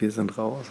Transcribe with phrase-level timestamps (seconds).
[0.00, 0.66] wir sind raus.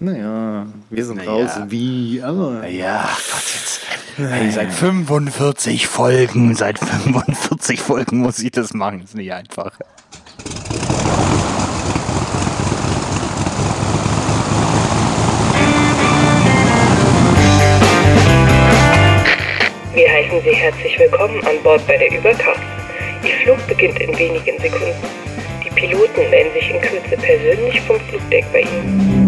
[0.00, 1.30] Naja, wir sind naja.
[1.30, 1.50] raus.
[1.68, 2.22] Wie?
[2.22, 2.66] Aber.
[2.66, 3.80] Ja, Gott, jetzt.
[4.16, 9.02] Hey, seit 45 Folgen, seit 45 Folgen muss ich das machen.
[9.02, 9.72] Ist nicht einfach.
[19.94, 22.60] Wir heißen Sie herzlich willkommen an Bord bei der Übercast.
[23.22, 25.23] Ihr Flug beginnt in wenigen Sekunden.
[25.74, 29.23] Piloten melden sich in Kürze persönlich vom Flugdeck bei Ihnen.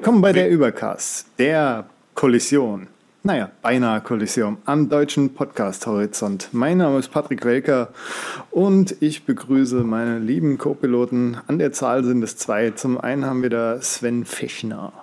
[0.00, 2.86] Willkommen bei der Übercast, der Kollision.
[3.22, 6.48] Naja, beinahe Kollision am deutschen Podcast-Horizont.
[6.52, 7.90] Mein Name ist Patrick Welker
[8.50, 11.36] und ich begrüße meine lieben Co-Piloten.
[11.48, 12.70] An der Zahl sind es zwei.
[12.70, 14.94] Zum einen haben wir da Sven Fischner.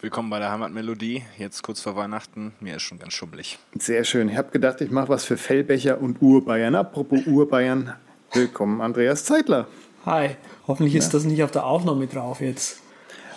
[0.00, 1.22] Willkommen bei der Heimatmelodie.
[1.38, 2.52] Jetzt kurz vor Weihnachten.
[2.58, 3.60] Mir ist schon ganz schummelig.
[3.78, 4.28] Sehr schön.
[4.28, 6.74] Ich habe gedacht, ich mache was für Fellbecher und Urbayern.
[6.74, 7.92] Apropos Urbayern.
[8.32, 9.68] Willkommen, Andreas Zeitler.
[10.04, 10.30] Hi.
[10.66, 10.98] Hoffentlich ja.
[10.98, 12.82] ist das nicht auf der Aufnahme drauf jetzt.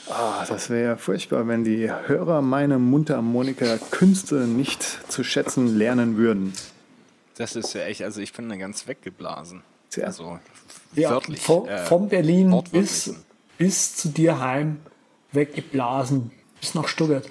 [0.10, 6.54] Oh, das wäre ja furchtbar, wenn die Hörer meine Mundharmonika-Künste nicht zu schätzen lernen würden.
[7.38, 9.62] Das ist ja echt, also ich bin da ganz weggeblasen.
[9.90, 10.08] Sehr.
[10.08, 10.40] Also
[10.94, 11.42] ja, wörtlich.
[11.42, 13.16] Von, äh, von Berlin bis,
[13.58, 14.80] bis zu dir heim
[15.32, 16.32] weggeblasen.
[16.60, 17.30] Bis nach Stuttgart.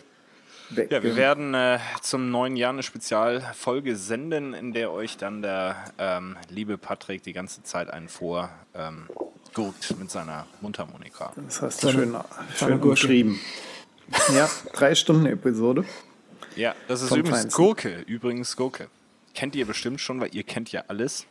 [0.90, 5.76] Ja, wir werden äh, zum neuen Jahr eine Spezialfolge senden, in der euch dann der
[5.98, 9.08] ähm, liebe Patrick die ganze Zeit einen vor ähm,
[9.54, 11.32] gurkt mit seiner Mundharmonika.
[11.36, 12.16] Das hast du schön,
[12.56, 13.40] schön umschrieben.
[14.34, 15.84] Ja, drei Stunden Episode.
[16.56, 17.62] Ja, das ist übrigens Feinsten.
[17.62, 18.04] Gurke.
[18.06, 18.88] Übrigens Gurke.
[19.34, 21.26] Kennt ihr bestimmt schon, weil ihr kennt ja alles.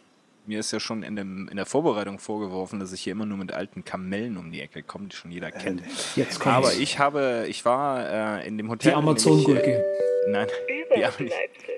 [0.45, 3.37] Mir ist ja schon in, dem, in der Vorbereitung vorgeworfen, dass ich hier immer nur
[3.37, 5.81] mit alten Kamellen um die Ecke komme, die schon jeder äh, kennt.
[6.15, 6.57] Jetzt kommt's.
[6.57, 8.91] Aber ich habe, ich war äh, in dem Hotel.
[8.91, 9.73] Die Amazon-Gurke.
[9.73, 10.47] Äh, nein,
[10.95, 11.35] die, nicht,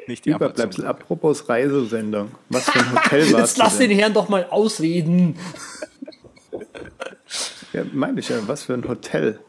[0.08, 0.86] nicht die Überbleibsel.
[0.86, 2.32] Apropos Reisesendung.
[2.50, 5.36] Was für ein Hotel war Jetzt lass den Herrn doch mal ausreden.
[7.74, 9.40] Ja, meine ich ja, was für ein Hotel.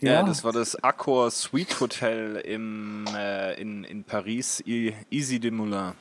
[0.00, 5.50] Ja, ja das war das Accor Suite Hotel im, äh, in, in Paris, Easy de
[5.50, 5.92] Moulin,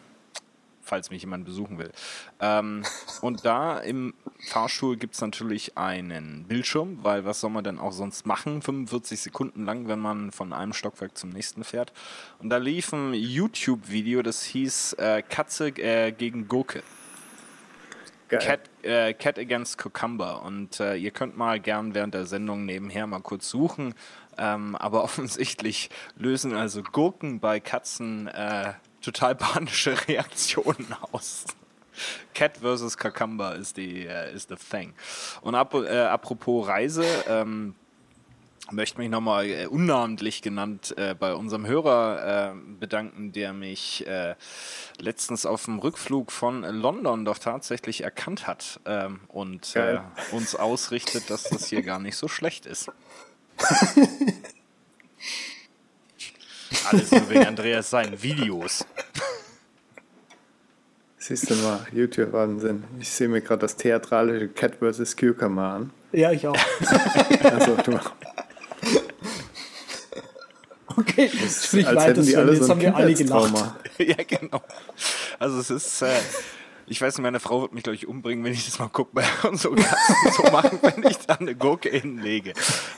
[0.81, 1.92] falls mich jemand besuchen will.
[2.40, 2.84] Ähm,
[3.22, 4.14] und da im
[4.48, 9.19] Fahrstuhl gibt es natürlich einen Bildschirm, weil was soll man denn auch sonst machen, 45
[9.19, 11.92] Sekunden lang, wenn man von einem Stockwerk zum nächsten fährt.
[12.40, 16.84] Und da lief ein YouTube-Video, das hieß äh, Katze äh, gegen Gurke.
[18.30, 20.44] Cat, äh, Cat Against Cucumber.
[20.44, 23.94] Und äh, ihr könnt mal gern während der Sendung nebenher mal kurz suchen.
[24.38, 31.46] Ähm, aber offensichtlich lösen also Gurken bei Katzen äh, total panische Reaktionen aus.
[32.34, 34.94] Cat versus Cucumber ist die äh, ist the thing.
[35.42, 37.76] Und ap äh, apropos Reise, ähm,
[38.72, 44.35] möchte mich nochmal äh, unnamentlich genannt äh, bei unserem Hörer äh, bedanken, der mich äh,
[45.00, 50.00] letztens auf dem Rückflug von London doch tatsächlich erkannt hat ähm, und äh,
[50.31, 52.91] uns ausrichtet, dass das hier gar nicht so schlecht ist.
[56.90, 58.86] Alles nur wegen Andreas seinen Videos.
[61.18, 62.86] Siehst du mal, YouTube-Wahnsinn.
[63.00, 65.16] Ich sehe mir gerade das theatralische Cat vs.
[65.16, 65.91] Cucumber an.
[66.12, 66.57] Ja, ich auch.
[67.44, 68.00] also, du.
[71.00, 72.22] Okay, sprich weiter.
[72.22, 73.54] Jetzt haben wir alle gelacht.
[74.00, 74.62] ja, genau.
[75.40, 76.10] Also es ist, äh,
[76.90, 79.12] ich weiß nicht, meine Frau wird mich, glaube ich, umbringen, wenn ich das mal gucke
[79.14, 82.54] bei uns so, so machen, wenn ich da eine Gurke hinlege.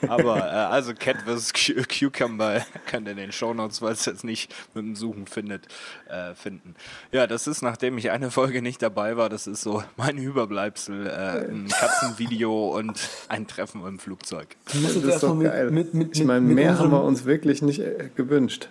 [0.07, 1.53] Aber äh, also Cat vs.
[1.53, 5.67] Cucumber könnt ihr in den Shownotes, weil es jetzt nicht mit dem Suchen findet,
[6.09, 6.75] äh, finden.
[7.11, 11.07] Ja, das ist, nachdem ich eine Folge nicht dabei war, das ist so mein Überbleibsel,
[11.07, 14.55] äh, ein Katzenvideo und ein Treffen im Flugzeug.
[14.65, 15.69] Das ist doch geil.
[15.71, 18.69] Mit, mit, ich meine, mehr haben wir uns wirklich nicht äh, gewünscht.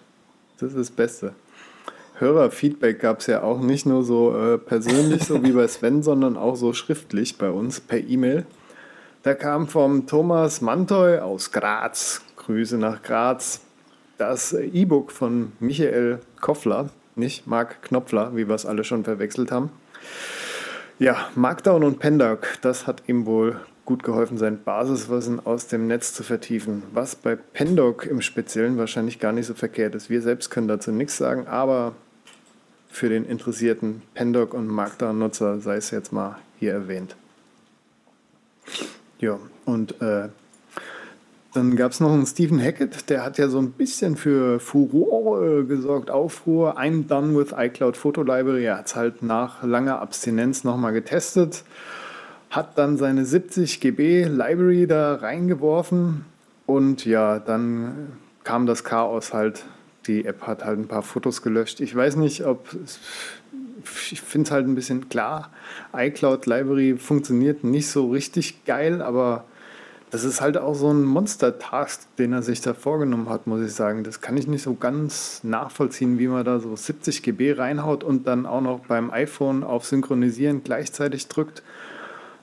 [0.59, 1.35] Das ist das Beste.
[2.20, 6.37] Hörerfeedback gab es ja auch nicht nur so äh, persönlich, so wie bei Sven, sondern
[6.37, 8.46] auch so schriftlich bei uns per E-Mail.
[9.22, 13.61] Da kam vom Thomas Mantoy aus Graz, Grüße nach Graz,
[14.19, 19.70] das E-Book von Michael Koffler, nicht Marc Knopfler, wie wir es alle schon verwechselt haben.
[20.99, 26.12] Ja, Markdown und Pendoc, das hat ihm wohl gut geholfen, sein Basiswissen aus dem Netz
[26.12, 26.82] zu vertiefen.
[26.93, 30.11] Was bei Pendoc im Speziellen wahrscheinlich gar nicht so verkehrt ist.
[30.11, 31.94] Wir selbst können dazu nichts sagen, aber
[32.91, 37.17] für den interessierten Pendoc und Markdown-Nutzer sei es jetzt mal hier erwähnt.
[39.21, 40.29] Ja, und äh,
[41.53, 45.65] Dann gab es noch einen Stephen Hackett, der hat ja so ein bisschen für Furore
[45.65, 46.79] gesorgt, Aufruhr.
[46.79, 48.67] I'm done with iCloud Photo Library.
[48.67, 51.65] Er hat es halt nach langer Abstinenz nochmal getestet,
[52.51, 56.25] hat dann seine 70 GB Library da reingeworfen
[56.67, 58.13] und ja, dann
[58.45, 59.65] kam das Chaos halt.
[60.11, 61.81] Die App hat halt ein paar Fotos gelöscht.
[61.81, 62.67] Ich weiß nicht, ob
[64.11, 65.51] ich finde es halt ein bisschen klar.
[65.95, 69.45] iCloud Library funktioniert nicht so richtig geil, aber
[70.11, 73.73] das ist halt auch so ein Monster-Task, den er sich da vorgenommen hat, muss ich
[73.73, 74.03] sagen.
[74.03, 78.27] Das kann ich nicht so ganz nachvollziehen, wie man da so 70 GB reinhaut und
[78.27, 81.63] dann auch noch beim iPhone auf Synchronisieren gleichzeitig drückt.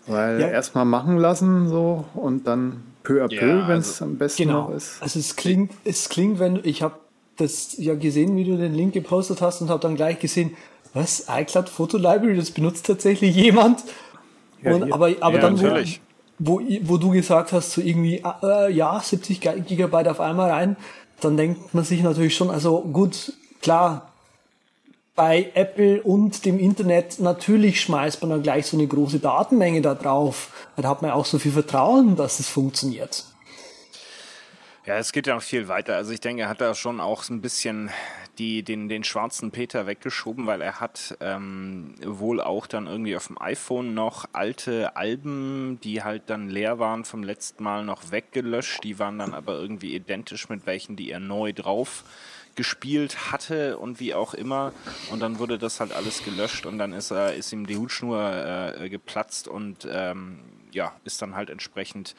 [0.08, 0.48] Weil ja.
[0.48, 4.44] erstmal machen lassen so und dann peu à peu, ja, wenn es also, am besten
[4.44, 4.70] genau.
[4.70, 5.02] noch ist.
[5.02, 6.96] Also es klingt, es klingt, wenn ich habe
[7.38, 10.56] das ja gesehen, wie du den Link gepostet hast und habe dann gleich gesehen,
[10.94, 13.84] was iCloud Photo Library, das benutzt tatsächlich jemand.
[14.64, 16.02] Ja, und, aber aber ja, dann, natürlich
[16.40, 20.78] wo, wo du gesagt hast, so irgendwie, äh, ja, 70 Gigabyte auf einmal rein,
[21.20, 24.12] dann denkt man sich natürlich schon, also gut, klar,
[25.16, 29.96] bei Apple und dem Internet natürlich schmeißt man dann gleich so eine große Datenmenge da
[29.96, 30.52] drauf.
[30.76, 33.26] Da hat man auch so viel Vertrauen, dass es funktioniert.
[34.88, 35.98] Ja, es geht ja noch viel weiter.
[35.98, 37.90] Also ich denke, er hat da schon auch so ein bisschen
[38.38, 43.28] die, den, den schwarzen Peter weggeschoben, weil er hat ähm, wohl auch dann irgendwie auf
[43.28, 48.82] dem iPhone noch alte Alben, die halt dann leer waren vom letzten Mal noch weggelöscht.
[48.86, 52.06] Die waren dann aber irgendwie identisch mit welchen, die er neu drauf
[52.56, 54.72] gespielt hatte und wie auch immer.
[55.12, 58.78] Und dann wurde das halt alles gelöscht und dann ist er, ist ihm die Hutschnur
[58.80, 60.40] äh, geplatzt und ähm,
[60.72, 62.16] ja, ist dann halt entsprechend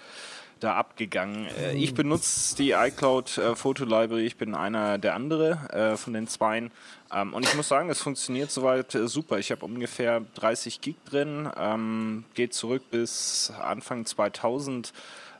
[0.61, 1.47] da abgegangen.
[1.47, 6.13] Äh, ich benutze die iCloud äh, Photo Library, ich bin einer der andere äh, von
[6.13, 6.71] den zweien.
[7.13, 9.39] Ähm, und ich muss sagen, es funktioniert soweit äh, super.
[9.39, 14.93] Ich habe ungefähr 30 Gig drin, ähm, geht zurück bis Anfang 2000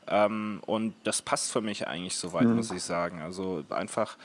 [0.07, 2.55] ähm, und das passt für mich eigentlich soweit, mhm.
[2.55, 3.21] muss ich sagen.
[3.21, 4.17] Also einfach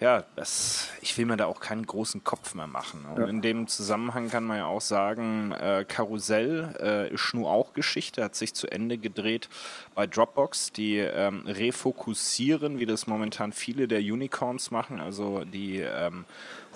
[0.00, 3.04] ja, das, ich will mir da auch keinen großen Kopf mehr machen.
[3.04, 3.26] Und ja.
[3.26, 8.22] in dem Zusammenhang kann man ja auch sagen, äh, Karussell äh, ist nur auch Geschichte,
[8.22, 9.48] hat sich zu Ende gedreht
[9.96, 10.70] bei Dropbox.
[10.72, 16.24] Die ähm, refokussieren, wie das momentan viele der Unicorns machen, also die ähm,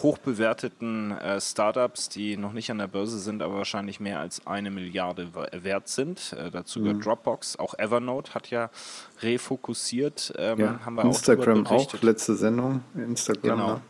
[0.02, 4.70] hochbewerteten äh, Startups, die noch nicht an der Börse sind, aber wahrscheinlich mehr als eine
[4.70, 6.32] Milliarde wert sind.
[6.32, 7.02] Äh, dazu gehört mhm.
[7.02, 7.58] Dropbox.
[7.58, 8.70] Auch Evernote hat ja
[9.20, 10.32] refokussiert.
[10.36, 12.82] Ähm, ja, haben wir Instagram auch, auch, letzte Sendung.
[12.94, 13.42] Instagram.
[13.42, 13.68] Genau.
[13.68, 13.80] Ja.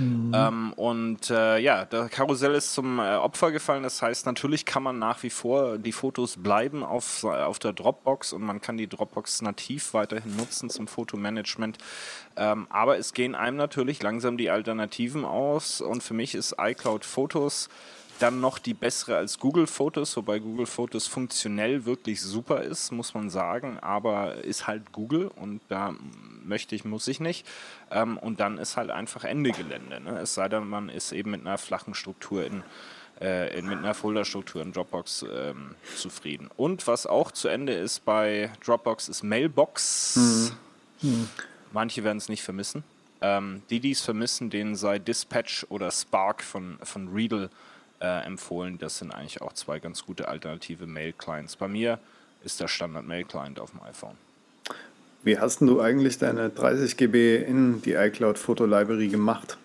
[0.00, 0.32] Mhm.
[0.34, 3.82] Ähm, und äh, ja, der Karussell ist zum äh, Opfer gefallen.
[3.82, 8.32] Das heißt, natürlich kann man nach wie vor, die Fotos bleiben auf, auf der Dropbox
[8.32, 11.78] und man kann die Dropbox nativ weiterhin nutzen zum Fotomanagement.
[12.36, 17.04] Ähm, aber es gehen einem natürlich langsam die Alternativen aus und für mich ist iCloud
[17.04, 17.68] Fotos
[18.22, 23.14] dann noch die bessere als Google Fotos, wobei Google Fotos funktionell wirklich super ist, muss
[23.14, 25.94] man sagen, aber ist halt Google und da
[26.44, 27.46] möchte ich, muss ich nicht.
[27.90, 30.00] Ähm, und dann ist halt einfach Ende Gelände.
[30.00, 30.18] Ne?
[30.20, 32.62] Es sei denn, man ist eben mit einer flachen Struktur in,
[33.20, 36.50] äh, in mit einer Folderstruktur in Dropbox ähm, zufrieden.
[36.56, 40.16] Und was auch zu Ende ist bei Dropbox ist Mailbox.
[40.16, 40.50] Mhm.
[41.02, 41.28] Mhm.
[41.72, 42.84] Manche werden es nicht vermissen.
[43.22, 47.50] Ähm, die, die es vermissen, denen sei Dispatch oder Spark von, von Readle
[48.00, 48.78] äh, empfohlen.
[48.78, 51.56] Das sind eigentlich auch zwei ganz gute alternative Mail-Clients.
[51.56, 51.98] Bei mir
[52.42, 54.16] ist der Standard-Mail-Client auf dem iPhone.
[55.22, 59.58] Wie hast du eigentlich deine 30 GB in die iCloud Photo Library gemacht?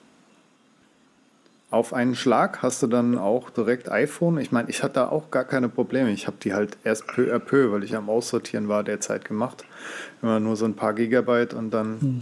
[1.72, 4.38] Auf einen Schlag hast du dann auch direkt iPhone?
[4.38, 6.12] Ich meine, ich hatte da auch gar keine Probleme.
[6.12, 9.66] Ich habe die halt erst peu à peu, weil ich am Aussortieren war, derzeit gemacht.
[10.22, 12.22] Immer nur so ein paar Gigabyte und dann hm.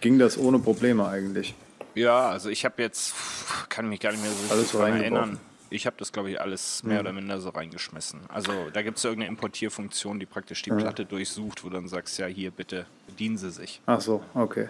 [0.00, 1.54] ging das ohne Probleme eigentlich.
[1.94, 3.14] Ja, also ich habe jetzt,
[3.68, 5.38] kann mich gar nicht mehr so Alles erinnern.
[5.74, 7.00] Ich habe das, glaube ich, alles mehr mhm.
[7.00, 8.20] oder minder so reingeschmissen.
[8.28, 10.76] Also da gibt es irgendeine Importierfunktion, die praktisch die ja.
[10.76, 13.80] Platte durchsucht, wo du dann sagst, ja, hier bitte bedienen sie sich.
[13.86, 14.68] Ach so, okay.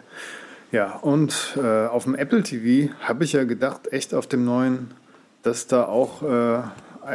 [0.73, 4.93] Ja, und äh, auf dem Apple TV habe ich ja gedacht, echt auf dem neuen,
[5.43, 6.63] dass da auch äh,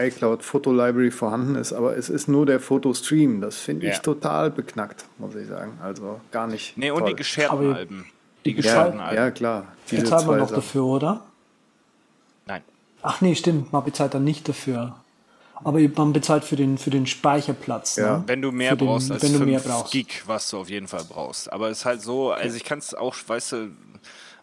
[0.07, 3.41] iCloud Photo Library vorhanden ist, aber es ist nur der Fotostream.
[3.41, 3.99] Das finde ich ja.
[4.01, 5.79] total beknackt, muss ich sagen.
[5.81, 6.77] Also gar nicht.
[6.77, 8.05] Nee, und die gescherten Alben.
[8.45, 9.17] Die gescherten ja, Alben.
[9.17, 9.67] Ja, klar.
[9.89, 11.25] Diese Bezahlt man noch dafür, oder?
[13.01, 14.95] Ach nee, stimmt, man bezahlt dann nicht dafür.
[15.63, 17.97] Aber man bezahlt für den, für den Speicherplatz.
[17.97, 18.17] Ja.
[18.17, 18.23] Ne?
[18.27, 19.91] Wenn du mehr den, brauchst als wenn du mehr brauchst.
[19.91, 21.51] Gig, was du auf jeden Fall brauchst.
[21.51, 23.71] Aber es ist halt so, also ich kann es auch, weißt du,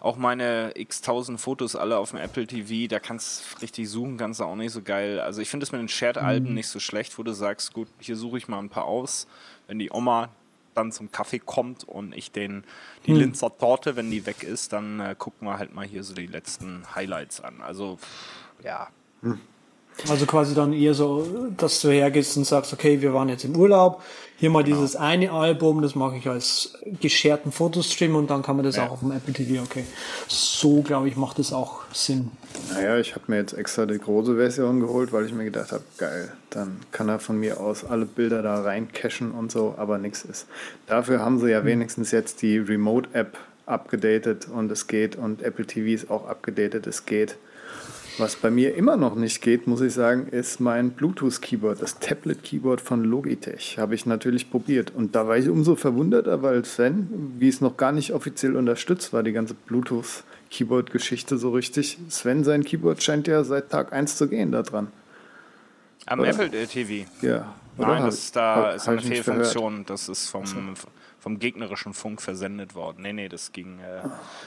[0.01, 4.19] auch meine x tausend Fotos alle auf dem Apple TV, da kannst du richtig suchen,
[4.19, 5.21] kannst du auch nicht so geil.
[5.21, 6.55] Also ich finde es mit den Shared-Alben mhm.
[6.55, 9.27] nicht so schlecht, wo du sagst, gut, hier suche ich mal ein paar aus.
[9.67, 10.29] Wenn die Oma
[10.75, 12.65] dann zum Kaffee kommt und ich den,
[13.07, 13.21] die mhm.
[13.21, 16.27] Linzer Torte, wenn die weg ist, dann äh, gucken wir halt mal hier so die
[16.27, 17.63] letzten Highlights an.
[17.63, 17.99] Also
[18.65, 18.89] ja.
[19.23, 19.39] Hm.
[20.11, 23.57] Also quasi dann eher so, dass du hergehst und sagst, okay, wir waren jetzt im
[23.57, 24.03] Urlaub,
[24.37, 24.77] hier mal genau.
[24.77, 28.87] dieses eine Album, das mache ich als gescherten Fotostream und dann kann man das ja.
[28.87, 29.85] auch auf dem Apple TV, okay.
[30.29, 32.31] So, glaube ich, macht das auch Sinn.
[32.71, 35.85] Naja, ich habe mir jetzt extra die große Version geholt, weil ich mir gedacht habe,
[35.97, 39.97] geil, dann kann er von mir aus alle Bilder da rein cachen und so, aber
[39.97, 40.47] nichts ist.
[40.87, 41.67] Dafür haben sie ja hm.
[41.67, 47.07] wenigstens jetzt die Remote-App abgedatet und es geht und Apple TV ist auch abgedatet, es
[47.07, 47.39] geht.
[48.19, 52.81] Was bei mir immer noch nicht geht, muss ich sagen, ist mein Bluetooth-Keyboard, das Tablet-Keyboard
[52.81, 53.77] von Logitech.
[53.79, 54.93] Habe ich natürlich probiert.
[54.95, 59.13] Und da war ich umso verwunderter, weil Sven, wie es noch gar nicht offiziell unterstützt
[59.13, 61.99] war, die ganze Bluetooth-Keyboard-Geschichte so richtig.
[62.09, 64.89] Sven, sein Keyboard scheint ja seit Tag 1 zu gehen da dran.
[66.07, 66.25] Am?
[66.25, 67.07] Apple TV?
[67.21, 67.55] Ja.
[67.77, 69.85] Oder Nein, das ist da ist eine Fehlfunktion.
[69.85, 70.45] Das ist vom,
[71.27, 72.99] vom gegnerischen Funk versendet worden.
[73.03, 74.03] Nee, nee, das ging, äh,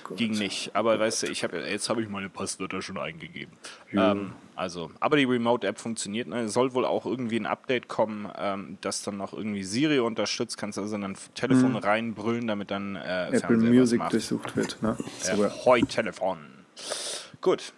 [0.10, 0.74] oh, ging nicht.
[0.78, 3.52] Aber weißt du, ich hab, jetzt habe ich meine Passwörter schon eingegeben.
[3.92, 6.30] Ähm, also, aber die Remote-App funktioniert.
[6.30, 6.48] Ne?
[6.48, 10.58] Soll wohl auch irgendwie ein Update kommen, ähm, das dann noch irgendwie Siri unterstützt.
[10.58, 11.80] Kannst also in ein Telefon mhm.
[11.80, 14.82] reinbrüllen, damit dann äh, Apple Fernseher Music durchsucht wird.
[14.82, 14.96] Ne?
[15.26, 16.38] Ja, Hoi Telefon.
[17.42, 17.74] Gut.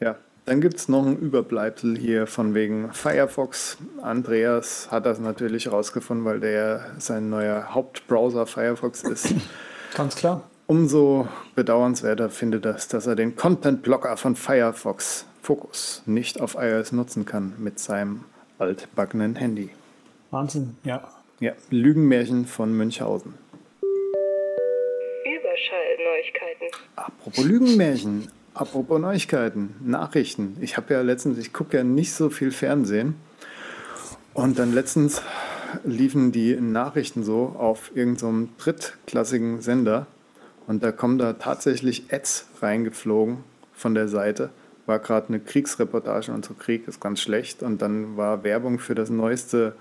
[0.00, 0.16] Ja,
[0.50, 3.78] dann gibt es noch ein Überbleibsel hier von wegen Firefox.
[4.02, 9.32] Andreas hat das natürlich rausgefunden, weil der sein neuer Hauptbrowser Firefox ist.
[9.94, 10.42] Ganz klar.
[10.66, 17.26] Umso bedauernswerter findet das, dass er den Content-Blocker von Firefox Focus nicht auf iOS nutzen
[17.26, 18.24] kann mit seinem
[18.58, 19.70] altbackenen Handy.
[20.32, 21.06] Wahnsinn, ja.
[21.38, 23.34] Ja, Lügenmärchen von Münchhausen.
[25.24, 26.66] Überschallneuigkeiten.
[26.96, 28.26] Apropos Lügenmärchen.
[28.60, 30.58] Apropos Neuigkeiten, Nachrichten.
[30.60, 33.14] Ich habe ja letztens, ich gucke ja nicht so viel Fernsehen.
[34.34, 35.22] Und dann letztens
[35.82, 40.06] liefen die Nachrichten so auf irgendeinem so drittklassigen Sender.
[40.66, 43.38] Und da kommen da tatsächlich Ads reingeflogen
[43.72, 44.50] von der Seite.
[44.84, 47.62] War gerade eine Kriegsreportage und so Krieg ist ganz schlecht.
[47.62, 49.74] Und dann war Werbung für das neueste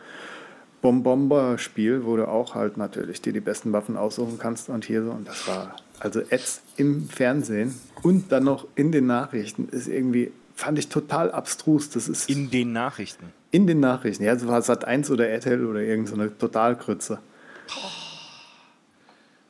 [0.81, 5.12] Bombomber-Spiel, wo du auch halt natürlich dir die besten Waffen aussuchen kannst und hier so.
[5.12, 10.32] Und das war also Ads im Fernsehen und dann noch in den Nachrichten ist irgendwie,
[10.56, 11.89] fand ich total abstrus.
[11.89, 13.34] Das ist in den Nachrichten.
[13.51, 17.20] In den Nachrichten, ja, so war Sat 1 oder RTL oder irgendeine so Totalkrütze.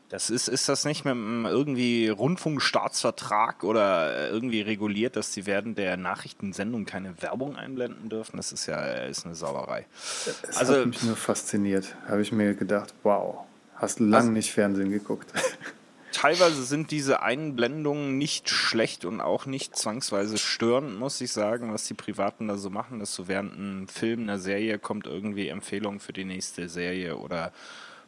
[0.10, 5.78] Das ist, ist das nicht mit einem irgendwie Rundfunkstaatsvertrag oder irgendwie reguliert, dass sie während
[5.78, 8.38] der Nachrichtensendung keine Werbung einblenden dürfen?
[8.38, 9.86] Das ist ja ist eine Sauerei.
[10.26, 11.96] Das also, hat mich nur fasziniert.
[12.08, 15.32] Habe ich mir gedacht, wow, hast lange also, nicht Fernsehen geguckt.
[16.12, 21.86] teilweise sind diese Einblendungen nicht schlecht und auch nicht zwangsweise störend, muss ich sagen, was
[21.86, 26.00] die Privaten da so machen, dass so während einem Film, einer Serie kommt irgendwie Empfehlung
[26.00, 27.52] für die nächste Serie oder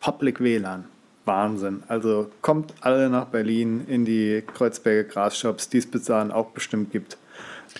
[0.00, 0.84] Public WLAN.
[1.24, 1.82] Wahnsinn.
[1.88, 6.92] Also kommt alle nach Berlin in die Kreuzberger Grasshops, die es bis dahin auch bestimmt
[6.92, 7.16] gibt.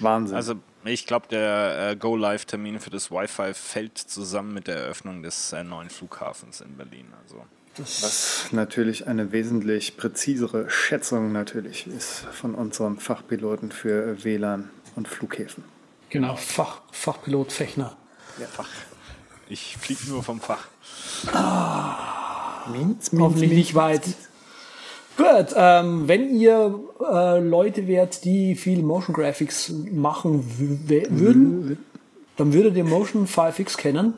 [0.01, 0.37] Wahnsinn.
[0.37, 0.55] Also
[0.85, 5.63] ich glaube, der äh, Go-Live-Termin für das Wi-Fi fällt zusammen mit der Eröffnung des äh,
[5.63, 7.07] neuen Flughafens in Berlin.
[7.23, 7.45] Also
[7.79, 15.65] was natürlich eine wesentlich präzisere Schätzung natürlich ist von unserem Fachpiloten für WLAN und Flughäfen.
[16.11, 17.97] Genau, Fach, Fachpilot Fechner.
[18.39, 18.47] Ja.
[18.47, 18.69] Fach.
[19.49, 20.67] Ich fliege nur vom Fach.
[21.33, 23.67] Ah, Minz, Minz, Hoffentlich Minz.
[23.67, 24.03] nicht weit.
[25.17, 31.79] Gut, ähm, wenn ihr äh, Leute wärt, die viel Motion Graphics machen würden,
[32.37, 34.15] dann würdet ihr Motion 5X kennen.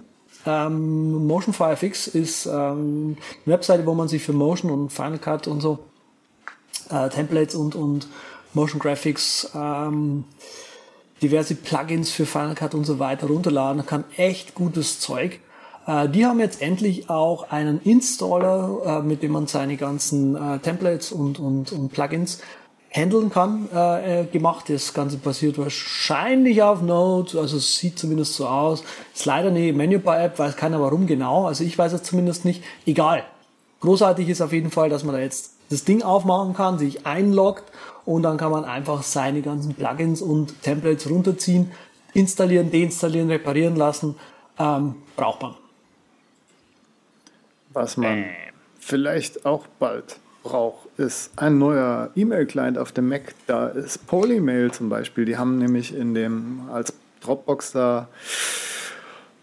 [0.47, 5.47] Ähm, Motion FireFX ist ähm, eine Webseite, wo man sich für Motion und Final Cut
[5.47, 5.79] und so
[6.91, 8.09] äh, Templates und, und
[8.53, 10.25] Motion Graphics ähm,
[11.23, 14.05] diverse Plugins für Final Cut und so weiter runterladen kann.
[14.17, 15.41] Echt gutes Zeug.
[15.87, 20.59] Äh, die haben jetzt endlich auch einen Installer, äh, mit dem man seine ganzen äh,
[20.59, 22.41] Templates und, und, und Plugins
[22.95, 24.69] handeln kann, äh, äh, gemacht.
[24.69, 28.85] Das Ganze basiert wahrscheinlich auf Node, also es sieht zumindest so aus.
[29.13, 32.63] Ist leider eine Menübar-App, weiß keiner warum genau, also ich weiß es zumindest nicht.
[32.87, 33.25] Egal.
[33.81, 37.65] großartig ist auf jeden Fall, dass man da jetzt das Ding aufmachen kann, sich einloggt
[38.07, 41.73] und dann kann man einfach seine ganzen Plugins und Templates runterziehen,
[42.13, 44.15] installieren, deinstallieren, reparieren lassen.
[44.59, 45.55] Ähm, braucht man.
[47.73, 48.27] Was man
[48.79, 53.35] vielleicht auch bald braucht, ist ein neuer E-Mail-Client auf dem Mac.
[53.49, 55.25] Da ist Polymail zum Beispiel.
[55.25, 58.09] Die haben nämlich in dem als Dropbox da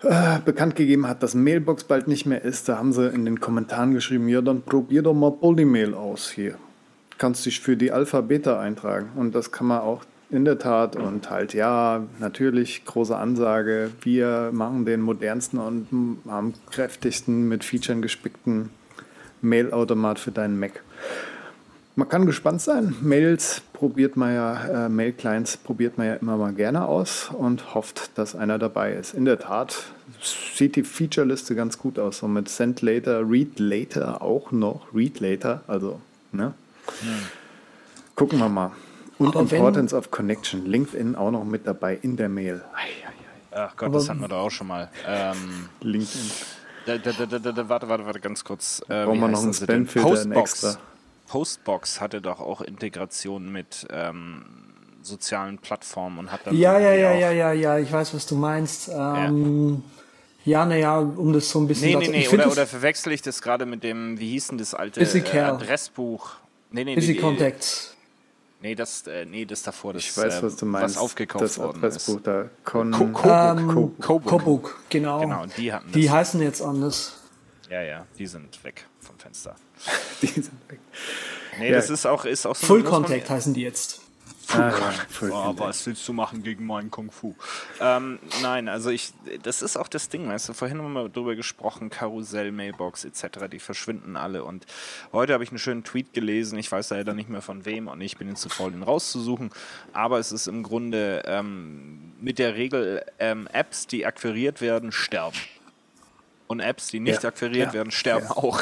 [0.03, 3.39] äh, bekannt gegeben hat, dass Mailbox bald nicht mehr ist, da haben sie in den
[3.39, 6.55] Kommentaren geschrieben, ja, dann probier doch mal Polymail aus hier.
[7.19, 9.09] Kannst dich für die Alpha-Beta eintragen.
[9.15, 13.91] Und das kann man auch in der Tat und halt, ja, natürlich große Ansage.
[14.01, 15.87] Wir machen den modernsten und
[16.27, 18.69] am kräftigsten mit Features gespickten
[19.41, 20.83] Mail-Automat für deinen Mac.
[21.95, 22.95] Man kann gespannt sein.
[23.01, 28.17] Mails probiert man ja, äh, Mail-Clients probiert man ja immer mal gerne aus und hofft,
[28.17, 29.13] dass einer dabei ist.
[29.13, 29.83] In der Tat
[30.21, 32.19] sieht die Feature-Liste ganz gut aus.
[32.19, 34.87] So mit Send Later, Read Later auch noch.
[34.93, 35.99] Read Later, also,
[36.31, 36.53] ne?
[37.01, 37.09] Hm.
[38.15, 38.71] Gucken wir mal.
[39.17, 40.65] Und Aber Importance of Connection.
[40.65, 42.61] LinkedIn auch noch mit dabei in der Mail.
[42.73, 43.63] Ei, ei, ei.
[43.65, 44.89] Ach Gott, Aber das hatten wir doch auch schon mal.
[45.07, 46.31] Ähm, LinkedIn.
[46.85, 48.81] Da, da, da, warte, warte, warte, ganz kurz.
[48.87, 50.77] Äh, Brauchen wir noch einen Spam-Filter extra.
[51.31, 54.43] Postbox hatte doch auch Integration mit ähm,
[55.01, 56.57] sozialen Plattformen und hat dann.
[56.57, 58.89] Ja, ja, ja, ja, ja, ja, ich weiß, was du meinst.
[58.93, 59.81] Ähm,
[60.43, 61.99] ja, naja, um das so ein bisschen.
[61.99, 64.73] Nee, nee, nee, oder, oder verwechsel ich das gerade mit dem, wie hieß denn das
[64.73, 66.31] alte äh, Adressbuch?
[66.69, 67.95] Nee, nee, Busy nee, Contacts.
[68.61, 70.97] Nee, das, äh, nee, das davor, das, ich weiß, was du meinst.
[70.97, 72.27] was aufgekauft das worden Adressbuch ist.
[72.27, 72.49] Da.
[72.65, 75.21] Con Co ähm, Cobook, genau.
[75.21, 75.93] Genau, die hatten das.
[75.93, 77.20] Die heißen jetzt anders.
[77.71, 79.55] Ja, ja, die sind weg vom Fenster.
[80.21, 80.79] die sind weg.
[81.57, 81.75] Nee, ja.
[81.77, 84.01] das ist auch, ist auch so Full Contact heißen die jetzt.
[84.49, 84.73] Ah,
[85.21, 87.33] oh, was willst du machen gegen meinen Kung Fu?
[87.79, 89.13] Ähm, nein, also ich,
[89.43, 93.47] das ist auch das Ding, weißt du, vorhin haben wir darüber gesprochen, Karussell, Mailbox etc.,
[93.49, 94.65] die verschwinden alle und
[95.13, 98.01] heute habe ich einen schönen Tweet gelesen, ich weiß leider nicht mehr von wem und
[98.01, 99.51] ich bin jetzt zu faul, den rauszusuchen,
[99.93, 105.37] aber es ist im Grunde ähm, mit der Regel, ähm, Apps, die akquiriert werden, sterben
[106.51, 107.29] und Apps, die nicht ja.
[107.29, 107.73] akquiriert ja.
[107.73, 108.35] werden, sterben ja.
[108.37, 108.61] auch.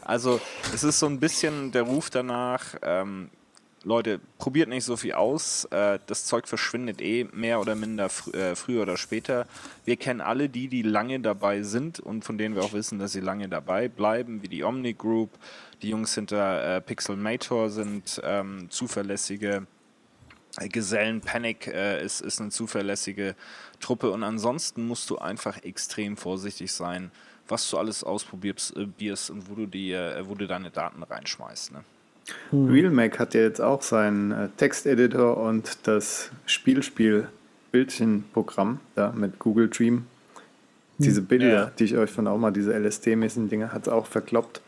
[0.00, 0.40] Also
[0.74, 3.30] es ist so ein bisschen der Ruf danach, ähm,
[3.84, 5.64] Leute, probiert nicht so viel aus.
[5.66, 9.46] Äh, das Zeug verschwindet eh mehr oder minder fr äh, früher oder später.
[9.84, 13.12] Wir kennen alle die, die lange dabei sind und von denen wir auch wissen, dass
[13.12, 15.30] sie lange dabei bleiben, wie die Omni Group.
[15.82, 19.66] Die Jungs hinter äh, Pixelmator sind ähm, zuverlässige
[20.58, 21.20] Gesellen.
[21.20, 23.36] Panic äh, ist, ist eine zuverlässige
[23.80, 27.12] Truppe und ansonsten musst du einfach extrem vorsichtig sein,
[27.48, 28.86] was du alles ausprobierst äh,
[29.30, 31.72] und wo du, die, äh, wo du deine Daten reinschmeißt.
[31.72, 31.80] Ne?
[32.50, 32.70] Hm.
[32.70, 40.06] RealMac hat ja jetzt auch seinen äh, Texteditor und das Spielspiel-Bildchenprogramm da mit Google Dream.
[40.98, 41.26] Diese hm.
[41.26, 41.70] Bilder, ja.
[41.78, 44.60] die ich euch von auch mal, diese LSD-mäßigen Dinge, hat es auch verkloppt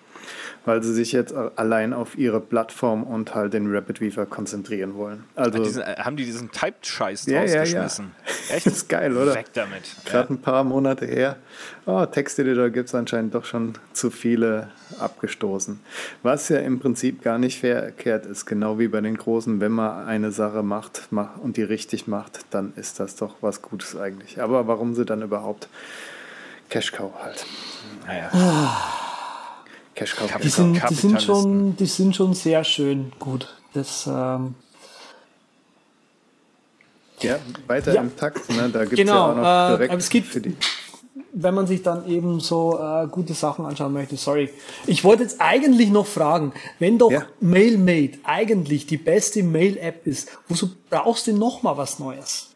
[0.65, 5.25] weil sie sich jetzt allein auf ihre Plattform und halt den Rapid Weaver konzentrieren wollen.
[5.35, 8.13] Also diesen, äh, haben die diesen Typed-Scheiß ja, rausgeschmissen?
[8.17, 8.57] Ja, ja.
[8.57, 8.67] Echt?
[8.71, 9.35] Das ist geil, oder?
[9.35, 9.83] Weg damit.
[10.05, 10.35] Gerade ja.
[10.35, 11.37] ein paar Monate her.
[11.87, 15.81] Oh, Texteditor gibt es anscheinend doch schon zu viele abgestoßen.
[16.23, 20.07] Was ja im Prinzip gar nicht verkehrt ist, genau wie bei den Großen, wenn man
[20.07, 21.09] eine Sache macht
[21.43, 24.41] und die richtig macht, dann ist das doch was Gutes eigentlich.
[24.41, 25.69] Aber warum sie dann überhaupt
[26.69, 27.47] Cash Cow halt?
[28.07, 28.31] Naja.
[28.33, 29.10] Ah.
[29.95, 30.31] Cash Cow.
[30.43, 33.55] Die sind, die, sind schon, die sind schon sehr schön gut.
[33.73, 34.55] Das, ähm
[37.21, 38.01] ja, weiter ja.
[38.01, 38.49] im Takt.
[38.49, 38.71] Ne?
[38.73, 39.37] Da gibt genau, ja auch
[39.71, 40.57] noch direkt äh, es gibt, für die
[41.33, 44.51] wenn man sich dann eben so äh, gute Sachen anschauen möchte, sorry.
[44.87, 47.27] Ich wollte jetzt eigentlich noch fragen, wenn doch ja.
[47.41, 52.49] MailMate eigentlich die beste Mail-App ist, wozu brauchst du noch mal was Neues?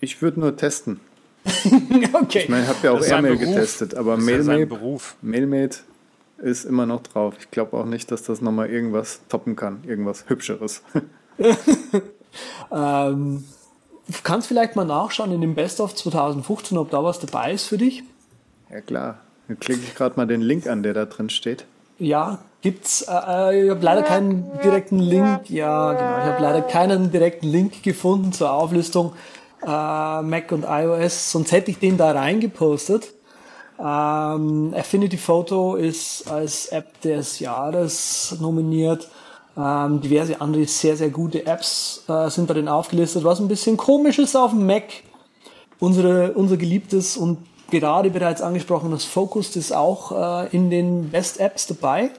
[0.00, 1.00] Ich würde nur testen.
[2.12, 2.40] okay.
[2.40, 4.68] Ich meine, ich habe ja auch Airmail getestet, aber MailMate,
[5.22, 5.78] MailMate
[6.40, 7.34] ist immer noch drauf.
[7.38, 10.82] Ich glaube auch nicht, dass das nochmal irgendwas toppen kann, irgendwas Hübscheres.
[12.72, 13.44] ähm,
[14.22, 17.78] kannst vielleicht mal nachschauen in dem Best of 2015, ob da was dabei ist für
[17.78, 18.02] dich?
[18.70, 19.18] Ja klar.
[19.48, 21.64] Dann klicke ich gerade mal den Link an, der da drin steht.
[21.98, 23.02] Ja, gibt's.
[23.02, 25.50] Äh, äh ich habe leider keinen direkten Link.
[25.50, 26.18] Ja, genau.
[26.18, 29.12] Ich habe leider keinen direkten Link gefunden zur Auflistung
[29.62, 31.32] äh, Mac und iOS.
[31.32, 33.12] Sonst hätte ich den da reingepostet.
[33.82, 39.08] Ähm, Affinity Photo ist als App des Jahres nominiert.
[39.56, 43.24] Ähm, diverse andere sehr, sehr gute Apps äh, sind darin aufgelistet.
[43.24, 44.84] Was ein bisschen komisch ist auf dem Mac.
[45.78, 47.38] Unsere, unser geliebtes und
[47.70, 52.10] gerade bereits angesprochenes Focus ist auch äh, in den Best Apps dabei.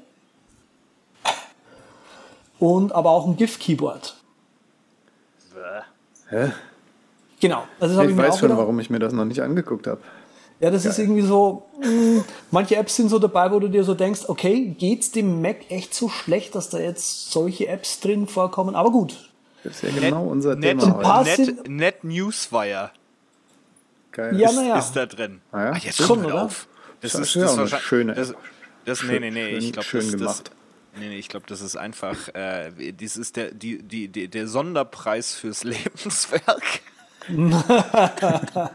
[2.58, 4.16] Und aber auch ein GIF-Keyboard.
[6.30, 6.52] Hä?
[7.40, 7.64] Genau.
[7.80, 10.02] Also ich, ich weiß schon, warum ich mir das noch nicht angeguckt habe.
[10.62, 10.92] Ja, das Geil.
[10.92, 14.22] ist irgendwie so, mh, hm, manche Apps sind so dabei, wo du dir so denkst,
[14.28, 18.76] okay, geht's dem Mac echt so schlecht, dass da jetzt solche Apps drin vorkommen?
[18.76, 19.32] Aber gut.
[19.64, 21.42] Das ist ja genau Net, unser Net, Thema heute.
[21.42, 22.92] Net, Net Newswire.
[24.12, 24.40] Geil.
[24.40, 24.78] Ja, ist, naja.
[24.78, 25.42] ist da drin.
[25.52, 25.72] Ah, ja?
[25.74, 26.44] Ach, jetzt schon, oder?
[26.44, 26.68] auf.
[27.02, 28.36] Das, das ist, ist ja auch schöne das,
[28.86, 30.52] das, nee, nee, nee, ich glaube, schön das, gemacht.
[30.94, 34.28] Das, nee, nee, ich glaube, das ist einfach, äh, dies ist der, die, die, die,
[34.28, 36.82] der Sonderpreis fürs Lebenswerk.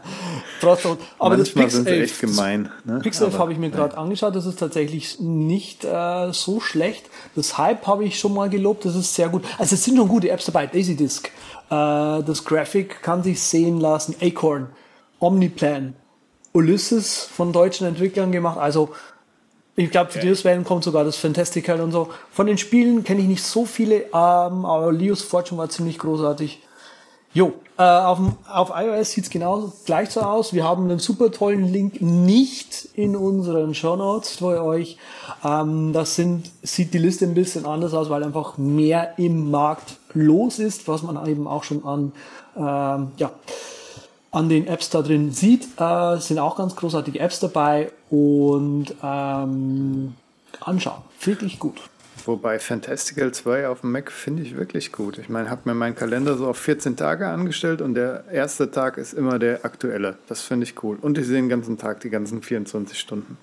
[0.61, 0.97] Trotzdem.
[1.19, 2.71] Aber Manchmal das Pix sind sie echt gemein.
[2.85, 2.99] Ne?
[2.99, 7.09] Pixel habe ich mir gerade angeschaut, das ist tatsächlich nicht äh, so schlecht.
[7.35, 9.43] Das Hype habe ich schon mal gelobt, das ist sehr gut.
[9.57, 11.29] Also es sind schon gute Apps dabei, Daisy Disk.
[11.69, 14.67] Äh, das Graphic kann sich sehen lassen, Acorn,
[15.19, 15.95] Omniplan,
[16.53, 18.57] Ulysses von deutschen Entwicklern gemacht.
[18.57, 18.89] Also
[19.75, 20.29] ich glaube, für okay.
[20.29, 22.09] Deus Van kommt sogar das Fantastical und so.
[22.31, 26.61] Von den Spielen kenne ich nicht so viele, ähm, aber Leo's Fortune war ziemlich großartig.
[27.37, 28.19] Jo, äh, auf,
[28.51, 30.53] auf iOS sieht's genau gleich so aus.
[30.53, 34.97] Wir haben einen super tollen Link nicht in unseren Show Notes für euch.
[35.45, 39.97] Ähm, das sind, sieht die Liste ein bisschen anders aus, weil einfach mehr im Markt
[40.15, 42.11] los ist, was man eben auch schon an,
[42.55, 43.29] ähm, ja,
[44.31, 45.67] an den Apps da drin sieht.
[45.79, 50.15] Äh, sind auch ganz großartige Apps dabei und ähm,
[50.61, 51.03] anschauen.
[51.21, 51.77] Wirklich gut.
[52.27, 55.17] Wobei Fantastical 2 auf dem Mac finde ich wirklich gut.
[55.17, 58.97] Ich meine, habe mir meinen Kalender so auf 14 Tage angestellt und der erste Tag
[58.97, 60.17] ist immer der aktuelle.
[60.27, 60.97] Das finde ich cool.
[61.01, 63.37] Und ich sehe den ganzen Tag, die ganzen 24 Stunden.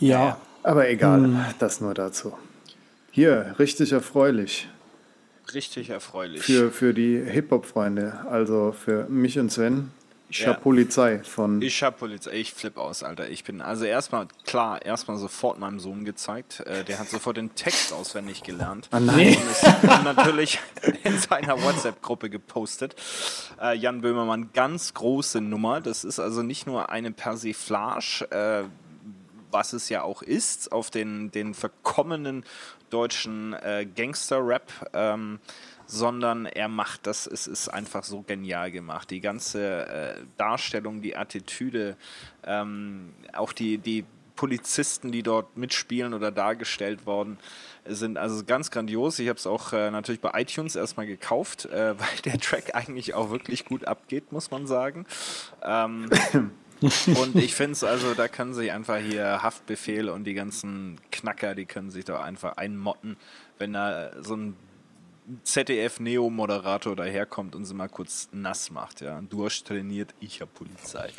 [0.00, 0.38] Ja.
[0.62, 1.44] Aber egal, hm.
[1.58, 2.34] das nur dazu.
[3.10, 4.68] Hier, richtig erfreulich.
[5.54, 6.42] Richtig erfreulich.
[6.42, 9.90] Für, für die Hip-Hop-Freunde, also für mich und Sven,
[10.30, 10.48] ich ja.
[10.48, 11.60] hab Polizei von.
[11.60, 12.32] Ich hab Polizei.
[12.34, 13.28] Ich flipp aus, Alter.
[13.28, 16.60] Ich bin also erstmal klar, erstmal sofort meinem Sohn gezeigt.
[16.60, 18.88] Äh, der hat sofort den Text auswendig gelernt.
[18.92, 19.36] Ah, nein.
[19.36, 19.64] Und ist
[20.04, 20.60] natürlich
[21.02, 22.94] in seiner WhatsApp-Gruppe gepostet.
[23.60, 25.80] Äh, Jan Böhmermann, ganz große Nummer.
[25.80, 28.64] Das ist also nicht nur eine Persiflage, äh,
[29.50, 32.44] was es ja auch ist, auf den, den verkommenen
[32.90, 34.90] deutschen äh, Gangster-Rap.
[34.92, 35.40] Ähm,
[35.90, 39.10] sondern er macht das, es ist einfach so genial gemacht.
[39.10, 41.96] Die ganze äh, Darstellung, die Attitüde,
[42.44, 44.04] ähm, auch die, die
[44.36, 47.38] Polizisten, die dort mitspielen oder dargestellt worden
[47.86, 49.18] sind also ganz grandios.
[49.18, 53.14] Ich habe es auch äh, natürlich bei iTunes erstmal gekauft, äh, weil der Track eigentlich
[53.14, 55.06] auch wirklich gut abgeht, muss man sagen.
[55.62, 56.08] Ähm,
[56.80, 61.54] und ich finde es also, da können sich einfach hier Haftbefehl und die ganzen Knacker,
[61.54, 63.16] die können sich doch einfach einmotten,
[63.58, 64.56] wenn da so ein
[65.44, 69.20] ZDF-Neo-Moderator daherkommt und sie mal kurz nass macht, ja.
[69.28, 71.10] Durchtrainiert, ich hab Polizei.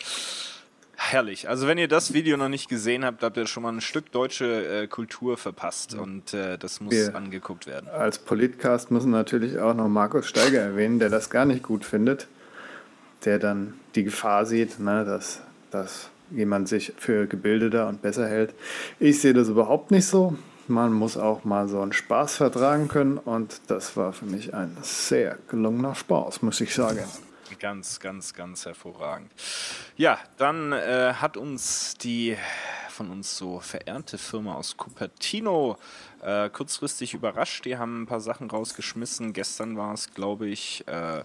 [1.04, 1.50] Herrlich.
[1.50, 4.12] Also wenn ihr das Video noch nicht gesehen habt, habt ihr schon mal ein Stück
[4.12, 7.90] deutsche äh, Kultur verpasst und äh, das muss wir angeguckt werden.
[7.90, 12.28] Als Politcast müssen natürlich auch noch Markus Steiger erwähnen, der das gar nicht gut findet,
[13.26, 18.54] der dann die Gefahr sieht, ne, dass, dass jemand sich für gebildeter und besser hält.
[19.00, 23.18] Ich sehe das überhaupt nicht so man muss auch mal so einen Spaß vertragen können
[23.18, 27.04] und das war für mich ein sehr gelungener Spaß, muss ich sagen.
[27.62, 29.32] Ganz, ganz, ganz hervorragend.
[29.96, 32.36] Ja, dann äh, hat uns die
[32.90, 35.78] von uns so verehrte Firma aus Cupertino
[36.24, 37.66] äh, kurzfristig überrascht.
[37.66, 39.34] Die haben ein paar Sachen rausgeschmissen.
[39.34, 41.24] Gestern war es, glaube ich, äh,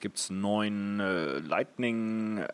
[0.00, 2.44] gibt es neuen äh, Lightning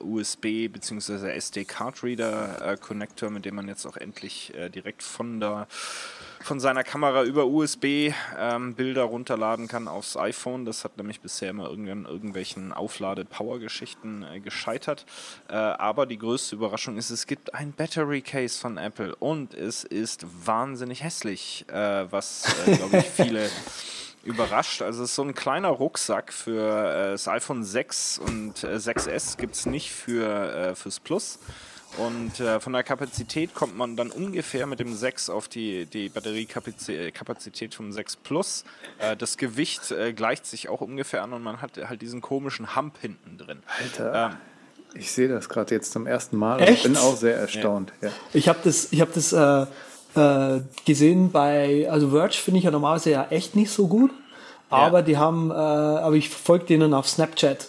[0.00, 1.30] USB bzw.
[1.36, 5.68] SD Card Reader äh, Connector, mit dem man jetzt auch endlich äh, direkt von der
[6.44, 10.64] von seiner Kamera über USB ähm, Bilder runterladen kann aufs iPhone.
[10.64, 15.06] Das hat nämlich bisher immer irgendwann irgendwelchen Auflade-Power-Geschichten äh, gescheitert.
[15.48, 19.84] Äh, aber die größte Überraschung ist, es gibt ein Battery Case von Apple und es
[19.84, 23.48] ist wahnsinnig hässlich, äh, was, äh, glaube ich, viele
[24.24, 24.82] überrascht.
[24.82, 29.54] Also es ist so ein kleiner Rucksack für äh, das iPhone 6 und 6S gibt
[29.54, 31.38] es nicht für, fürs Plus.
[31.98, 36.08] Und äh, von der Kapazität kommt man dann ungefähr mit dem 6 auf die, die
[36.08, 38.64] Batteriekapazität vom 6 Plus.
[38.98, 42.74] Äh, das Gewicht äh, gleicht sich auch ungefähr an und man hat halt diesen komischen
[42.76, 43.58] Hump hinten drin.
[43.78, 44.30] Alter.
[44.30, 44.36] Ähm,
[44.94, 46.68] ich sehe das gerade jetzt zum ersten Mal.
[46.68, 47.92] Ich bin auch sehr erstaunt.
[48.00, 48.08] Ja.
[48.08, 48.14] Ja.
[48.32, 49.66] Ich habe das, ich hab das äh,
[50.14, 54.10] äh, gesehen bei, also Verge finde ich ja normalerweise ja echt nicht so gut.
[54.70, 55.04] Aber ja.
[55.04, 57.68] die haben, äh, aber ich folge denen auf Snapchat.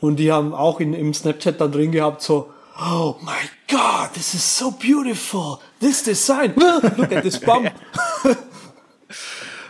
[0.00, 4.34] Und die haben auch in, im Snapchat dann drin gehabt, so, Oh my God, this
[4.34, 5.62] is so beautiful.
[5.80, 6.54] This design.
[6.56, 7.72] Look at this bump.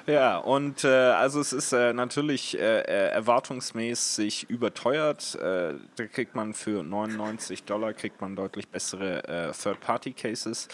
[0.07, 5.37] Ja, und äh, also es ist äh, natürlich äh, äh erwartungsmäßig überteuert.
[5.37, 10.69] Äh, da kriegt man für 99 Dollar kriegt man deutlich bessere äh, Third-Party-Cases.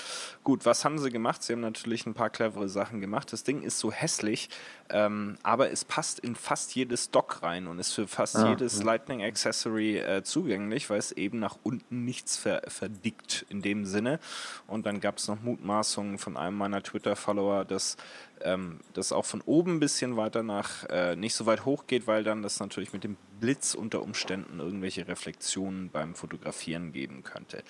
[0.44, 1.42] Gut, was haben sie gemacht?
[1.42, 3.32] Sie haben natürlich ein paar clevere Sachen gemacht.
[3.32, 4.48] Das Ding ist so hässlich,
[4.88, 8.78] ähm, aber es passt in fast jedes Dock rein und ist für fast ah, jedes
[8.78, 8.84] ja.
[8.84, 14.20] Lightning Accessory zugänglich, weil es eben nach unten nichts ver verdickt in dem Sinne.
[14.66, 17.96] Und dann gab es noch Mutmaßungen von einem meiner Twitter-Follower, dass
[18.42, 22.06] ähm, das auch von oben ein bisschen weiter nach äh, nicht so weit hoch geht,
[22.06, 27.62] weil dann das natürlich mit dem Blitz unter Umständen irgendwelche Reflexionen beim Fotografieren geben könnte.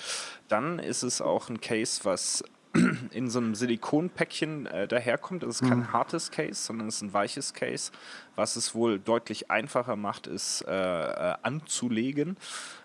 [0.48, 2.42] Dann ist es auch ein Case, was
[3.12, 5.42] in so einem Silikonpäckchen äh, daherkommt.
[5.42, 5.92] Das ist kein mhm.
[5.92, 7.92] hartes Case, sondern es ist ein weiches Case.
[8.36, 12.36] Was es wohl deutlich einfacher macht, ist äh, äh, anzulegen.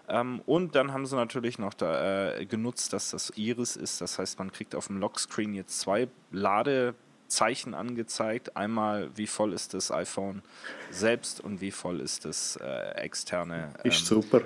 [0.07, 4.01] Ähm, und dann haben sie natürlich noch da, äh, genutzt, dass das Iris ist.
[4.01, 6.95] Das heißt, man kriegt auf dem Lockscreen jetzt zwei Lade
[7.33, 8.55] Zeichen angezeigt.
[8.55, 10.41] Einmal, wie voll ist das iPhone
[10.91, 14.41] selbst und wie voll ist das äh, externe ähm, ist super.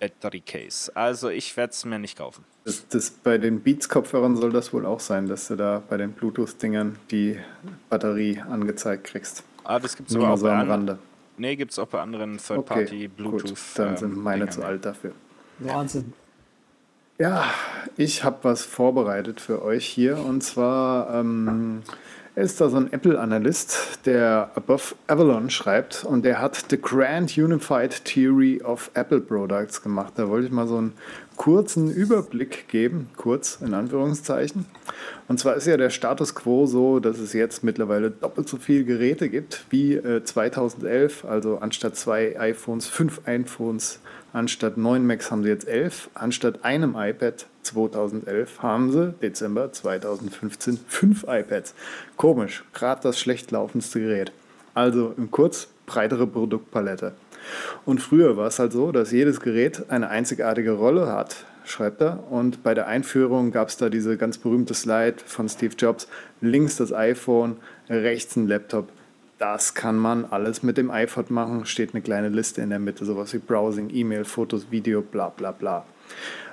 [0.00, 0.94] Battery Case.
[0.94, 2.44] Also ich werde es mir nicht kaufen.
[2.64, 6.12] Das, das, bei den Beats-Kopfhörern soll das wohl auch sein, dass du da bei den
[6.12, 7.38] Bluetooth-Dingern die
[7.88, 9.44] Batterie angezeigt kriegst.
[9.64, 10.98] Ah, das gibt es aber auch so bei am Rande.
[11.36, 13.52] Nee, gibt es auch bei anderen Third-Party-Bluetooth.
[13.52, 14.52] Okay, dann sind meine Dingern.
[14.52, 15.12] zu alt dafür.
[15.58, 16.12] Wahnsinn.
[17.18, 17.44] Ja,
[17.96, 21.82] ich habe was vorbereitet für euch hier und zwar ähm,
[22.36, 28.04] ist da so ein Apple-Analyst, der Above Avalon schreibt und der hat The Grand Unified
[28.04, 30.14] Theory of Apple Products gemacht.
[30.16, 30.94] Da wollte ich mal so einen
[31.36, 34.66] kurzen Überblick geben, kurz in Anführungszeichen.
[35.28, 38.84] Und zwar ist ja der Status quo so, dass es jetzt mittlerweile doppelt so viele
[38.84, 44.00] Geräte gibt wie äh, 2011, also anstatt zwei iPhones, fünf iPhones,
[44.32, 50.78] anstatt neun Macs haben sie jetzt elf, anstatt einem iPad 2011 haben sie Dezember 2015
[50.86, 51.74] fünf iPads.
[52.16, 54.32] Komisch, gerade das schlecht laufendste Gerät.
[54.74, 57.12] Also im Kurz breitere Produktpalette.
[57.84, 62.24] Und früher war es halt so, dass jedes Gerät eine einzigartige Rolle hat, schreibt er.
[62.30, 66.08] Und bei der Einführung gab es da diese ganz berühmte Slide von Steve Jobs.
[66.40, 67.56] Links das iPhone,
[67.88, 68.88] rechts ein Laptop.
[69.38, 71.66] Das kann man alles mit dem iPhone machen.
[71.66, 75.50] Steht eine kleine Liste in der Mitte, sowas wie Browsing, E-Mail, Fotos, Video, bla bla
[75.50, 75.84] bla.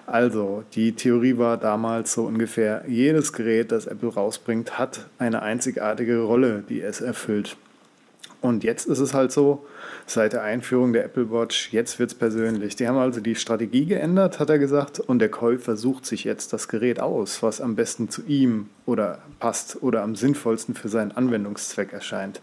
[0.08, 6.22] Also, die Theorie war damals so ungefähr, jedes Gerät, das Apple rausbringt, hat eine einzigartige
[6.22, 7.56] Rolle, die es erfüllt.
[8.42, 9.66] Und jetzt ist es halt so,
[10.08, 12.76] seit der Einführung der Apple Watch, jetzt wird es persönlich.
[12.76, 16.52] Die haben also die Strategie geändert, hat er gesagt, und der Käufer sucht sich jetzt
[16.52, 21.12] das Gerät aus, was am besten zu ihm oder passt oder am sinnvollsten für seinen
[21.12, 22.42] Anwendungszweck erscheint.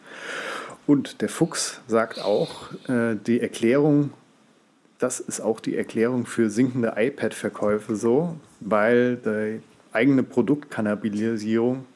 [0.87, 4.11] Und der Fuchs sagt auch, äh, die Erklärung
[4.98, 9.61] das ist auch die Erklärung für sinkende iPad-Verkäufe so, weil die
[9.92, 11.87] eigene Produktkannabilisierung,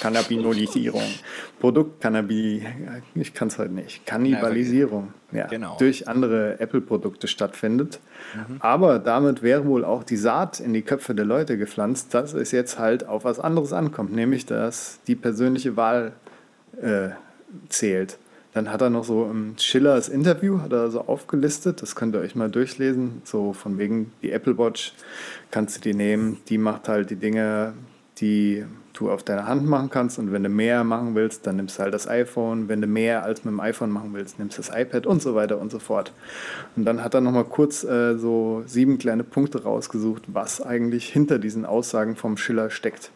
[0.00, 1.02] Cannabinisierung,
[1.60, 2.66] Produktkannabi,
[3.14, 5.76] ich kann es halt nicht, Kannibalisierung, ja, genau.
[5.78, 8.00] durch andere Apple-Produkte stattfindet.
[8.34, 8.56] Mhm.
[8.60, 12.50] Aber damit wäre wohl auch die Saat in die Köpfe der Leute gepflanzt, dass es
[12.50, 16.12] jetzt halt auf was anderes ankommt, nämlich dass die persönliche Wahl
[16.82, 17.10] äh,
[17.68, 18.18] zählt.
[18.52, 22.20] Dann hat er noch so im Schillers Interview hat er so aufgelistet, das könnt ihr
[22.20, 24.92] euch mal durchlesen, so von wegen die Apple Watch
[25.50, 27.74] kannst du die nehmen, die macht halt die Dinge,
[28.18, 31.78] die du auf deiner Hand machen kannst und wenn du mehr machen willst, dann nimmst
[31.78, 34.62] du halt das iPhone, wenn du mehr als mit dem iPhone machen willst, nimmst du
[34.62, 36.12] das iPad und so weiter und so fort.
[36.76, 41.38] Und dann hat er nochmal kurz äh, so sieben kleine Punkte rausgesucht, was eigentlich hinter
[41.38, 43.10] diesen Aussagen vom Schiller steckt.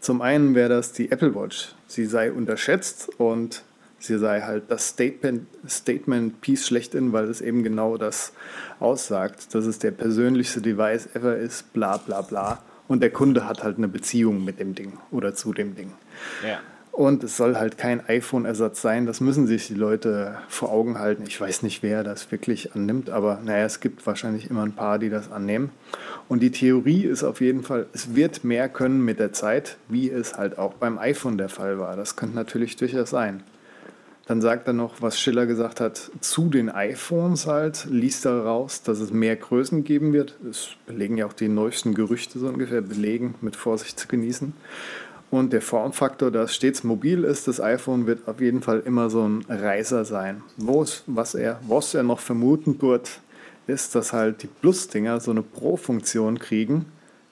[0.00, 1.74] Zum einen wäre das die Apple Watch.
[1.86, 3.62] Sie sei unterschätzt und
[4.02, 8.32] sie sei halt das Statement, Statement Piece schlechthin, weil es eben genau das
[8.80, 12.62] aussagt, dass es der persönlichste Device ever ist, bla bla bla.
[12.88, 15.92] Und der Kunde hat halt eine Beziehung mit dem Ding oder zu dem Ding.
[16.46, 16.60] Ja.
[16.92, 19.06] Und es soll halt kein iPhone-Ersatz sein.
[19.06, 21.24] Das müssen sich die Leute vor Augen halten.
[21.26, 24.98] Ich weiß nicht, wer das wirklich annimmt, aber naja, es gibt wahrscheinlich immer ein paar,
[24.98, 25.70] die das annehmen.
[26.28, 30.10] Und die Theorie ist auf jeden Fall, es wird mehr können mit der Zeit, wie
[30.10, 31.96] es halt auch beim iPhone der Fall war.
[31.96, 33.42] Das könnte natürlich durchaus sein.
[34.26, 38.82] Dann sagt er noch, was Schiller gesagt hat, zu den iPhones halt, liest er raus,
[38.82, 40.38] dass es mehr Größen geben wird.
[40.44, 44.52] Das belegen ja auch die neuesten Gerüchte so ungefähr, belegen, mit Vorsicht zu genießen.
[45.30, 49.26] Und der Formfaktor, dass stets mobil ist, das iPhone wird auf jeden Fall immer so
[49.26, 50.42] ein Reißer sein.
[50.56, 53.20] Wo's, was, er, was er noch vermuten wird,
[53.66, 56.84] ist, dass halt die Plus-Dinger so eine Pro-Funktion kriegen,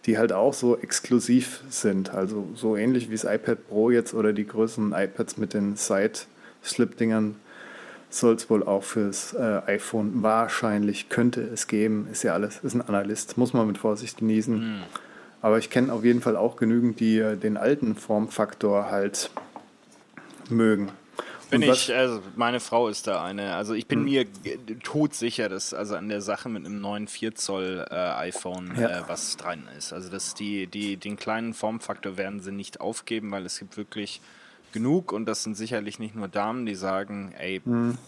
[0.07, 2.14] die halt auch so exklusiv sind.
[2.14, 6.26] Also so ähnlich wie das iPad Pro jetzt oder die größeren iPads mit den Side-
[6.64, 7.37] Slip-Dingern
[8.11, 12.09] soll es wohl auch fürs äh, iPhone wahrscheinlich könnte es geben.
[12.11, 14.59] Ist ja alles, ist ein Analyst, muss man mit Vorsicht genießen.
[14.59, 14.83] Mhm.
[15.42, 19.31] Aber ich kenne auf jeden Fall auch genügend, die äh, den alten Formfaktor halt
[20.49, 20.90] mögen.
[21.51, 23.55] Bin ich, also meine Frau ist da eine.
[23.55, 24.05] Also ich bin hm.
[24.05, 24.27] mir
[24.85, 29.01] todsicher, dass also an der Sache mit einem neuen 4 Zoll äh, iPhone ja.
[29.01, 29.92] äh, was dran ist.
[29.92, 34.20] Also dass die, die, den kleinen Formfaktor werden sie nicht aufgeben, weil es gibt wirklich
[34.72, 37.98] genug und das sind sicherlich nicht nur Damen, die sagen, ey, hm.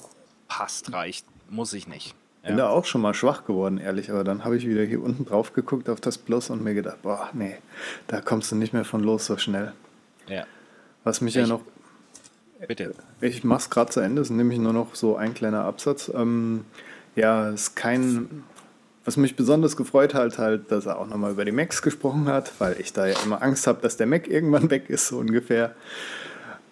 [0.49, 2.15] passt, reicht, muss ich nicht.
[2.43, 2.49] Ja.
[2.49, 5.25] Bin da auch schon mal schwach geworden, ehrlich, aber dann habe ich wieder hier unten
[5.25, 7.57] drauf geguckt auf das Plus und mir gedacht, boah, nee,
[8.09, 9.73] da kommst du nicht mehr von los so schnell.
[10.27, 10.45] Ja.
[11.05, 11.63] Was mich ich, ja noch.
[12.67, 12.95] Bitte.
[13.21, 16.11] Ich mache es gerade zu Ende, es ist nämlich nur noch so ein kleiner Absatz.
[16.15, 16.65] Ähm,
[17.15, 18.45] ja, es ist kein.
[19.05, 22.53] Was mich besonders gefreut hat, halt, dass er auch nochmal über die Macs gesprochen hat,
[22.61, 25.75] weil ich da ja immer Angst habe, dass der Mac irgendwann weg ist, so ungefähr.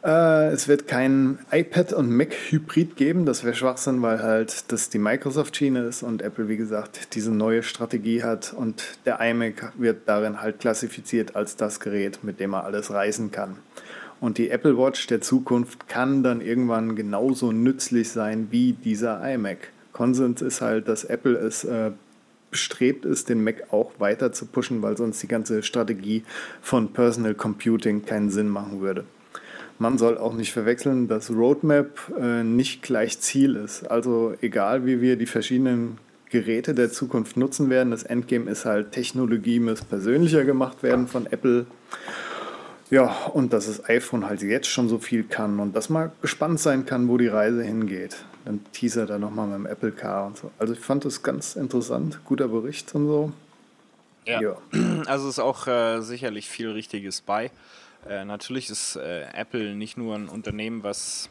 [0.03, 3.27] Äh, es wird kein iPad und Mac-Hybrid geben.
[3.27, 7.63] Das wäre Schwachsinn, weil halt das die Microsoft-Schiene ist und Apple, wie gesagt, diese neue
[7.63, 8.55] Strategie hat.
[8.55, 13.31] Und der iMac wird darin halt klassifiziert als das Gerät, mit dem er alles reisen
[13.31, 13.57] kann.
[14.21, 19.69] Und die Apple Watch der Zukunft kann dann irgendwann genauso nützlich sein wie dieser iMac.
[19.93, 21.91] Konsens ist halt, dass Apple es äh,
[22.51, 26.25] bestrebt ist, den Mac auch weiter zu pushen, weil sonst die ganze Strategie
[26.61, 29.05] von Personal Computing keinen Sinn machen würde.
[29.81, 33.90] Man soll auch nicht verwechseln, dass Roadmap äh, nicht gleich Ziel ist.
[33.90, 35.97] Also egal, wie wir die verschiedenen
[36.29, 41.25] Geräte der Zukunft nutzen werden, das Endgame ist halt, Technologie muss persönlicher gemacht werden von
[41.25, 41.64] Apple.
[42.90, 46.61] Ja, und dass das iPhone halt jetzt schon so viel kann und dass man gespannt
[46.61, 48.19] sein kann, wo die Reise hingeht.
[48.45, 50.51] Dann teaser da nochmal mit dem Apple Car und so.
[50.59, 53.33] Also ich fand das ganz interessant, guter Bericht und so.
[54.27, 54.57] Ja, ja.
[55.07, 57.51] also ist auch äh, sicherlich viel Richtiges bei.
[58.09, 61.31] Äh, natürlich ist äh, Apple nicht nur ein Unternehmen, was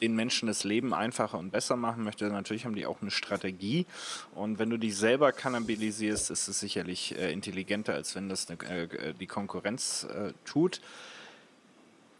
[0.00, 2.26] den Menschen das Leben einfacher und besser machen möchte.
[2.26, 3.86] Natürlich haben die auch eine Strategie.
[4.34, 8.60] Und wenn du die selber kannibalisierst, ist es sicherlich äh, intelligenter, als wenn das eine,
[8.92, 10.80] äh, die Konkurrenz äh, tut.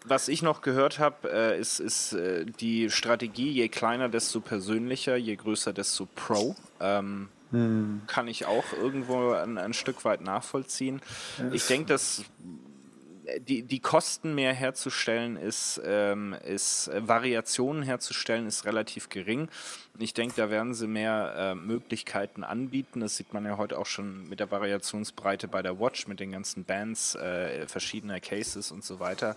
[0.05, 2.17] Was ich noch gehört habe, äh, ist, ist
[2.61, 6.55] die Strategie, je kleiner, desto persönlicher, je größer, desto Pro.
[6.81, 8.03] Ähm, hm.
[8.07, 11.01] Kann ich auch irgendwo ein, ein Stück weit nachvollziehen.
[11.53, 12.25] Ich denke, dass
[13.39, 19.49] die, die Kosten mehr herzustellen ist, ähm, ist äh, Variationen herzustellen ist relativ gering.
[19.99, 23.01] Ich denke, da werden sie mehr äh, Möglichkeiten anbieten.
[23.01, 26.33] Das sieht man ja heute auch schon mit der Variationsbreite bei der Watch, mit den
[26.33, 29.37] ganzen Bands, äh, verschiedener Cases und so weiter.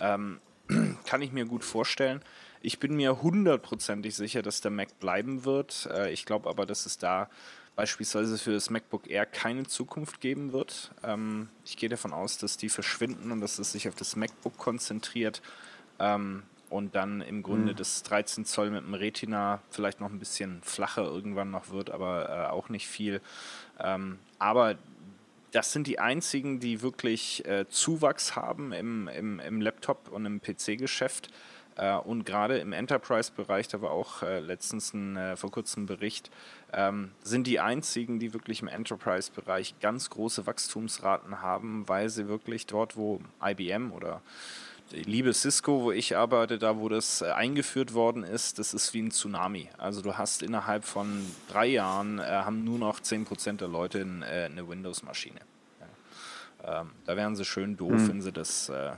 [0.00, 0.40] Ähm,
[1.06, 2.22] kann ich mir gut vorstellen.
[2.62, 5.88] Ich bin mir hundertprozentig sicher, dass der Mac bleiben wird.
[5.92, 7.30] Äh, ich glaube aber, dass es da
[7.80, 10.90] beispielsweise für das MacBook Air keine Zukunft geben wird.
[11.02, 14.58] Ähm, ich gehe davon aus, dass die verschwinden und dass es sich auf das MacBook
[14.58, 15.40] konzentriert
[15.98, 17.76] ähm, und dann im Grunde mhm.
[17.76, 22.28] das 13 Zoll mit dem Retina vielleicht noch ein bisschen flacher irgendwann noch wird, aber
[22.28, 23.22] äh, auch nicht viel.
[23.78, 24.76] Ähm, aber
[25.50, 30.42] das sind die einzigen, die wirklich äh, Zuwachs haben im, im, im Laptop- und im
[30.42, 31.30] PC-Geschäft.
[31.80, 35.86] Äh, und gerade im Enterprise-Bereich, da war auch äh, letztens ein, äh, vor kurzem ein
[35.86, 36.30] Bericht,
[36.74, 42.66] ähm, sind die einzigen, die wirklich im Enterprise-Bereich ganz große Wachstumsraten haben, weil sie wirklich
[42.66, 44.20] dort, wo IBM oder
[44.90, 49.10] liebe Cisco, wo ich arbeite, da wo das eingeführt worden ist, das ist wie ein
[49.10, 49.70] Tsunami.
[49.78, 54.22] Also du hast innerhalb von drei Jahren, äh, haben nur noch 10% der Leute in,
[54.22, 55.40] eine Windows-Maschine.
[55.80, 56.80] Ja.
[56.82, 58.08] Ähm, da wären sie schön doof, hm.
[58.08, 58.92] wenn sie das äh,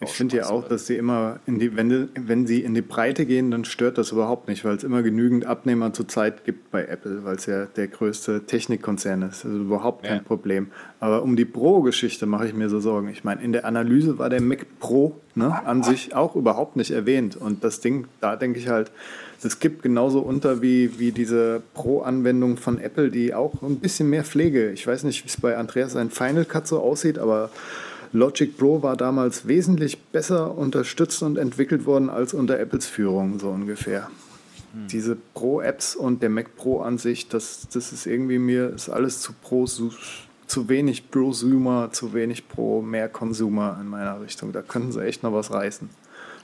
[0.00, 3.26] ich finde ja auch, dass sie immer, in die, wenn, wenn sie in die Breite
[3.26, 6.84] gehen, dann stört das überhaupt nicht, weil es immer genügend Abnehmer zur Zeit gibt bei
[6.84, 9.44] Apple, weil es ja der größte Technikkonzern ist.
[9.44, 10.22] Also überhaupt kein ja.
[10.22, 10.68] Problem.
[11.00, 13.08] Aber um die Pro-Geschichte mache ich mir so Sorgen.
[13.08, 16.92] Ich meine, in der Analyse war der Mac Pro ne, an sich auch überhaupt nicht
[16.92, 17.36] erwähnt.
[17.36, 18.92] Und das Ding, da denke ich halt,
[19.42, 24.22] das gibt genauso unter wie, wie diese Pro-Anwendung von Apple, die auch ein bisschen mehr
[24.22, 24.70] Pflege.
[24.70, 27.50] Ich weiß nicht, wie es bei Andreas sein Final Cut so aussieht, aber
[28.12, 33.50] Logic Pro war damals wesentlich besser unterstützt und entwickelt worden als unter Apples Führung, so
[33.50, 34.10] ungefähr.
[34.72, 34.88] Hm.
[34.88, 39.20] Diese Pro-Apps und der Mac Pro an sich, das, das ist irgendwie mir, ist alles
[39.20, 44.52] zu Pro, zu wenig Prosumer, zu wenig Pro, mehr Consumer in meiner Richtung.
[44.52, 45.90] Da könnten sie echt noch was reißen.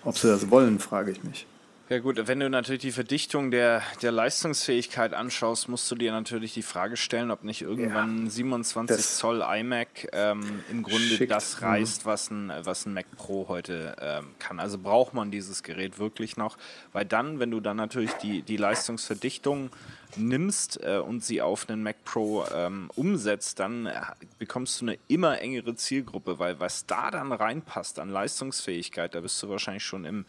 [0.05, 1.47] Ob sie das wollen, frage ich mich.
[1.95, 6.53] Ja gut, wenn du natürlich die Verdichtung der, der Leistungsfähigkeit anschaust, musst du dir natürlich
[6.53, 11.31] die Frage stellen, ob nicht irgendwann ja, 27 Zoll iMac ähm, im Grunde schickt.
[11.31, 11.67] das mhm.
[11.69, 14.59] reißt, was ein, was ein Mac Pro heute ähm, kann.
[14.59, 16.59] Also braucht man dieses Gerät wirklich noch,
[16.93, 19.71] weil dann, wenn du dann natürlich die, die Leistungsverdichtung
[20.17, 24.01] nimmst äh, und sie auf einen Mac Pro ähm, umsetzt, dann äh,
[24.39, 29.41] bekommst du eine immer engere Zielgruppe, weil was da dann reinpasst an Leistungsfähigkeit, da bist
[29.43, 30.25] du wahrscheinlich schon im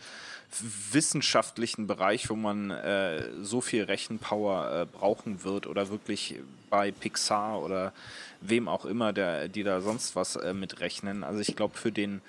[0.91, 6.36] wissenschaftlichen Bereich, wo man äh, so viel Rechenpower äh, brauchen wird oder wirklich
[6.70, 7.93] bei Pixar oder
[8.41, 11.24] wem auch immer, der, die da sonst was äh, mitrechnen.
[11.24, 12.22] Also ich glaube, für den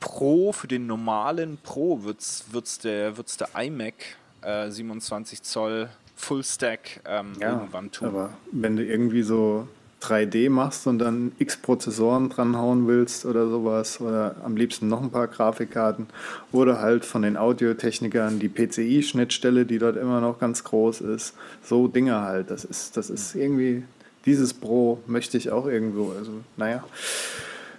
[0.00, 3.94] Pro, für den normalen Pro wird es der, wird's der iMac
[4.42, 8.08] äh, 27 Zoll Full Stack ähm, ja, irgendwann tun.
[8.08, 9.66] Aber wenn du irgendwie so
[10.04, 15.10] 3D machst und dann x Prozessoren dranhauen willst oder sowas oder am liebsten noch ein
[15.10, 16.06] paar Grafikkarten
[16.52, 21.34] oder halt von den Audiotechnikern die PCI-Schnittstelle, die dort immer noch ganz groß ist.
[21.62, 22.50] So Dinge halt.
[22.50, 23.84] Das ist, das ist irgendwie,
[24.26, 26.12] dieses Pro möchte ich auch irgendwo.
[26.16, 26.84] Also, naja.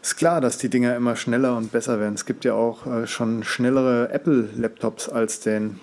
[0.01, 2.13] Ist klar, dass die Dinger immer schneller und besser werden.
[2.13, 5.80] Es gibt ja auch äh, schon schnellere Apple-Laptops als den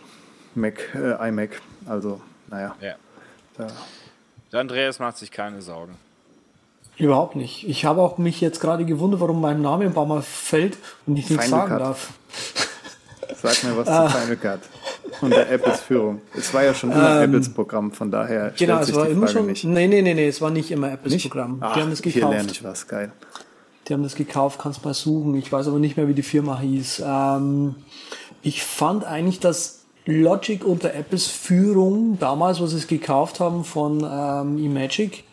[0.55, 1.61] Mac, äh, iMac.
[1.87, 2.77] Also, naja.
[2.81, 2.95] Ja.
[3.57, 3.67] Da.
[4.53, 5.97] Der Andreas macht sich keine Sorgen.
[6.99, 7.69] Überhaupt nicht.
[7.69, 10.77] Ich habe auch mich jetzt gerade gewundert, warum mein Name ein paar Mal fällt
[11.07, 11.81] und ich nichts sagen Cut.
[11.81, 12.13] darf.
[13.43, 14.09] Sag mir was zu ah.
[14.09, 14.61] Final Cut
[15.23, 16.21] unter Apples Führung.
[16.37, 19.39] Es war ja schon immer ähm, Apples Programm, von daher genau, es war immer Frage
[19.39, 19.47] schon.
[19.47, 19.65] Nicht.
[19.65, 21.31] Nee, nee, nee, nee, es war nicht immer Apples nicht?
[21.31, 21.59] Programm.
[21.61, 22.25] Ach, die haben das gekauft.
[22.25, 23.13] Hier lerne ich was, geil.
[23.89, 25.35] Die haben das gekauft, kannst mal suchen.
[25.35, 27.03] Ich weiß aber nicht mehr, wie die Firma hieß.
[27.05, 27.75] Ähm,
[28.43, 33.99] ich fand eigentlich, dass Logic unter Apples Führung damals, was sie es gekauft haben von
[33.99, 35.25] ähm, eMagic,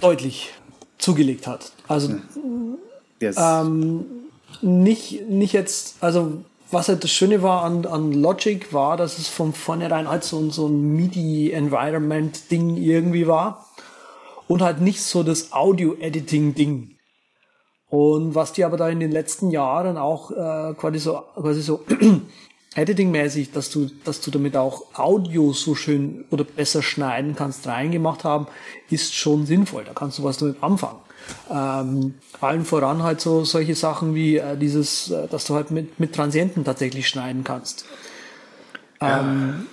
[0.00, 0.52] deutlich
[0.98, 1.72] zugelegt hat.
[1.86, 2.16] Also
[3.20, 3.36] yes.
[3.38, 4.04] ähm,
[4.62, 9.28] nicht, nicht jetzt, also was halt das Schöne war an, an Logic war, dass es
[9.28, 13.66] von vornherein halt so, so ein MIDI-Environment-Ding irgendwie war
[14.48, 16.96] und halt nicht so das Audio-Editing-Ding.
[17.90, 21.84] Und was die aber da in den letzten Jahren auch äh, quasi so, quasi so
[22.78, 28.24] Editing-mäßig, dass du, dass du damit auch Audio so schön oder besser schneiden kannst, reingemacht
[28.24, 28.46] haben,
[28.90, 29.84] ist schon sinnvoll.
[29.84, 31.00] Da kannst du was damit anfangen.
[31.50, 35.98] Ähm, allen voran halt so solche Sachen wie äh, dieses, äh, dass du halt mit,
[36.00, 37.84] mit Transienten tatsächlich schneiden kannst.
[39.00, 39.66] Ähm,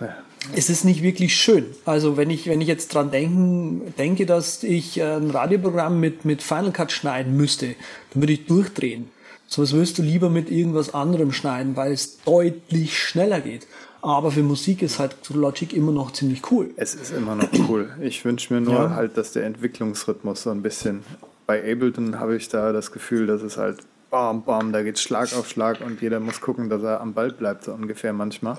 [0.00, 0.14] ja,
[0.54, 1.66] es ist nicht wirklich schön.
[1.84, 6.24] Also wenn ich, wenn ich jetzt dran denken, denke, dass ich äh, ein Radioprogramm mit,
[6.24, 7.74] mit Final Cut schneiden müsste,
[8.12, 9.10] dann würde ich durchdrehen.
[9.54, 13.68] So was willst du lieber mit irgendwas anderem schneiden, weil es deutlich schneller geht.
[14.02, 16.70] Aber für Musik ist halt Logic immer noch ziemlich cool.
[16.74, 17.88] Es ist immer noch cool.
[18.00, 18.90] Ich wünsche mir nur ja.
[18.90, 21.04] halt, dass der Entwicklungsrhythmus so ein bisschen.
[21.46, 23.78] Bei Ableton habe ich da das Gefühl, dass es halt
[24.10, 27.30] bam, bam, da geht Schlag auf Schlag und jeder muss gucken, dass er am Ball
[27.30, 28.58] bleibt, so ungefähr manchmal.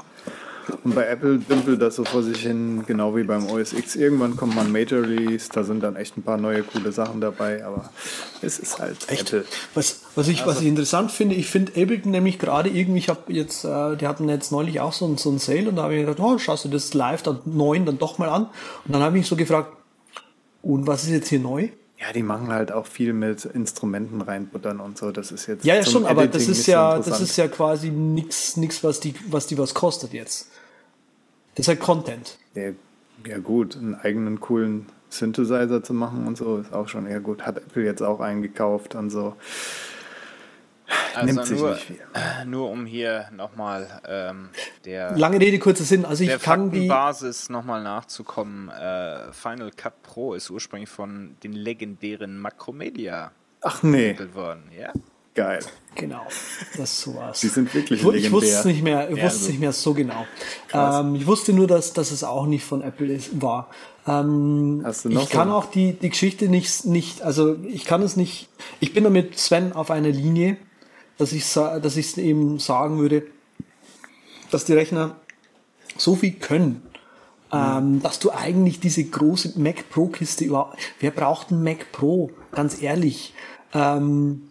[0.83, 3.95] Und bei Apple dümpelt das so vor sich hin, genau wie beim OS X.
[3.95, 7.65] Irgendwann kommt man Major Release, da sind dann echt ein paar neue coole Sachen dabei,
[7.65, 7.89] aber
[8.41, 9.33] es ist halt echt.
[9.33, 9.45] Apple.
[9.73, 13.09] Was, was, ich, also, was ich interessant finde, ich finde Ableton nämlich gerade irgendwie, ich
[13.09, 15.95] habe jetzt, äh, die hatten jetzt neulich auch so, so ein Sale und da habe
[15.95, 18.43] ich gedacht, oh, schaust du das live dann neun dann doch mal an.
[18.85, 19.71] Und dann habe ich mich so gefragt,
[20.61, 21.69] und was ist jetzt hier neu?
[21.99, 25.11] Ja, die machen halt auch viel mit Instrumenten reinbuttern und so.
[25.11, 25.63] Das ist jetzt.
[25.63, 29.15] Ja, ja, schon, aber das ist ja, das ist ja quasi nichts, nix, was die,
[29.29, 30.49] was die was kostet jetzt.
[31.55, 32.37] Das ist halt Content.
[32.53, 32.71] Ja,
[33.25, 37.43] ja, gut, einen eigenen coolen Synthesizer zu machen und so ist auch schon eher gut.
[37.43, 39.35] Hat Apple jetzt auch eingekauft und so.
[41.15, 41.99] Also Nimmt sich nur, nicht viel.
[42.45, 44.49] Nur um hier nochmal ähm,
[44.83, 46.05] der lange Rede kurzer Sinn.
[46.05, 48.69] Also ich der kann die Basis nochmal nachzukommen.
[48.69, 53.31] Äh, Final Cut Pro ist ursprünglich von den legendären Macromedia
[53.61, 54.15] Ach nee.
[54.33, 54.63] worden.
[54.77, 54.91] Ja.
[55.35, 55.59] Geil.
[55.95, 56.25] Genau,
[56.77, 57.39] das so war's.
[57.41, 58.27] Die sind wirklich ich, legendär.
[58.27, 59.49] Ich wusste es nicht mehr, ich ja, wusste also.
[59.51, 60.25] nicht mehr so genau.
[60.73, 63.69] Ähm, ich wusste nur, dass, dass es auch nicht von Apple ist, war.
[64.07, 65.37] Ähm, Hast du noch ich so?
[65.37, 69.37] kann auch die, die Geschichte nicht, nicht, also ich kann es nicht, ich bin damit
[69.37, 70.57] Sven auf einer Linie,
[71.17, 73.23] dass ich dass ich eben sagen würde,
[74.51, 75.15] dass die Rechner
[75.97, 76.81] so viel können,
[77.53, 82.31] ähm, dass du eigentlich diese große Mac Pro Kiste überhaupt, wer braucht einen Mac Pro?
[82.51, 83.33] Ganz ehrlich.
[83.73, 84.49] Ähm,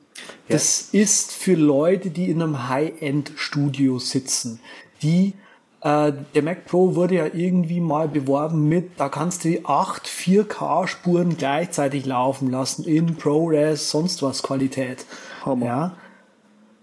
[0.48, 4.60] das ist für Leute, die in einem High-End-Studio sitzen.
[5.02, 5.34] Die,
[5.80, 11.36] äh, der Mac Pro wurde ja irgendwie mal beworben mit, da kannst du acht 4K-Spuren
[11.36, 15.06] gleichzeitig laufen lassen in ProRes, sonst was Qualität.
[15.44, 15.66] Hammer.
[15.66, 15.96] Ja.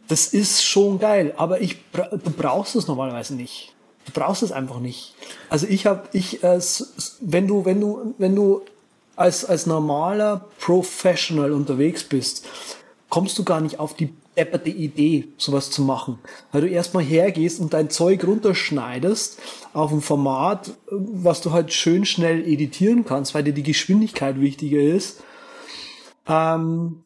[0.08, 3.74] Das ist schon geil, aber ich, du brauchst es normalerweise nicht.
[4.06, 5.16] Du brauchst es einfach nicht.
[5.50, 6.60] Also ich habe, ich, äh,
[7.22, 8.62] wenn du, wenn du, wenn du
[9.16, 12.48] als, als normaler Professional unterwegs bist,
[13.12, 16.18] kommst du gar nicht auf die depperte Idee, sowas zu machen.
[16.52, 19.38] Weil du erstmal hergehst und dein Zeug runterschneidest
[19.74, 24.80] auf ein Format, was du halt schön schnell editieren kannst, weil dir die Geschwindigkeit wichtiger
[24.80, 25.22] ist,
[26.26, 27.04] ähm,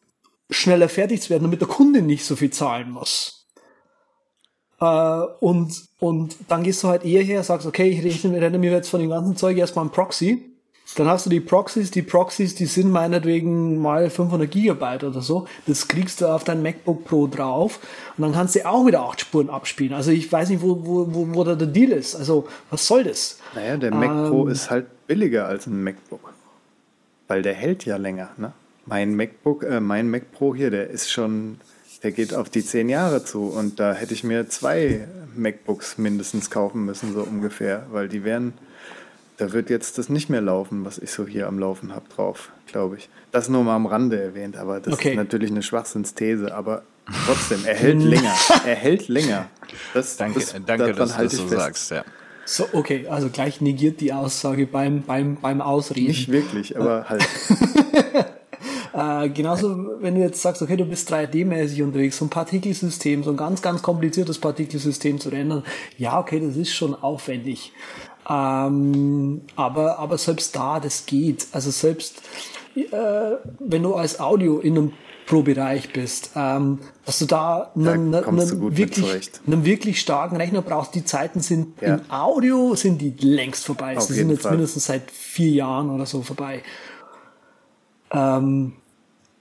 [0.48, 3.48] schneller fertig zu werden, damit der Kunde nicht so viel zahlen muss.
[4.80, 4.84] Äh,
[5.40, 9.00] und, und dann gehst du halt eher her, sagst, okay, ich rechne, mir jetzt von
[9.00, 10.55] dem ganzen Zeug erstmal ein Proxy
[10.96, 15.46] dann hast du die Proxys, die Proxys, die sind meinetwegen mal 500 Gigabyte oder so.
[15.66, 17.80] Das kriegst du auf dein MacBook Pro drauf
[18.16, 19.92] und dann kannst du auch wieder acht Spuren abspielen.
[19.92, 22.16] Also ich weiß nicht, wo, wo, wo, wo da der Deal ist.
[22.16, 23.38] Also was soll das?
[23.54, 26.32] Naja, der Mac ähm, Pro ist halt billiger als ein MacBook.
[27.28, 28.52] Weil der hält ja länger, ne?
[28.86, 31.60] Mein MacBook, äh, mein Mac Pro hier, der ist schon,
[32.02, 36.50] der geht auf die zehn Jahre zu und da hätte ich mir zwei MacBooks mindestens
[36.50, 38.54] kaufen müssen, so ungefähr, weil die wären,
[39.36, 42.52] da wird jetzt das nicht mehr laufen, was ich so hier am Laufen habe drauf,
[42.66, 43.08] glaube ich.
[43.32, 45.10] Das nur mal am Rande erwähnt, aber das okay.
[45.10, 46.82] ist natürlich eine Schwachsinnsthese, aber
[47.26, 48.34] trotzdem, er hält länger.
[48.64, 49.48] Er hält länger.
[49.94, 51.60] Das, danke, das, danke dass du das so fest.
[51.60, 52.04] sagst, ja.
[52.48, 56.06] So, okay, also gleich negiert die Aussage beim, beim, beim Ausreden.
[56.06, 57.26] Nicht wirklich, aber halt.
[58.94, 63.32] äh, genauso, wenn du jetzt sagst, okay, du bist 3D-mäßig unterwegs, so ein Partikelsystem, so
[63.32, 65.64] ein ganz, ganz kompliziertes Partikelsystem zu ändern,
[65.98, 67.72] ja, okay, das ist schon aufwendig.
[68.28, 71.46] Ähm, aber, aber selbst da, das geht.
[71.52, 72.22] Also selbst
[72.76, 74.92] äh, wenn du als Audio in einem
[75.26, 80.94] Pro-Bereich bist, ähm, dass du da einen, da einen, wirklich, einen wirklich starken Rechner brauchst.
[80.94, 81.96] Die Zeiten sind ja.
[81.96, 83.96] im Audio sind die längst vorbei.
[83.96, 84.52] Auf Sie sind jetzt Fall.
[84.52, 86.62] mindestens seit vier Jahren oder so vorbei.
[88.12, 88.74] Ähm,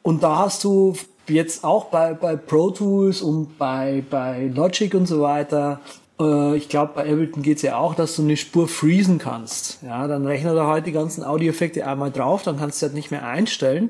[0.02, 0.96] und da hast du
[1.28, 5.82] jetzt auch bei, bei Pro Tools und bei, bei Logic und so weiter,
[6.18, 9.80] ich glaube, bei Ableton geht's ja auch, dass du eine Spur freezen kannst.
[9.84, 13.12] Ja, dann rechnet er halt die ganzen Audioeffekte einmal drauf, dann kannst du halt nicht
[13.12, 13.90] mehr einstellen.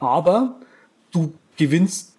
[0.00, 0.56] Aber
[1.12, 2.14] du gewinnst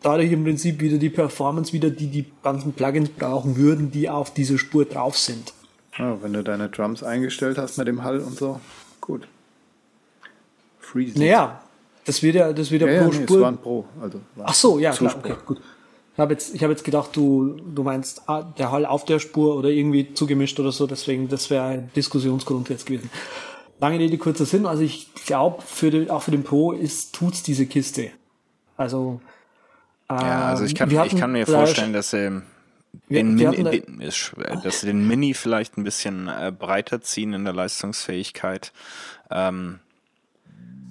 [0.00, 4.32] dadurch im Prinzip wieder die Performance wieder, die die ganzen Plugins brauchen würden, die auf
[4.32, 5.52] dieser Spur drauf sind.
[5.98, 8.60] Ja, wenn du deine Drums eingestellt hast mit dem Hall und so,
[9.00, 9.28] gut.
[10.80, 11.18] Freeze.
[11.18, 11.60] Naja,
[12.04, 13.36] das wird ja, das wird ja, ja pro ja, nee, Spur.
[13.36, 14.20] Es war ein Pro, also.
[14.42, 15.60] Ach so, ja, klar, okay, gut.
[16.16, 19.18] Ich habe jetzt, ich hab jetzt gedacht, du, du meinst ah, der Hall auf der
[19.18, 23.10] Spur oder irgendwie zugemischt oder so, deswegen, das wäre ein Diskussionsgrund jetzt gewesen.
[23.80, 24.64] Lange Rede, kurzer Sinn.
[24.64, 28.12] Also ich glaube, für den, auch für den Pro ist, tut's diese Kiste.
[28.78, 29.20] Also,
[30.08, 32.40] äh, ja, also ich kann, ich kann mir vorstellen, dass sie
[33.10, 37.34] den, wir, wir Mini, den, dass sie den Mini vielleicht ein bisschen äh, breiter ziehen
[37.34, 38.72] in der Leistungsfähigkeit.
[39.30, 39.80] Ähm,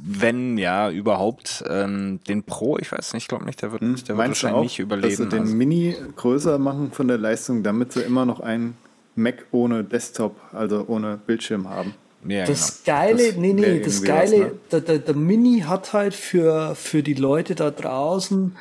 [0.08, 3.96] wenn ja überhaupt ähm, den Pro, ich weiß nicht, ich glaube nicht, der wird, hm,
[3.96, 5.10] der wird wahrscheinlich auch, nicht überleben.
[5.10, 5.56] Dass sie den also.
[5.56, 8.78] Mini größer machen von der Leistung, damit sie immer noch einen
[9.16, 11.96] Mac ohne Desktop, also ohne Bildschirm haben.
[12.28, 12.98] Ja, das genau.
[12.98, 14.60] Geile, das nee, nee, das Geile, was, ne?
[14.72, 18.56] der, der, der Mini hat halt für, für die Leute da draußen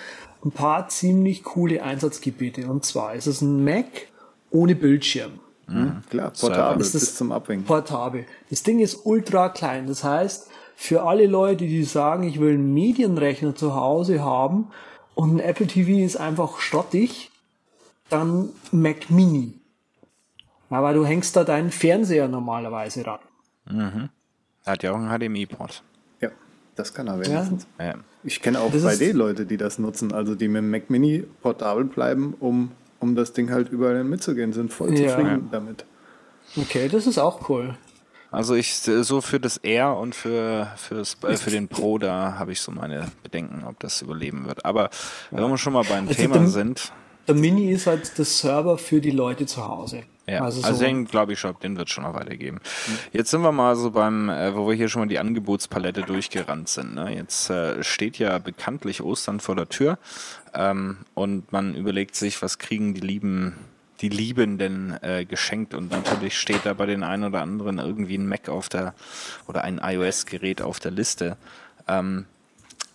[0.45, 2.67] ein paar ziemlich coole Einsatzgebiete.
[2.67, 3.87] Und zwar ist es ein Mac
[4.51, 5.33] ohne Bildschirm.
[5.67, 7.67] Mhm, klar, portabel bis zum Abwinken.
[7.67, 8.27] Portabel.
[8.51, 9.87] Das Ding ist ultra klein.
[9.87, 14.68] Das heißt, für alle Leute, die sagen, ich will einen Medienrechner zu Hause haben
[15.14, 17.31] und ein Apple TV ist einfach schrottig,
[18.11, 19.55] dann Mac Mini.
[20.70, 23.20] Aber du hängst da deinen Fernseher normalerweise ran.
[23.70, 24.09] Mhm.
[24.66, 25.83] Hat ja auch einen HDMI-Port.
[26.20, 26.31] Ja,
[26.75, 27.66] das kann er wenigstens.
[27.79, 27.95] Ja.
[28.25, 32.35] Ich kenne auch 3D-Leute, die das nutzen, also die mit dem Mac Mini portabel bleiben,
[32.41, 35.09] um, um das Ding halt überall mitzugehen, sind voll ja.
[35.09, 35.85] zufrieden damit.
[36.57, 37.77] Okay, das ist auch cool.
[38.35, 42.53] Also ich so für das R und für fürs, äh, für den Pro da habe
[42.53, 44.64] ich so meine Bedenken, ob das überleben wird.
[44.64, 44.91] Aber
[45.30, 46.93] wenn wir schon mal beim also Thema der, sind.
[47.28, 50.03] Der Mini ist halt das Server für die Leute zu Hause.
[50.26, 52.57] Ja, also, so also den glaube ich schon, den wird es schon noch weitergeben.
[52.57, 52.99] Mhm.
[53.12, 56.68] Jetzt sind wir mal so beim, äh, wo wir hier schon mal die Angebotspalette durchgerannt
[56.68, 56.95] sind.
[56.95, 57.14] Ne?
[57.14, 59.99] Jetzt äh, steht ja bekanntlich Ostern vor der Tür
[60.55, 63.55] ähm, und man überlegt sich, was kriegen die lieben
[64.05, 68.29] die Liebenden äh, geschenkt und natürlich steht da bei den einen oder anderen irgendwie ein
[68.29, 68.93] Mac auf der
[69.47, 71.39] oder ein iOS-Gerät auf der Liste.
[71.89, 72.27] Ähm,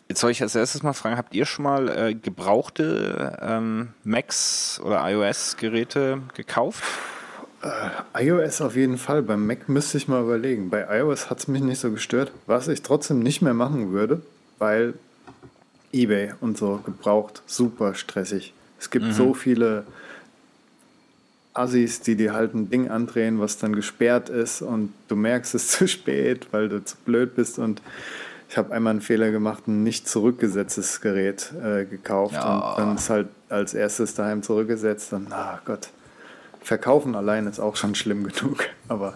[0.07, 4.81] Jetzt soll ich als erstes mal fragen, habt ihr schon mal äh, gebrauchte ähm, Macs
[4.83, 6.83] oder iOS-Geräte gekauft?
[7.61, 9.21] Äh, iOS auf jeden Fall.
[9.21, 10.71] Beim Mac müsste ich mal überlegen.
[10.71, 12.31] Bei iOS hat es mich nicht so gestört.
[12.47, 14.23] Was ich trotzdem nicht mehr machen würde,
[14.57, 14.95] weil
[15.93, 18.53] eBay und so gebraucht super stressig.
[18.79, 19.13] Es gibt mhm.
[19.13, 19.85] so viele
[21.59, 25.67] Assis, die dir halt ein Ding andrehen, was dann gesperrt ist und du merkst es
[25.67, 27.81] zu spät, weil du zu blöd bist und
[28.49, 32.71] ich habe einmal einen Fehler gemacht, ein nicht zurückgesetztes Gerät äh, gekauft ja.
[32.71, 35.89] und dann ist halt als erstes daheim zurückgesetzt und ach Gott,
[36.61, 38.65] Verkaufen allein ist auch schon schlimm genug.
[38.87, 39.15] Aber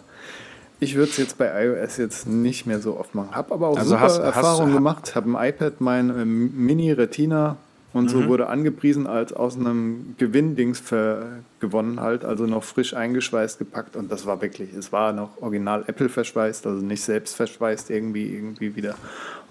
[0.79, 3.35] ich würde es jetzt bei iOS jetzt nicht mehr so oft machen.
[3.35, 5.15] Habe aber auch also super hast, Erfahrungen hast, gemacht.
[5.15, 7.57] Habe ein iPad, mein äh, Mini Retina
[7.93, 8.09] und mhm.
[8.09, 10.83] so wurde angepriesen als aus einem Gewinndings
[11.59, 15.83] gewonnen halt, also noch frisch eingeschweißt gepackt und das war wirklich, es war noch original
[15.87, 18.95] Apple verschweißt, also nicht selbst verschweißt irgendwie irgendwie wieder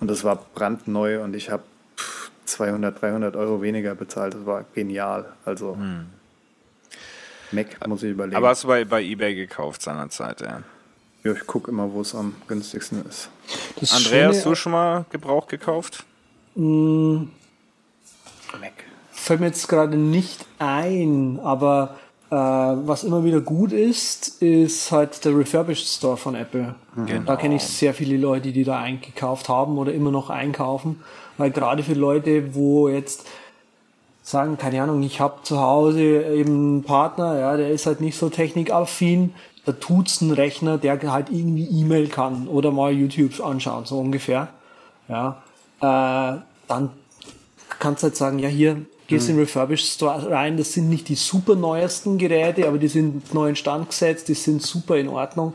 [0.01, 1.63] und das war brandneu und ich habe
[2.45, 6.07] 200, 300 Euro weniger bezahlt, das war genial, also mhm.
[7.53, 8.37] Mac muss ich überlegen.
[8.37, 10.63] Aber hast du bei, bei Ebay gekauft seinerzeit, ja?
[11.25, 13.29] Ja, ich gucke immer, wo es am günstigsten ist.
[13.79, 16.05] Das Andreas, hast du schon mal Gebrauch gekauft?
[16.57, 17.25] Mm,
[18.61, 18.73] Mac.
[19.11, 21.97] Fällt mir jetzt gerade nicht ein, aber
[22.31, 26.75] Äh, was immer wieder gut ist, ist halt der Refurbished Store von Apple.
[26.97, 27.25] Genau.
[27.27, 31.03] Da kenne ich sehr viele Leute, die da eingekauft haben oder immer noch einkaufen.
[31.37, 33.27] Weil gerade für Leute, wo jetzt
[34.23, 38.17] sagen, keine Ahnung, ich habe zu Hause eben einen Partner, ja, der ist halt nicht
[38.17, 39.35] so technikaffin,
[39.67, 44.49] da tut's ein Rechner, der halt irgendwie E-Mail kann oder mal YouTube anschauen, so ungefähr.
[45.07, 45.43] Ja,
[45.83, 46.91] äh, dann
[47.79, 51.15] kannst halt sagen, ja hier, gehst in den Refurbished Store rein, das sind nicht die
[51.15, 55.55] super neuesten Geräte, aber die sind neu in Stand gesetzt, die sind super in Ordnung.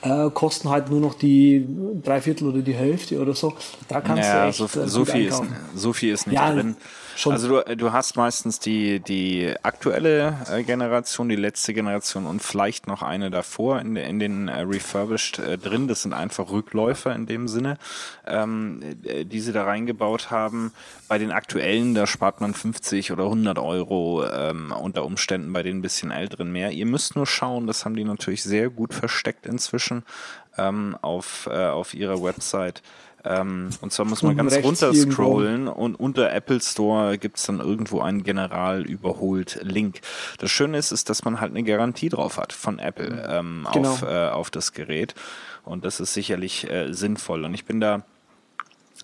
[0.00, 1.66] Äh, kosten halt nur noch die
[2.04, 3.54] Dreiviertel oder die Hälfte oder so.
[3.88, 5.42] Da kannst naja, du echt so, äh, so viel ist,
[5.74, 6.76] so viel ist nicht ja, drin.
[7.18, 7.32] Schon.
[7.32, 12.86] Also du, du hast meistens die, die aktuelle äh, Generation, die letzte Generation und vielleicht
[12.86, 15.88] noch eine davor in, in den äh, Refurbished äh, drin.
[15.88, 17.76] Das sind einfach Rückläufer in dem Sinne,
[18.24, 20.72] ähm, äh, die sie da reingebaut haben.
[21.08, 25.82] Bei den aktuellen, da spart man 50 oder 100 Euro ähm, unter Umständen bei den
[25.82, 26.70] bisschen älteren mehr.
[26.70, 30.04] Ihr müsst nur schauen, das haben die natürlich sehr gut versteckt inzwischen
[30.56, 32.80] ähm, auf, äh, auf ihrer Website
[33.28, 37.60] ähm, und zwar muss man ganz runter scrollen und unter Apple Store gibt es dann
[37.60, 40.00] irgendwo einen General überholt Link.
[40.38, 43.90] Das Schöne ist, ist, dass man halt eine Garantie drauf hat von Apple ähm, genau.
[43.90, 45.14] auf, äh, auf das Gerät.
[45.64, 47.44] Und das ist sicherlich äh, sinnvoll.
[47.44, 48.02] Und ich bin da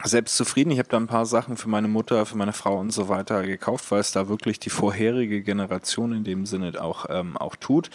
[0.03, 0.71] selbst zufrieden.
[0.71, 3.43] Ich habe da ein paar Sachen für meine Mutter, für meine Frau und so weiter
[3.45, 7.91] gekauft, weil es da wirklich die vorherige Generation in dem Sinne auch, ähm, auch tut.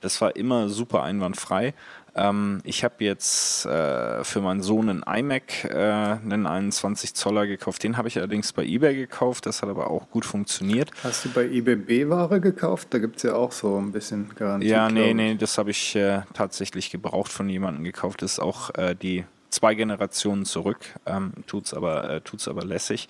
[0.00, 1.74] Das war immer super einwandfrei.
[2.16, 7.82] Ähm, ich habe jetzt äh, für meinen Sohn einen iMac, äh, einen 21 Zoller gekauft.
[7.82, 9.46] Den habe ich allerdings bei eBay gekauft.
[9.46, 10.90] Das hat aber auch gut funktioniert.
[11.02, 12.88] Hast du bei eBay B-Ware gekauft?
[12.90, 14.68] Da gibt es ja auch so ein bisschen Garantie.
[14.68, 18.22] Ja, nee, nee, das habe ich äh, tatsächlich gebraucht von jemandem gekauft.
[18.22, 20.78] Das ist auch äh, die zwei Generationen zurück.
[21.06, 23.08] Ähm, tut's aber, äh, tut's aber lässig.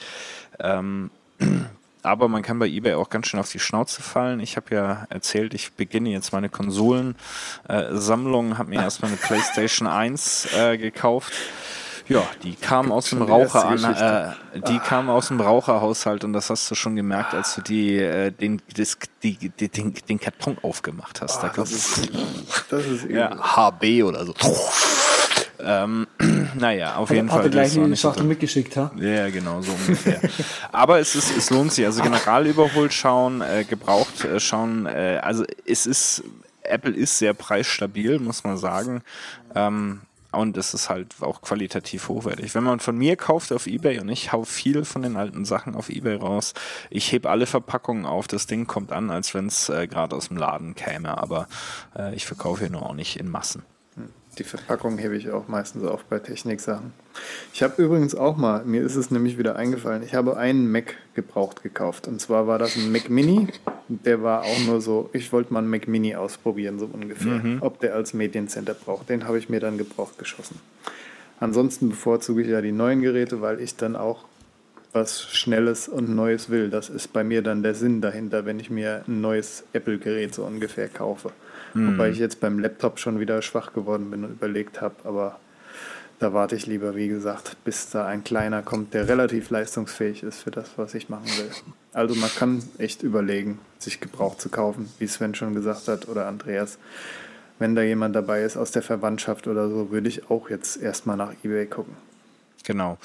[0.58, 1.10] Ähm,
[2.04, 4.40] aber man kann bei eBay auch ganz schön auf die Schnauze fallen.
[4.40, 9.88] Ich habe ja erzählt, ich beginne jetzt meine Konsolensammlung, äh, habe mir erstmal eine PlayStation
[9.88, 11.32] 1 äh, gekauft.
[12.06, 14.32] Ja, die kam aus dem Raucher an, äh,
[14.68, 14.82] die ah.
[14.86, 18.60] kam aus dem Raucherhaushalt und das hast du schon gemerkt, als du die, äh, den,
[18.76, 21.38] das, die, die, den, den Karton aufgemacht hast.
[21.38, 22.10] Ah, da das, ist,
[22.68, 24.34] das ist ja, HB oder so.
[25.60, 26.06] Ähm,
[26.58, 27.38] naja, auf jeden hat, Fall.
[27.38, 28.90] Hat er gleich die Schachtel mitgeschickt, ha?
[28.96, 30.20] Ja, genau, so ungefähr.
[30.72, 31.84] Aber es, ist, es lohnt sich.
[31.84, 34.86] Also general überholt schauen, äh, gebraucht äh, schauen.
[34.86, 36.24] Äh, also es ist,
[36.62, 39.02] Apple ist sehr preisstabil, muss man sagen.
[39.54, 40.00] Ähm,
[40.34, 42.54] und es ist halt auch qualitativ hochwertig.
[42.54, 45.74] Wenn man von mir kauft auf Ebay und ich hau viel von den alten Sachen
[45.74, 46.54] auf Ebay raus,
[46.90, 50.28] ich heb alle Verpackungen auf, das Ding kommt an, als wenn es äh, gerade aus
[50.28, 51.46] dem Laden käme, aber
[51.96, 53.62] äh, ich verkaufe hier nur auch nicht in Massen.
[54.38, 56.92] Die Verpackung hebe ich auch meistens auf bei Techniksachen.
[57.52, 60.96] Ich habe übrigens auch mal, mir ist es nämlich wieder eingefallen, ich habe einen Mac
[61.14, 62.08] gebraucht gekauft.
[62.08, 63.48] Und zwar war das ein Mac Mini.
[63.88, 67.38] Der war auch nur so, ich wollte mal einen Mac Mini ausprobieren, so ungefähr.
[67.38, 67.58] Mhm.
[67.60, 69.08] Ob der als Mediencenter braucht.
[69.08, 70.58] Den habe ich mir dann gebraucht geschossen.
[71.38, 74.24] Ansonsten bevorzuge ich ja die neuen Geräte, weil ich dann auch
[74.92, 76.70] was Schnelles und Neues will.
[76.70, 80.44] Das ist bei mir dann der Sinn dahinter, wenn ich mir ein neues Apple-Gerät so
[80.44, 81.32] ungefähr kaufe.
[81.74, 81.92] Mhm.
[81.92, 85.38] Wobei ich jetzt beim Laptop schon wieder schwach geworden bin und überlegt habe, aber
[86.20, 90.42] da warte ich lieber, wie gesagt, bis da ein kleiner kommt, der relativ leistungsfähig ist
[90.42, 91.50] für das, was ich machen will.
[91.92, 96.26] Also man kann echt überlegen, sich Gebrauch zu kaufen, wie Sven schon gesagt hat oder
[96.26, 96.78] Andreas.
[97.58, 101.16] Wenn da jemand dabei ist aus der Verwandtschaft oder so, würde ich auch jetzt erstmal
[101.16, 101.94] nach eBay gucken.
[102.64, 102.96] Genau.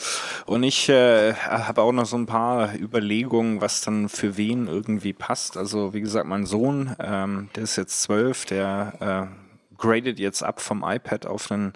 [0.45, 5.13] Und ich äh, habe auch noch so ein paar Überlegungen, was dann für wen irgendwie
[5.13, 5.57] passt.
[5.57, 10.61] Also wie gesagt, mein Sohn, ähm, der ist jetzt zwölf, der äh, gradet jetzt ab
[10.61, 11.73] vom iPad auf einen,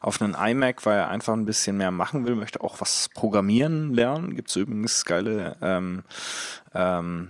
[0.00, 3.94] auf einen iMac, weil er einfach ein bisschen mehr machen will, möchte auch was programmieren
[3.94, 4.34] lernen.
[4.34, 6.02] Gibt es übrigens geile ähm,
[6.74, 7.28] ähm,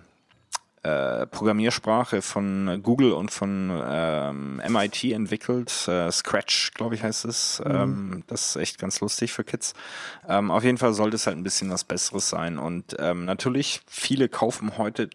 [0.83, 5.87] äh, Programmiersprache von Google und von ähm, MIT entwickelt.
[5.89, 7.61] Äh, Scratch, glaube ich, heißt es.
[7.65, 7.75] Mhm.
[7.75, 9.75] Ähm, das ist echt ganz lustig für Kids.
[10.29, 12.59] Ähm, auf jeden Fall sollte es halt ein bisschen was Besseres sein.
[12.59, 15.11] Und ähm, natürlich, viele kaufen heute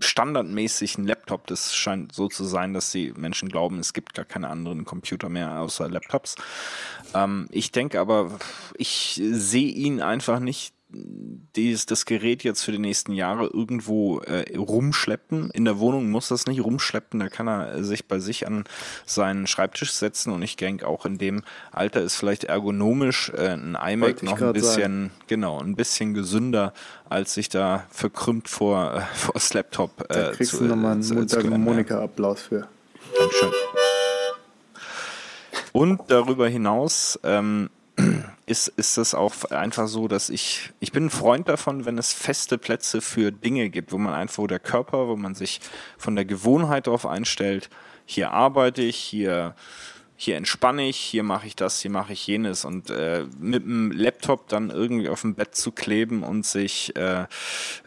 [0.00, 1.46] standardmäßig einen Laptop.
[1.46, 5.28] Das scheint so zu sein, dass die Menschen glauben, es gibt gar keine anderen Computer
[5.28, 6.36] mehr außer Laptops.
[7.14, 8.38] Ähm, ich denke aber,
[8.76, 10.73] ich sehe ihn einfach nicht
[11.56, 15.50] dies, das Gerät jetzt für die nächsten Jahre irgendwo äh, rumschleppen.
[15.50, 18.64] In der Wohnung muss das nicht rumschleppen, da kann er sich bei sich an
[19.06, 21.42] seinen Schreibtisch setzen und ich denke auch in dem
[21.72, 25.10] Alter ist vielleicht ergonomisch äh, ein iMac noch ein bisschen, sagen.
[25.26, 26.72] genau, ein bisschen gesünder,
[27.08, 30.92] als sich da verkrümmt vor, äh, vor das Laptop äh, da kriegst zu, du nochmal
[30.92, 32.68] einen Monika-Applaus für.
[33.18, 33.50] Dankeschön.
[35.72, 37.68] Und darüber hinaus ähm,
[38.46, 42.12] ist, ist das auch einfach so, dass ich, ich bin ein Freund davon, wenn es
[42.12, 45.60] feste Plätze für Dinge gibt, wo man einfach, wo der Körper, wo man sich
[45.96, 47.70] von der Gewohnheit darauf einstellt,
[48.04, 49.54] hier arbeite ich, hier
[50.16, 53.90] hier entspanne ich, hier mache ich das, hier mache ich jenes und äh, mit dem
[53.90, 57.26] Laptop dann irgendwie auf dem Bett zu kleben und sich äh,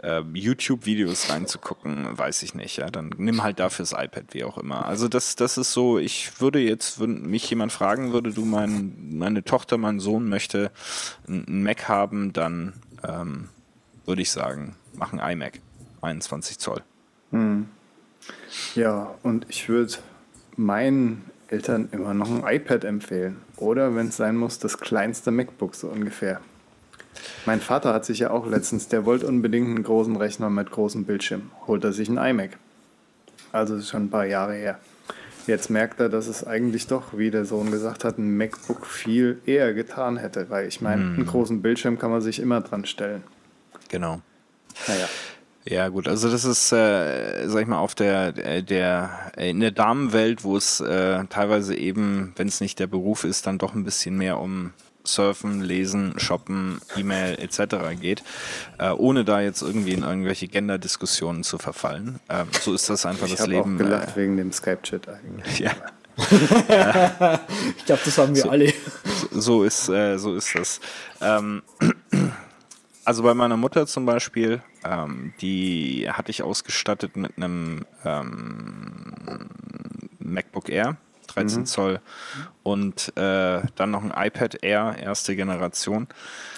[0.03, 2.77] äh, YouTube-Videos reinzugucken, weiß ich nicht.
[2.77, 4.85] Ja, dann nimm halt dafür das iPad, wie auch immer.
[4.85, 5.99] Also das, das ist so.
[5.99, 10.71] Ich würde jetzt, wenn mich jemand fragen würde, du mein, meine Tochter, mein Sohn möchte
[11.27, 12.73] einen Mac haben, dann
[13.07, 13.49] ähm,
[14.05, 15.59] würde ich sagen, mach ein iMac,
[16.01, 16.83] 21 Zoll.
[17.31, 17.69] Hm.
[18.75, 19.93] Ja, und ich würde
[20.57, 23.37] meinen Eltern immer noch ein iPad empfehlen.
[23.57, 26.41] Oder wenn es sein muss, das kleinste MacBook so ungefähr.
[27.45, 31.05] Mein Vater hat sich ja auch letztens, der wollte unbedingt einen großen Rechner mit großem
[31.05, 31.51] Bildschirm.
[31.65, 32.51] Holt er sich ein iMac.
[33.51, 34.79] Also ist schon ein paar Jahre her.
[35.47, 39.39] Jetzt merkt er, dass es eigentlich doch, wie der Sohn gesagt hat, ein MacBook viel
[39.45, 40.49] eher getan hätte.
[40.49, 41.15] Weil ich meine, hm.
[41.15, 43.23] einen großen Bildschirm kann man sich immer dran stellen.
[43.87, 44.21] Genau.
[44.87, 45.07] Naja.
[45.69, 50.45] Ja, gut, also das ist, äh, sag ich mal, auf der, der, in der Damenwelt,
[50.45, 54.17] wo es äh, teilweise eben, wenn es nicht der Beruf ist, dann doch ein bisschen
[54.17, 54.71] mehr um
[55.03, 57.99] Surfen, Lesen, Shoppen, E-Mail etc.
[57.99, 58.23] geht,
[58.77, 62.19] äh, ohne da jetzt irgendwie in irgendwelche Gender-Diskussionen zu verfallen.
[62.29, 63.75] Ähm, so ist das einfach ich das Leben.
[63.75, 65.59] Ich habe gelacht äh, wegen dem Skype-Chat eigentlich.
[65.59, 65.71] Ja.
[67.77, 68.73] ich glaube, das haben wir so, alle.
[69.31, 70.79] So ist, äh, so ist das.
[71.21, 71.61] Ähm,
[73.05, 79.13] also bei meiner Mutter zum Beispiel, ähm, die hatte ich ausgestattet mit einem ähm,
[80.19, 81.65] MacBook Air, 13 mhm.
[81.65, 81.99] Zoll,
[82.63, 86.07] und äh, dann noch ein iPad Air, erste Generation.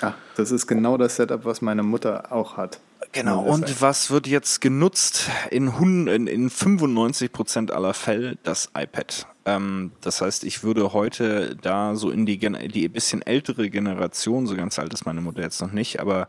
[0.01, 2.79] Ah, das ist genau das Setup, was meine Mutter auch hat.
[3.11, 5.29] Genau, und was wird jetzt genutzt?
[5.51, 5.69] In,
[6.07, 9.25] in, in 95 Prozent aller Fälle das iPad.
[9.45, 14.55] Ähm, das heißt, ich würde heute da so in die, die bisschen ältere Generation, so
[14.55, 16.27] ganz alt ist meine Mutter jetzt noch nicht, aber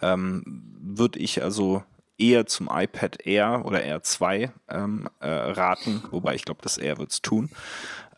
[0.00, 0.42] ähm,
[0.80, 1.82] würde ich also
[2.18, 6.98] eher zum iPad Air oder Air 2 ähm, äh, raten, wobei ich glaube, das Air
[6.98, 7.50] wird es tun.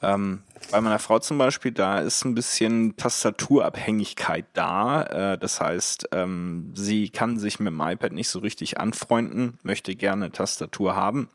[0.04, 5.02] Ähm, bei meiner Frau zum Beispiel, da ist ein bisschen Tastaturabhängigkeit da.
[5.02, 9.94] Äh, das heißt, ähm, sie kann sich mit dem iPad nicht so richtig anfreunden, möchte
[9.94, 11.28] gerne Tastatur haben.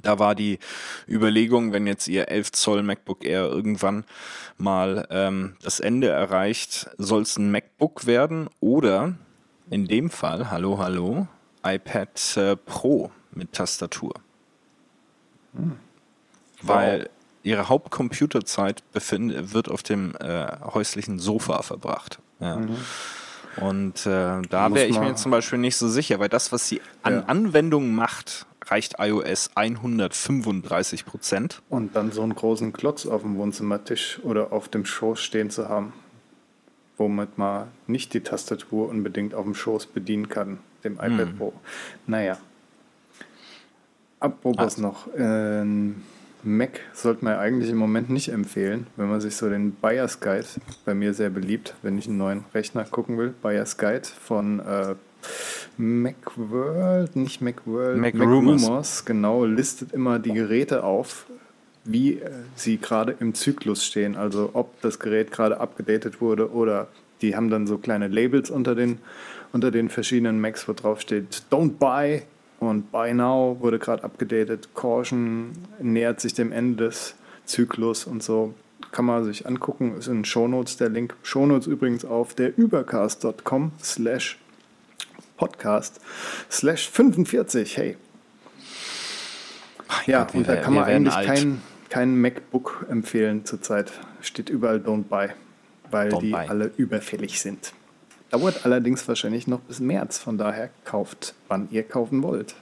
[0.00, 0.58] Da war die
[1.06, 4.04] Überlegung, wenn jetzt ihr 11 Zoll MacBook Air irgendwann
[4.56, 9.14] mal ähm, das Ende erreicht, soll es ein MacBook werden oder
[9.68, 11.26] in dem Fall, hallo, hallo,
[11.62, 14.14] iPad äh, Pro mit Tastatur.
[15.54, 15.76] Hm.
[16.62, 17.10] Weil
[17.42, 22.18] ihre Hauptcomputerzeit befind, wird auf dem äh, häuslichen Sofa verbracht.
[22.40, 22.56] Ja.
[22.56, 22.76] Mhm.
[23.56, 26.80] Und äh, da wäre ich mir zum Beispiel nicht so sicher, weil das, was sie
[27.02, 27.24] an ja.
[27.26, 31.62] Anwendungen macht, reicht iOS 135 Prozent.
[31.68, 35.68] Und dann so einen großen Klotz auf dem Wohnzimmertisch oder auf dem Schoß stehen zu
[35.68, 35.92] haben,
[36.96, 41.36] womit man nicht die Tastatur unbedingt auf dem Schoß bedienen kann, dem iPad hm.
[41.36, 41.52] Pro.
[42.06, 42.38] Naja.
[44.20, 44.82] Apropos also.
[44.82, 45.64] noch, äh,
[46.44, 50.46] Mac sollte man eigentlich im Moment nicht empfehlen, wenn man sich so den Buyer's Guide,
[50.84, 54.94] bei mir sehr beliebt, wenn ich einen neuen Rechner gucken will, Buyer's Guide von äh,
[55.76, 58.64] Macworld, nicht Macworld, Mac, Mac Rumors.
[58.64, 61.26] Rumors, genau, listet immer die Geräte auf,
[61.84, 66.88] wie äh, sie gerade im Zyklus stehen, also ob das Gerät gerade abgedatet wurde oder
[67.22, 68.98] die haben dann so kleine Labels unter den,
[69.52, 72.22] unter den verschiedenen Macs, wo drauf steht, don't buy,
[72.68, 74.68] und Buy Now wurde gerade abgedatet.
[74.74, 78.54] Caution nähert sich dem Ende des Zyklus und so.
[78.92, 79.96] Kann man sich angucken.
[79.96, 81.14] Ist in Shownotes der Link.
[81.22, 84.38] Shownotes übrigens auf der übercast.com slash
[85.36, 86.00] podcast
[86.50, 87.76] slash 45.
[87.76, 87.96] Hey.
[90.06, 93.92] Ja, und da kann man eigentlich kein, kein MacBook empfehlen zurzeit.
[94.20, 95.28] Steht überall Don't Buy,
[95.90, 96.48] weil don't die buy.
[96.48, 97.72] alle überfällig sind.
[98.32, 102.54] Dauert allerdings wahrscheinlich noch bis März, von daher kauft, wann ihr kaufen wollt.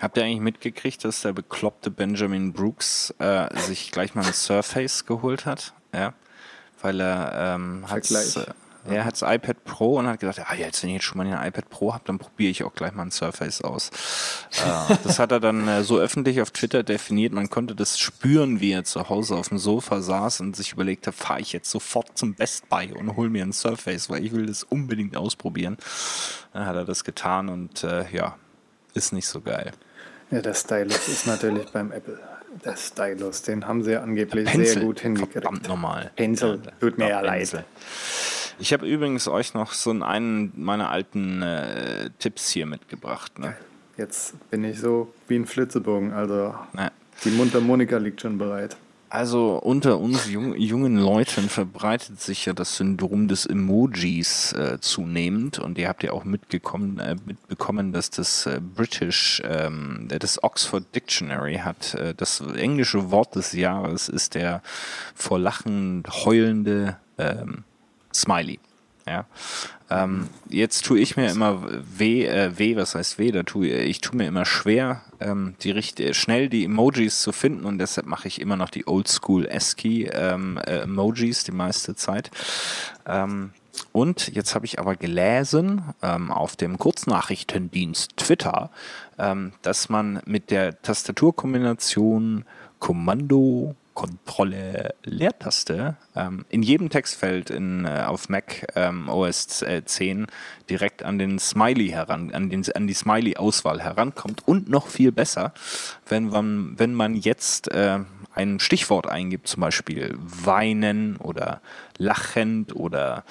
[0.00, 5.06] Habt ihr eigentlich mitgekriegt, dass der bekloppte Benjamin Brooks äh, sich gleich mal ein Surface
[5.06, 5.74] geholt hat?
[5.94, 6.12] Ja,
[6.82, 8.10] weil er ähm, hat
[8.90, 11.26] er hat das iPad Pro und hat gesagt, ja, jetzt wenn ich jetzt schon mal
[11.26, 13.90] ein iPad Pro habe, dann probiere ich auch gleich mal ein Surface aus.
[14.64, 17.32] äh, das hat er dann äh, so öffentlich auf Twitter definiert.
[17.32, 21.06] Man konnte das spüren, wie er zu Hause auf dem Sofa saß und sich überlegt
[21.06, 24.32] hat, fahre ich jetzt sofort zum Best Buy und hol mir ein Surface, weil ich
[24.32, 25.76] will das unbedingt ausprobieren.
[26.52, 28.36] Dann hat er das getan und äh, ja,
[28.94, 29.72] ist nicht so geil.
[30.30, 32.18] Ja, der Stylus ist natürlich beim Apple.
[32.64, 35.32] Der Stylus, den haben sie ja angeblich sehr gut hingekriegt.
[35.32, 36.10] Verdammt normal.
[36.16, 37.64] Pencil, tut mir ja leid.
[38.58, 43.38] Ich habe übrigens euch noch so einen meiner alten äh, Tipps hier mitgebracht.
[43.38, 43.56] Ne?
[43.96, 46.12] Jetzt bin ich so wie ein Flitzebogen.
[46.12, 46.90] Also ja.
[47.24, 48.76] die Mundharmonika liegt schon bereit.
[49.10, 55.58] Also unter uns jung, jungen Leuten verbreitet sich ja das Syndrom des Emojis äh, zunehmend
[55.58, 60.94] und ihr habt ja auch mitgekommen, äh, mitbekommen, dass das äh, British, ähm, das Oxford
[60.94, 64.62] Dictionary hat äh, das englische Wort des Jahres ist der
[65.14, 67.64] vor Lachen heulende ähm,
[68.18, 68.58] Smiley.
[69.06, 69.24] Ja.
[69.90, 71.62] Ähm, jetzt tue ich mir immer
[71.96, 73.32] weh, äh, weh, was heißt weh?
[73.32, 77.64] Da tue ich tue mir immer schwer, ähm, die richtig schnell die Emojis zu finden
[77.64, 82.30] und deshalb mache ich immer noch die Oldschool ASCII ähm, äh, Emojis die meiste Zeit.
[83.06, 83.52] Ähm,
[83.92, 88.70] und jetzt habe ich aber gelesen ähm, auf dem Kurznachrichtendienst Twitter,
[89.18, 92.44] ähm, dass man mit der Tastaturkombination
[92.78, 100.28] Kommando Kontrolle Leertaste ähm, in jedem Textfeld in, äh, auf Mac ähm, OS 10
[100.70, 105.52] direkt an den Smiley heran, an, den, an die Smiley-Auswahl herankommt und noch viel besser,
[106.08, 107.98] wenn man, wenn man jetzt äh,
[108.36, 111.60] ein Stichwort eingibt, zum Beispiel weinen oder
[111.96, 113.24] lachend oder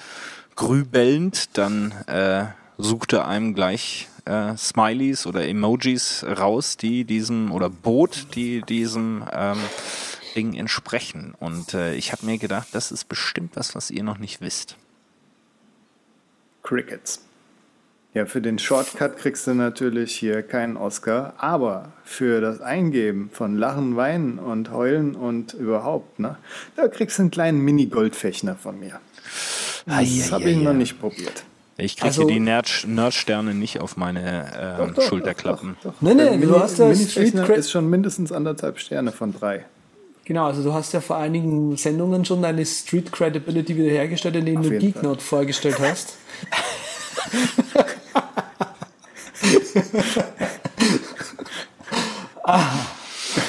[0.54, 2.44] grübelnd, dann äh,
[2.76, 9.24] sucht er einem gleich äh, Smileys oder Emojis raus, die diesem oder Boot, die diesem
[9.32, 9.56] ähm,
[10.34, 11.34] Ding entsprechen.
[11.38, 14.76] Und äh, ich habe mir gedacht, das ist bestimmt was, was ihr noch nicht wisst.
[16.62, 17.22] Crickets.
[18.14, 23.56] Ja, für den Shortcut kriegst du natürlich hier keinen Oscar, aber für das Eingeben von
[23.56, 26.36] Lachen, Weinen und Heulen und überhaupt, ne,
[26.74, 28.98] da kriegst du einen kleinen Mini-Goldfechner von mir.
[29.86, 31.44] Das habe ich noch nicht probiert.
[31.76, 35.76] Ich kriege also, die Nerdsterne nicht auf meine äh, doch, doch, Schulterklappen.
[35.82, 39.32] Doch, doch, Nee, nee, Mini, du hast das Street ist schon mindestens anderthalb Sterne von
[39.32, 39.64] drei.
[40.28, 44.68] Genau, also du hast ja vor einigen Sendungen schon deine Street Credibility wiederhergestellt, indem du
[44.78, 46.18] Geeknode vorgestellt hast.
[52.42, 52.60] ah.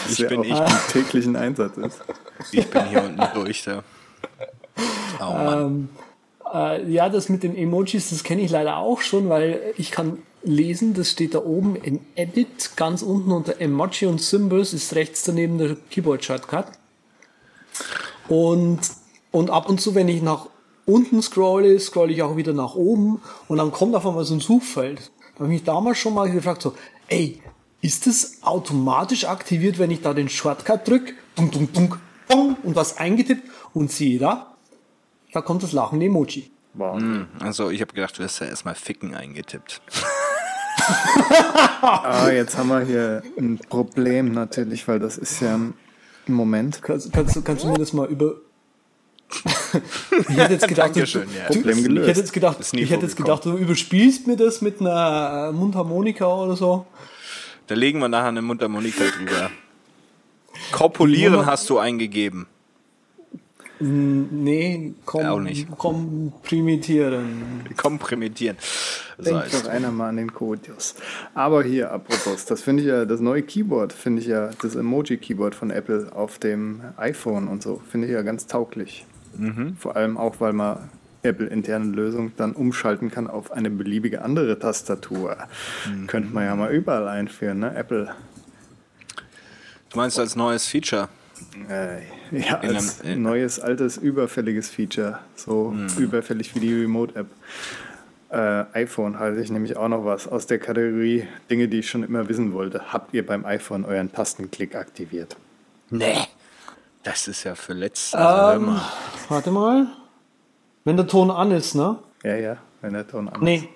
[0.10, 0.58] Ich bin ich
[0.94, 2.00] täglichen Einsatz ist.
[2.54, 3.84] Ich bin hier unten durch da.
[5.20, 5.66] Oh Mann.
[5.66, 5.90] Ähm,
[6.54, 10.20] äh, ja, das mit den Emojis, das kenne ich leider auch schon, weil ich kann
[10.44, 15.24] lesen, das steht da oben in Edit, ganz unten unter Emoji und Symbols ist rechts
[15.24, 16.68] daneben der Keyboard-Shortcut.
[18.28, 18.80] Und,
[19.32, 20.48] und ab und zu, wenn ich nach
[20.86, 24.40] unten scrolle, scrolle ich auch wieder nach oben und dann kommt auf einmal so ein
[24.40, 25.12] Suchfeld.
[25.34, 26.76] Da habe ich mich damals schon mal gefragt, so,
[27.08, 27.42] ey,
[27.82, 32.76] ist das automatisch aktiviert, wenn ich da den Shortcut drücke, dunk, dunk, dunk, dunk, und
[32.76, 34.56] was eingetippt und siehe da,
[35.32, 36.52] da kommt das lachende Emoji.
[36.74, 37.02] Wow.
[37.40, 39.82] Also ich habe gedacht, du hast ja erstmal Ficken eingetippt.
[41.82, 45.74] ah, jetzt haben wir hier ein Problem natürlich, weil das ist ja ein
[46.28, 46.82] Moment.
[46.82, 48.36] Kannst, kannst, du, kannst du mir das mal über.
[50.30, 51.46] ich hätte jetzt gedacht, du, ja.
[51.48, 52.04] Problem gelöst.
[52.04, 56.26] Ich hätte jetzt gedacht, ich hätte jetzt gedacht, du überspielst mir das mit einer Mundharmonika
[56.26, 56.86] oder so.
[57.68, 59.52] Da legen wir nachher eine Mundharmonika drüber.
[60.72, 62.48] Kopulieren hast du eingegeben.
[63.82, 65.70] Nee, kom auch nicht.
[65.78, 67.66] komprimieren.
[67.78, 68.58] Komprimieren.
[69.18, 70.96] Denkt doch einer mal an den Codius.
[71.34, 75.56] Aber hier, apropos, das finde ich ja, das neue Keyboard, finde ich ja, das Emoji-Keyboard
[75.56, 79.06] von Apple auf dem iPhone und so, finde ich ja ganz tauglich.
[79.38, 79.78] Mhm.
[79.78, 80.90] Vor allem auch, weil man
[81.24, 85.38] Apple-interne Lösung dann umschalten kann auf eine beliebige andere Tastatur.
[85.90, 86.08] Mhm.
[86.08, 87.76] Könnte man ja mal überall einführen, ne?
[87.76, 88.10] Apple.
[89.90, 91.10] Du meinst als neues Feature?
[91.68, 92.02] Äh,
[92.32, 95.20] ja, als einem, neues, altes, überfälliges Feature.
[95.36, 95.88] So mhm.
[95.98, 97.28] überfällig wie die Remote-App.
[98.32, 102.04] Äh, iPhone halte ich nämlich auch noch was aus der Kategorie Dinge, die ich schon
[102.04, 102.94] immer wissen wollte.
[102.94, 105.36] Habt ihr beim iPhone euren Tastenklick aktiviert?
[105.90, 106.18] Nee.
[107.04, 108.18] Das ist ja für letzte.
[108.18, 108.80] Ähm,
[109.30, 109.88] warte mal.
[110.84, 111.98] Wenn der Ton an ist, ne?
[112.24, 113.58] Ja, ja, wenn der Ton an nee.
[113.58, 113.68] ist.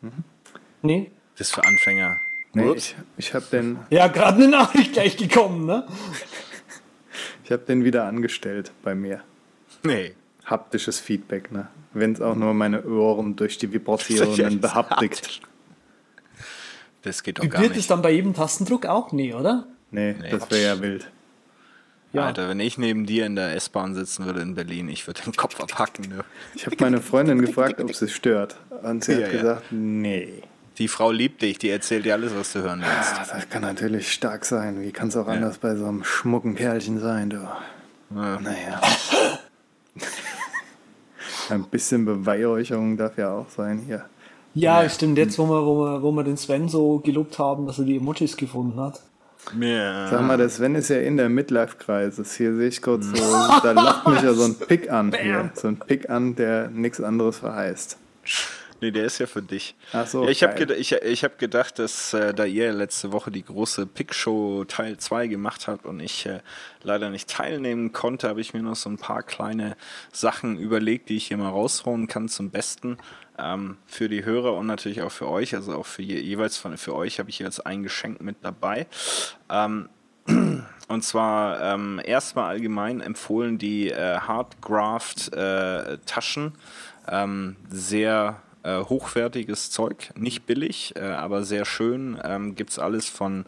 [0.00, 0.24] Mhm.
[0.82, 1.10] Nee.
[1.36, 2.16] Das ist für Anfänger.
[2.54, 3.78] Nee, ich, ich habe den.
[3.90, 5.86] Ja, gerade eine Nachricht gleich gekommen, ne?
[7.44, 9.22] Ich habe den wieder angestellt bei mir.
[9.82, 10.14] Nee.
[10.44, 11.68] Haptisches Feedback, ne?
[11.92, 15.40] Wenn es auch nur meine Ohren durch die Vibrationen behaptigt.
[17.02, 17.70] Das geht doch gar nicht.
[17.70, 19.12] Wird es dann bei jedem Tastendruck auch?
[19.12, 19.66] Nee, oder?
[19.90, 20.30] Nee, nee.
[20.30, 21.10] das wäre ja wild.
[22.12, 22.26] Ja.
[22.26, 25.32] Alter, wenn ich neben dir in der S-Bahn sitzen würde in Berlin, ich würde den
[25.32, 26.08] Kopf abhacken.
[26.10, 26.24] Ne?
[26.54, 28.56] Ich habe meine Freundin gefragt, ob sie stört.
[28.82, 29.76] Und sie ja, hat gesagt, ja.
[29.76, 30.42] nee.
[30.78, 33.16] Die Frau liebt dich, die erzählt dir alles, was du hören willst.
[33.16, 34.80] Ja, das kann natürlich stark sein.
[34.80, 35.34] Wie kann es auch ja.
[35.34, 37.36] anders bei so einem schmucken Kerlchen sein, du?
[38.14, 38.40] Ja.
[38.40, 38.80] Naja.
[41.50, 44.06] Ein bisschen Beweihräucherung darf ja auch sein hier.
[44.54, 45.18] Ja, stimmt.
[45.18, 47.96] Jetzt, wo wir, wo, wir, wo wir den Sven so gelobt haben, dass er die
[47.96, 49.02] Emojis gefunden hat.
[49.58, 50.08] Ja.
[50.08, 52.34] Sag mal, der Sven ist ja in der Midlife-Kreises.
[52.36, 55.12] Hier sehe ich kurz so, da lacht mich ja so ein Pick an.
[55.20, 55.50] Hier.
[55.54, 57.98] So ein Pick an, der nichts anderes verheißt.
[58.82, 59.76] Nee, der ist ja für dich.
[59.92, 63.12] Ach so, ja, ich habe ged ich, ich hab gedacht, dass äh, da ihr letzte
[63.12, 66.40] Woche die große Pick-Show Teil 2 gemacht habt und ich äh,
[66.82, 69.76] leider nicht teilnehmen konnte, habe ich mir noch so ein paar kleine
[70.10, 72.98] Sachen überlegt, die ich hier mal raushauen kann zum Besten.
[73.38, 76.76] Ähm, für die Hörer und natürlich auch für euch, also auch für je, jeweils von,
[76.76, 78.88] für euch habe ich jetzt ein Geschenk mit dabei.
[79.48, 79.90] Ähm,
[80.88, 86.54] und zwar ähm, erstmal allgemein empfohlen die äh, Hardgraft äh, Taschen.
[87.08, 92.18] Ähm, sehr äh, hochwertiges Zeug, nicht billig, äh, aber sehr schön.
[92.22, 93.44] Ähm, Gibt es alles von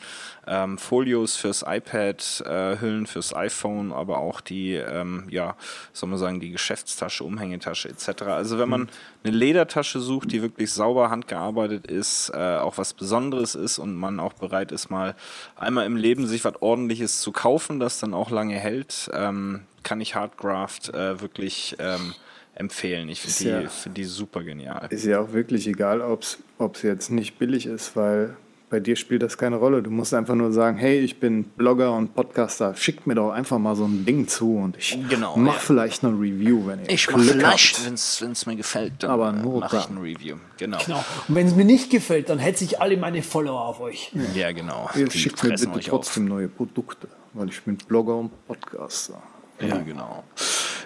[0.47, 5.57] ähm, Folios fürs iPad, äh, Hüllen fürs iPhone, aber auch die, ähm, ja,
[5.93, 8.23] soll man sagen, die Geschäftstasche, Umhängetasche etc.
[8.23, 8.89] Also wenn man mhm.
[9.25, 14.21] eine Ledertasche sucht, die wirklich sauber handgearbeitet ist, äh, auch was Besonderes ist und man
[14.21, 15.15] auch bereit ist, mal
[15.57, 20.01] einmal im Leben sich was Ordentliches zu kaufen, das dann auch lange hält, ähm, kann
[20.01, 22.15] ich Hardgraft äh, wirklich ähm,
[22.55, 23.09] empfehlen.
[23.09, 24.87] Ich finde die, ja, find die super genial.
[24.91, 28.37] Ist ja auch wirklich egal, ob es jetzt nicht billig ist, weil
[28.75, 29.83] bei dir spielt das keine Rolle.
[29.83, 33.59] Du musst einfach nur sagen, hey, ich bin Blogger und Podcaster, schickt mir doch einfach
[33.59, 35.61] mal so ein Ding zu und ich genau, mache ja.
[35.61, 39.61] vielleicht eine Review, wenn ihr Ich mache vielleicht, wenn es mir gefällt, dann Aber nur
[39.61, 40.37] mache ich ein Review.
[40.57, 40.79] Genau.
[40.85, 41.05] genau.
[41.29, 44.11] Und wenn es mir nicht gefällt, dann hetze ich alle meine Follower auf euch.
[44.13, 44.91] Ja, ja genau.
[44.97, 46.29] Ihr schickt mir bitte trotzdem auf.
[46.31, 49.23] neue Produkte, weil ich bin Blogger und Podcaster.
[49.61, 50.25] Ja, genau.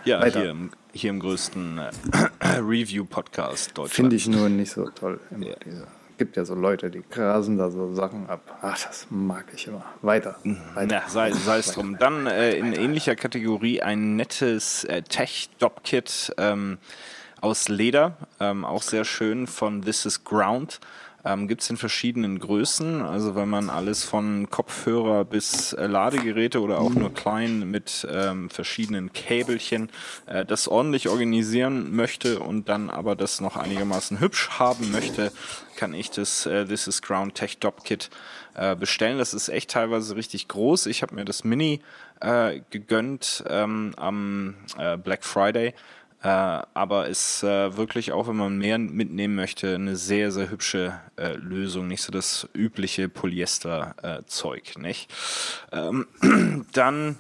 [0.05, 1.90] Ja, hier im, hier im größten äh,
[2.59, 3.92] Review-Podcast Deutschland.
[3.92, 5.20] Finde ich nur nicht so toll.
[5.30, 5.57] Immer ja.
[5.64, 5.86] diese
[6.18, 8.59] gibt ja so Leute, die grasen da so Sachen ab.
[8.61, 9.84] Ach, das mag ich immer.
[10.03, 10.36] Weiter.
[10.74, 11.03] weiter.
[11.05, 11.96] Na, sei, sei es drum.
[11.99, 16.78] Dann äh, in ähnlicher Kategorie ein nettes äh, Tech-Dop-Kit ähm,
[17.40, 18.16] aus Leder.
[18.40, 20.80] Ähm, auch sehr schön von This is Ground.
[21.25, 26.61] Ähm, Gibt es in verschiedenen Größen, also wenn man alles von Kopfhörer bis äh, Ladegeräte
[26.61, 29.91] oder auch nur klein mit ähm, verschiedenen Käbelchen
[30.27, 35.33] äh, das ordentlich organisieren möchte und dann aber das noch einigermaßen hübsch haben möchte,
[35.77, 38.11] kann ich das äh, This is Ground Tech Top Kit
[38.55, 39.19] äh, bestellen.
[39.19, 40.87] Das ist echt teilweise richtig groß.
[40.87, 41.81] Ich habe mir das Mini
[42.21, 45.75] äh, gegönnt ähm, am äh, Black Friday
[46.23, 50.99] äh, aber ist äh, wirklich auch, wenn man mehr mitnehmen möchte, eine sehr, sehr hübsche
[51.16, 51.87] äh, Lösung.
[51.87, 55.11] Nicht so das übliche Polyester-Zeug, äh, nicht?
[55.71, 56.07] Ähm,
[56.73, 57.16] dann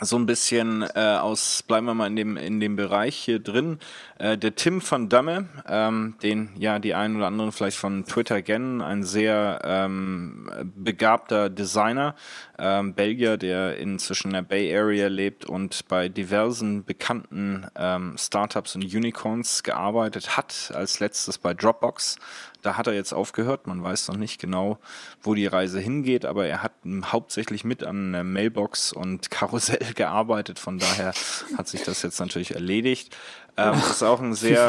[0.00, 3.78] so ein bisschen äh, aus, bleiben wir mal in dem, in dem Bereich hier drin.
[4.18, 8.42] Äh, der Tim van Damme, ähm, den ja die einen oder anderen vielleicht von Twitter
[8.42, 12.14] kennen, ein sehr ähm, begabter Designer,
[12.58, 18.74] ähm, Belgier, der inzwischen in der Bay Area lebt und bei diversen bekannten ähm, Startups
[18.74, 22.16] und Unicorns gearbeitet hat, als letztes bei Dropbox,
[22.62, 23.66] da hat er jetzt aufgehört.
[23.66, 24.78] Man weiß noch nicht genau,
[25.22, 26.72] wo die Reise hingeht, aber er hat
[27.04, 30.58] hauptsächlich mit an Mailbox und Karussell gearbeitet.
[30.58, 31.12] Von daher
[31.56, 33.16] hat sich das jetzt natürlich erledigt.
[33.56, 34.66] Ähm, ist auch ein sehr.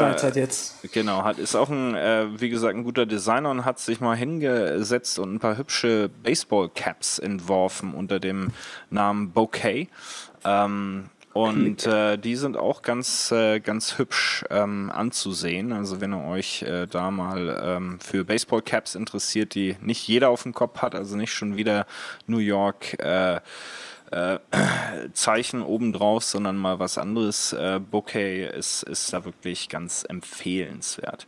[0.92, 4.16] Genau, hat, ist auch ein, äh, wie gesagt, ein guter Designer und hat sich mal
[4.16, 8.48] hingesetzt und ein paar hübsche Baseball-Caps entworfen unter dem
[8.90, 9.88] Namen Bouquet.
[10.44, 15.72] Ähm, und äh, die sind auch ganz, äh, ganz hübsch ähm, anzusehen.
[15.72, 20.42] Also wenn ihr euch äh, da mal ähm, für Baseball-Caps interessiert, die nicht jeder auf
[20.42, 21.86] dem Kopf hat, also nicht schon wieder
[22.26, 23.40] New York äh,
[24.12, 24.38] äh,
[25.14, 27.52] Zeichen obendrauf, sondern mal was anderes.
[27.52, 31.26] Äh, Bouquet ist, ist da wirklich ganz empfehlenswert.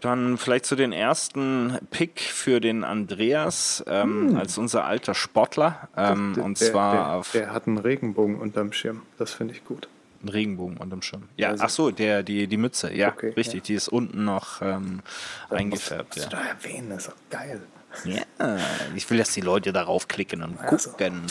[0.00, 4.36] Dann vielleicht zu den ersten Pick für den Andreas ähm, hm.
[4.36, 5.88] als unser alter Sportler.
[5.96, 7.32] Ähm, der, und zwar der, auf.
[7.32, 9.02] Der hat einen Regenbogen unterm Schirm.
[9.18, 9.88] Das finde ich gut.
[10.22, 11.24] Ein Regenbogen unterm Schirm.
[11.36, 12.92] Ja, also, ach so, der, die, die Mütze.
[12.94, 13.60] Ja, okay, richtig.
[13.60, 13.66] Ja.
[13.66, 15.00] Die ist unten noch ähm,
[15.50, 16.16] eingefärbt.
[16.16, 16.38] Musst, ja.
[16.38, 17.60] du da erwähnen, das ist doch geil.
[18.04, 18.58] Ja,
[18.94, 21.22] ich will, dass die Leute darauf klicken und also, gucken.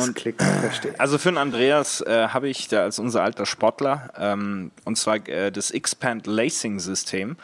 [0.00, 0.94] Und, klicken, verstehe.
[0.98, 5.26] Also für den Andreas äh, habe ich da als unser alter Sportler ähm, und zwar
[5.28, 7.36] äh, das Expand Lacing System.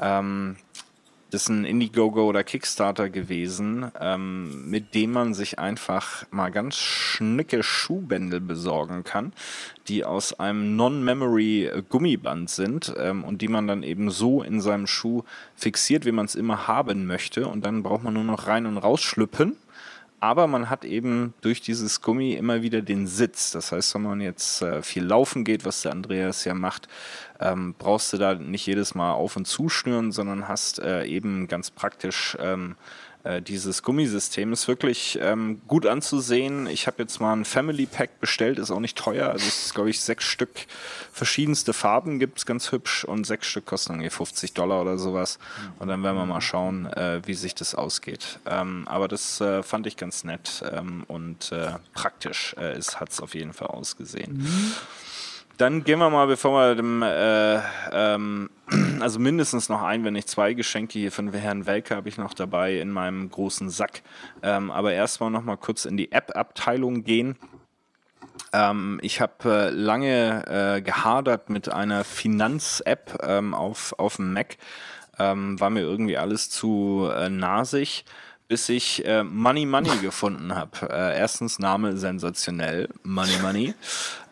[0.00, 0.56] Ähm,
[1.34, 6.76] das ist ein Indiegogo oder Kickstarter gewesen, ähm, mit dem man sich einfach mal ganz
[6.76, 9.32] schnicke Schuhbändel besorgen kann,
[9.88, 14.86] die aus einem Non-Memory Gummiband sind ähm, und die man dann eben so in seinem
[14.86, 15.24] Schuh
[15.56, 17.48] fixiert, wie man es immer haben möchte.
[17.48, 19.56] Und dann braucht man nur noch rein und rausschlüppen
[20.24, 23.50] aber man hat eben durch dieses Gummi immer wieder den Sitz.
[23.50, 26.88] Das heißt, wenn man jetzt äh, viel laufen geht, was der Andreas ja macht,
[27.40, 31.70] ähm, brauchst du da nicht jedes Mal auf und zuschnüren, sondern hast äh, eben ganz
[31.70, 32.76] praktisch ähm,
[33.24, 36.66] äh, dieses Gummisystem ist wirklich ähm, gut anzusehen.
[36.66, 39.30] Ich habe jetzt mal ein Family Pack bestellt, ist auch nicht teuer.
[39.30, 40.50] Also es ist, glaube ich, sechs Stück
[41.10, 45.38] verschiedenste Farben gibt es ganz hübsch und sechs Stück kosten irgendwie 50 Dollar oder sowas.
[45.78, 48.38] Und dann werden wir mal schauen, äh, wie sich das ausgeht.
[48.46, 53.20] Ähm, aber das äh, fand ich ganz nett ähm, und äh, praktisch äh, hat es
[53.20, 54.38] auf jeden Fall ausgesehen.
[54.38, 54.72] Mhm.
[55.56, 57.60] Dann gehen wir mal, bevor wir dem, äh,
[57.92, 58.50] ähm,
[59.00, 62.34] also mindestens noch ein, wenn nicht zwei Geschenke hier von Herrn Welke habe ich noch
[62.34, 64.02] dabei in meinem großen Sack.
[64.42, 67.36] Ähm, aber erstmal noch mal kurz in die App-Abteilung gehen.
[68.52, 74.56] Ähm, ich habe äh, lange äh, gehadert mit einer Finanz-App ähm, auf, auf dem Mac.
[75.20, 78.04] Ähm, war mir irgendwie alles zu äh, nasig
[78.46, 80.88] bis ich äh, Money Money gefunden habe.
[80.90, 83.74] Äh, erstens Name sensationell, Money Money.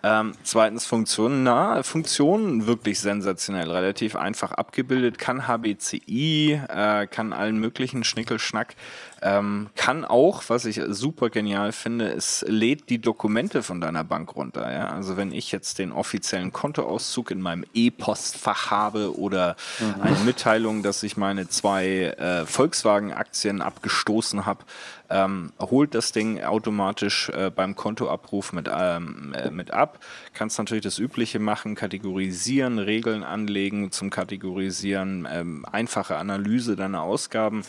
[0.05, 7.59] Ähm, zweitens Funktionen, na, Funktionen wirklich sensationell, relativ einfach abgebildet, kann HBCI, äh, kann allen
[7.59, 8.74] möglichen Schnickelschnack,
[9.22, 14.34] ähm, kann auch, was ich super genial finde, es lädt die Dokumente von deiner Bank
[14.34, 14.72] runter.
[14.72, 14.88] Ja?
[14.88, 20.03] Also wenn ich jetzt den offiziellen Kontoauszug in meinem E-Postfach habe oder mhm.
[20.03, 24.64] eine Mitteilung, dass ich meine zwei äh, Volkswagen-Aktien abgestoßen habe,
[25.12, 29.98] ähm, holt das Ding automatisch äh, beim Kontoabruf mit, ähm, äh, mit ab.
[30.32, 37.62] Kannst natürlich das Übliche machen, kategorisieren, Regeln anlegen zum Kategorisieren, ähm, einfache Analyse deiner Ausgaben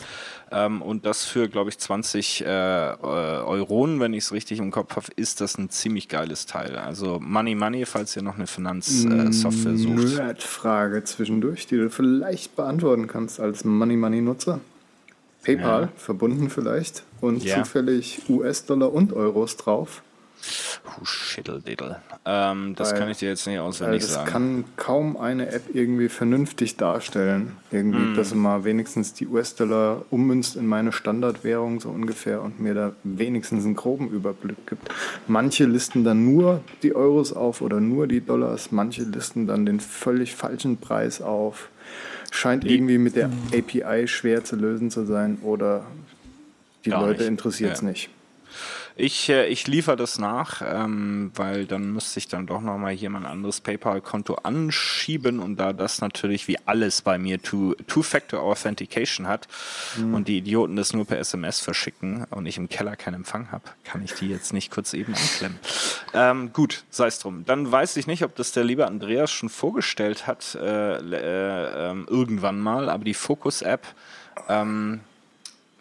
[0.50, 4.96] ähm, und das für, glaube ich, 20 äh, Euronen, wenn ich es richtig im Kopf
[4.96, 6.76] habe, ist das ein ziemlich geiles Teil.
[6.76, 10.42] Also Money Money, falls ihr noch eine Finanzsoftware äh, sucht.
[10.42, 14.60] Frage zwischendurch, die du vielleicht beantworten kannst als Money Money Nutzer.
[15.44, 15.88] PayPal ja.
[15.96, 17.56] verbunden vielleicht und ja.
[17.56, 20.02] zufällig US-Dollar und Euros drauf.
[21.02, 22.00] Schitteldiddle.
[22.26, 24.24] Ähm, das weil, kann ich dir jetzt nicht auswendig das sagen.
[24.24, 27.56] Das kann kaum eine App irgendwie vernünftig darstellen.
[27.70, 28.14] Irgendwie, mm.
[28.14, 32.92] dass sie mal wenigstens die US-Dollar ummünzt in meine Standardwährung so ungefähr und mir da
[33.04, 34.88] wenigstens einen groben Überblick gibt.
[35.26, 38.70] Manche listen dann nur die Euros auf oder nur die Dollars.
[38.70, 41.68] Manche listen dann den völlig falschen Preis auf.
[42.34, 45.86] Scheint irgendwie mit der API schwer zu lösen zu sein oder
[46.84, 47.88] die Leute interessiert es ja.
[47.88, 48.10] nicht.
[48.96, 53.10] Ich, äh, ich liefere das nach, ähm, weil dann müsste ich dann doch nochmal hier
[53.10, 59.48] mein anderes PayPal-Konto anschieben und da das natürlich wie alles bei mir Two-Factor Authentication hat
[59.96, 60.14] mhm.
[60.14, 63.64] und die Idioten das nur per SMS verschicken und ich im Keller keinen Empfang habe,
[63.82, 65.58] kann ich die jetzt nicht kurz eben anklemmen.
[66.12, 67.44] Ähm, gut, sei es drum.
[67.44, 72.04] Dann weiß ich nicht, ob das der liebe Andreas schon vorgestellt hat, äh, äh, äh,
[72.06, 73.86] irgendwann mal, aber die Focus-App,
[74.48, 75.00] ähm,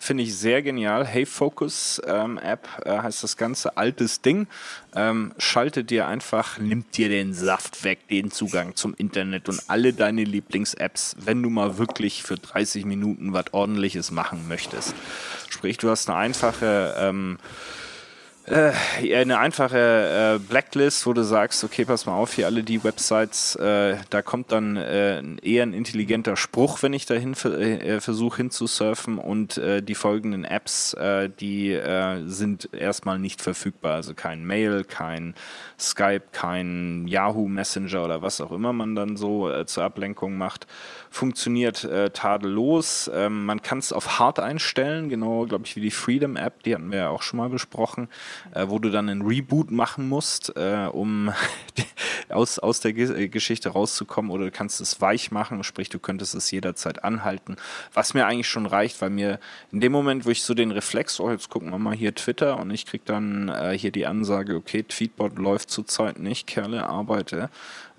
[0.03, 1.07] Finde ich sehr genial.
[1.07, 4.47] Hey Focus ähm, App äh, heißt das ganze altes Ding.
[4.93, 9.93] Ähm, schaltet dir einfach, nimmt dir den Saft weg, den Zugang zum Internet und alle
[9.93, 14.93] deine Lieblings-Apps, wenn du mal wirklich für 30 Minuten was ordentliches machen möchtest.
[15.47, 17.37] Sprich, du hast eine einfache ähm,
[18.45, 18.71] äh,
[19.15, 23.55] eine einfache äh, Blacklist, wo du sagst, okay, pass mal auf, hier alle die Websites,
[23.55, 29.17] äh, da kommt dann äh, eher ein intelligenter Spruch, wenn ich dahin äh, versuche hinzusurfen
[29.17, 30.95] und äh, die folgenden Apps,
[31.39, 31.79] die
[32.25, 35.33] sind erstmal nicht verfügbar, also kein Mail, kein
[35.79, 40.67] Skype, kein Yahoo Messenger oder was auch immer man dann so zur Ablenkung macht.
[41.13, 43.09] Funktioniert äh, tadellos.
[43.13, 46.73] Ähm, man kann es auf hart einstellen, genau, glaube ich, wie die Freedom App, die
[46.73, 48.09] hatten wir ja auch schon mal besprochen,
[48.53, 51.31] äh, wo du dann einen Reboot machen musst, äh, um
[52.29, 56.35] aus, aus der G Geschichte rauszukommen oder du kannst es weich machen, sprich, du könntest
[56.35, 57.57] es jederzeit anhalten,
[57.93, 59.39] was mir eigentlich schon reicht, weil mir
[59.71, 62.59] in dem Moment, wo ich so den Reflex, oh, jetzt gucken wir mal hier Twitter
[62.59, 67.49] und ich kriege dann äh, hier die Ansage, okay, Tweetbot läuft zurzeit nicht, Kerle, arbeite,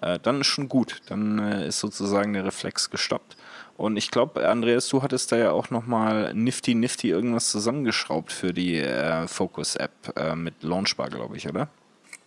[0.00, 1.00] äh, dann ist schon gut.
[1.06, 3.36] Dann äh, ist sozusagen der Reflex gestoppt.
[3.76, 8.52] Und ich glaube, Andreas, du hattest da ja auch nochmal nifty nifty irgendwas zusammengeschraubt für
[8.52, 11.68] die äh, Focus-App äh, mit Launchbar, glaube ich, oder?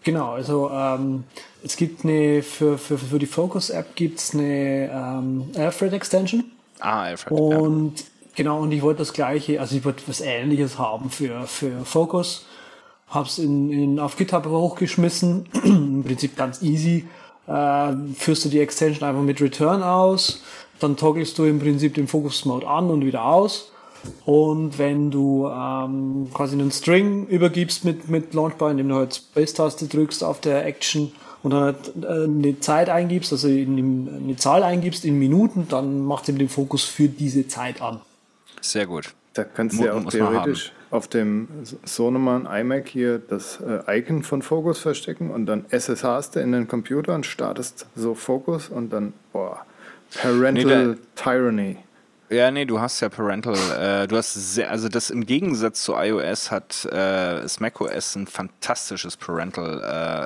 [0.04, 1.24] Genau, also ähm,
[1.64, 6.46] es gibt eine, für, für, für die Focus-App gibt es eine ähm, Alfred-Extension.
[6.80, 7.32] Ah, Alfred.
[7.32, 8.06] Und ja.
[8.36, 12.46] genau, und ich wollte das gleiche, also ich wollte was ähnliches haben für, für Focus.
[13.10, 15.48] Hab's in, in, auf GitHub hochgeschmissen.
[15.64, 17.06] Im Prinzip ganz easy
[17.48, 20.42] äh, führst du die Extension einfach mit Return aus,
[20.80, 23.72] dann toggelst du im Prinzip den Focus Mode an und wieder aus.
[24.26, 29.88] Und wenn du ähm, quasi einen String übergibst mit, mit Launchbar, indem du halt Space-Taste
[29.88, 31.12] drückst auf der Action
[31.44, 36.06] und dann halt äh, eine Zeit eingibst, also in, eine Zahl eingibst in Minuten, dann
[36.06, 38.02] macht ihm den Fokus für diese Zeit an.
[38.62, 39.14] Sehr gut.
[39.34, 41.48] Da kannst du ja auch theoretisch auf dem
[41.84, 46.68] Sonoman iMac hier das äh, Icon von Focus verstecken und dann SSHst du in den
[46.68, 49.66] Computer und startest so Focus und dann, boah,
[50.16, 51.78] Parental nee, Tyranny.
[52.30, 55.94] Ja, nee, du hast ja Parental, äh, du hast sehr, also das im Gegensatz zu
[55.94, 59.82] iOS hat äh, macOS ein fantastisches Parental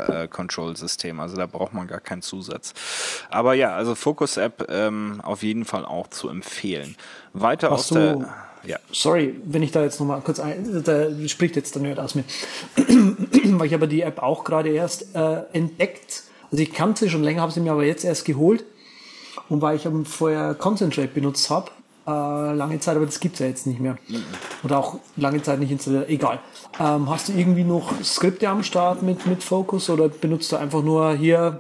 [0.10, 2.74] äh, äh, Control System, also da braucht man gar keinen Zusatz.
[3.30, 6.96] Aber ja, also Focus App ähm, auf jeden Fall auch zu empfehlen.
[7.34, 8.28] Weiter Hast aus der
[8.64, 8.78] ja.
[8.92, 12.24] Sorry, wenn ich da jetzt nochmal kurz ein, da spricht jetzt der Nerd aus mir.
[12.78, 17.24] Weil ich aber die App auch gerade erst äh, entdeckt Also ich kannte sie schon
[17.24, 18.64] länger, habe sie mir aber jetzt erst geholt.
[19.52, 21.72] Und weil ich vorher Concentrate benutzt habe,
[22.08, 23.98] äh, lange Zeit, aber das gibt es ja jetzt nicht mehr.
[24.64, 26.10] Oder auch lange Zeit nicht installiert.
[26.10, 26.40] Egal.
[26.80, 30.82] Ähm, hast du irgendwie noch Skripte am Start mit, mit Focus oder benutzt du einfach
[30.82, 31.60] nur hier,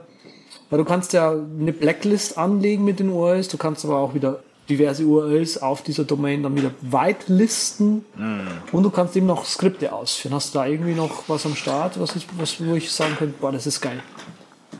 [0.69, 4.39] weil du kannst ja eine Blacklist anlegen mit den URLs, du kannst aber auch wieder
[4.69, 8.71] diverse URLs auf dieser Domain dann wieder whitelisten mm.
[8.71, 10.33] und du kannst eben noch Skripte ausführen.
[10.33, 13.35] Hast du da irgendwie noch was am Start, was, ist, was wo ich sagen könnte,
[13.41, 14.01] boah, das ist geil?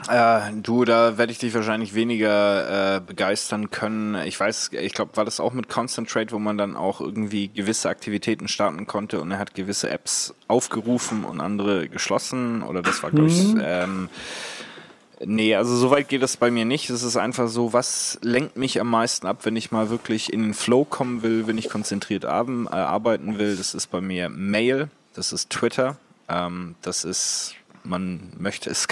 [0.10, 4.16] Äh, du, da werde ich dich wahrscheinlich weniger äh, begeistern können.
[4.26, 7.90] Ich weiß, ich glaube, war das auch mit Concentrate, wo man dann auch irgendwie gewisse
[7.90, 13.12] Aktivitäten starten konnte und er hat gewisse Apps aufgerufen und andere geschlossen oder das war,
[13.12, 13.62] glaube ich, mhm.
[13.64, 14.10] ähm,
[15.24, 16.90] Nee, also so weit geht das bei mir nicht.
[16.90, 20.42] Es ist einfach so, was lenkt mich am meisten ab, wenn ich mal wirklich in
[20.42, 23.56] den Flow kommen will, wenn ich konzentriert äh, arbeiten will.
[23.56, 25.98] Das ist bei mir Mail, das ist Twitter,
[26.28, 27.54] ähm, das ist,
[27.84, 28.88] man möchte es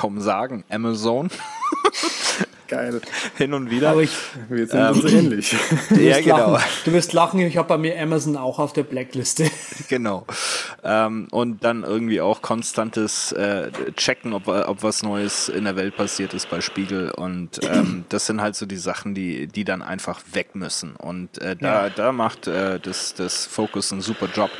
[0.00, 1.28] kaum sagen, Amazon.
[2.68, 3.02] Geil.
[3.36, 3.90] Hin und wieder.
[3.90, 4.16] Aber ich,
[4.48, 5.56] wir sind ähm, so ähnlich.
[5.90, 6.52] Du ja, genau.
[6.52, 6.70] Lachen.
[6.84, 9.50] Du wirst lachen, ich habe bei mir Amazon auch auf der Blackliste.
[9.88, 10.24] Genau.
[10.84, 15.96] Ähm, und dann irgendwie auch konstantes äh, Checken, ob, ob was Neues in der Welt
[15.96, 17.10] passiert ist bei Spiegel.
[17.10, 20.94] Und ähm, das sind halt so die Sachen, die, die dann einfach weg müssen.
[20.94, 21.90] Und äh, da, ja.
[21.90, 24.50] da macht äh, das, das Focus einen super Job.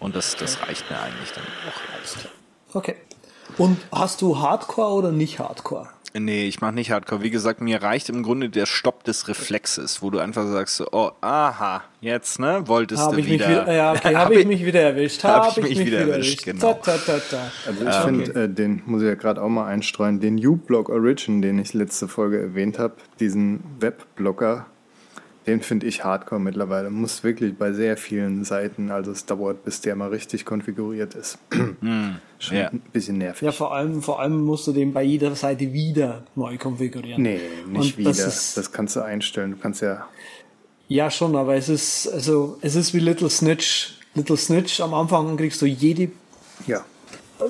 [0.00, 2.76] Und das, das reicht mir eigentlich dann auch.
[2.76, 2.96] Okay.
[3.60, 5.86] Und hast du Hardcore oder nicht Hardcore?
[6.18, 7.22] Nee, ich mache nicht Hardcore.
[7.22, 11.10] Wie gesagt, mir reicht im Grunde der Stopp des Reflexes, wo du einfach sagst, oh,
[11.20, 13.46] aha, jetzt, ne, wolltest hab du wieder.
[13.46, 13.70] wieder.
[13.70, 15.22] Ja, okay, habe ich mich wieder erwischt.
[15.24, 16.60] Habe hab ich, mich, mich wieder, wieder erwischt, erwischt.
[16.62, 16.72] genau.
[16.72, 19.66] Ta, ta, ta, also ich ähm, finde, äh, den muss ich ja gerade auch mal
[19.66, 24.64] einstreuen, den U-Block Origin, den ich letzte Folge erwähnt habe, diesen Webblocker,
[25.46, 26.90] den finde ich hardcore mittlerweile.
[26.90, 31.38] Muss wirklich bei sehr vielen Seiten, also es dauert, bis der mal richtig konfiguriert ist.
[31.80, 32.68] Mm, Schon ja.
[32.68, 33.42] ein bisschen nervig.
[33.42, 37.22] Ja, vor allem, vor allem musst du den bei jeder Seite wieder neu konfigurieren.
[37.22, 38.10] Nee, nicht Und wieder.
[38.10, 39.52] Das, das, kannst du einstellen.
[39.52, 40.06] Du kannst ja.
[40.88, 43.98] Ja, schon, aber es ist, also, es ist wie Little Snitch.
[44.14, 46.10] Little Snitch, am Anfang kriegst du jede
[46.66, 46.84] ja.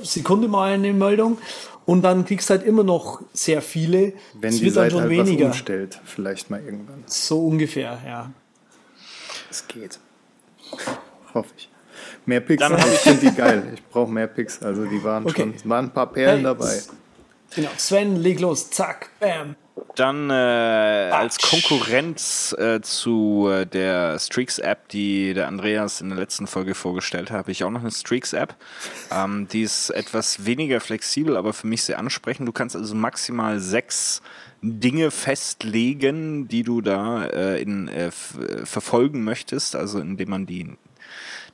[0.03, 1.39] Sekunde mal eine Meldung
[1.87, 4.13] und dann kriegst du halt immer noch sehr viele.
[4.35, 5.47] Wenn es die Seite dann schon halt weniger.
[5.47, 7.05] umstellt, vielleicht mal irgendwann.
[7.07, 8.31] So ungefähr, ja.
[9.51, 9.99] Es geht.
[11.35, 11.69] Hoffe ich.
[12.27, 12.63] Mehr Picks,
[12.93, 13.73] ich finde die geil.
[13.75, 14.63] Ich brauche mehr Picks.
[14.63, 15.53] Also die waren okay.
[15.59, 16.81] schon, waren ein paar Perlen hey, dabei.
[17.55, 19.57] Genau, Sven, leg los, zack, bam.
[19.97, 26.47] Dann äh, als Konkurrenz äh, zu äh, der Streaks-App, die der Andreas in der letzten
[26.47, 28.57] Folge vorgestellt hat, habe ich auch noch eine Streaks-App.
[29.11, 32.49] Ähm, die ist etwas weniger flexibel, aber für mich sehr ansprechend.
[32.49, 34.23] Du kannst also maximal sechs
[34.63, 40.77] Dinge festlegen, die du da äh, in, äh, verfolgen möchtest, also indem man die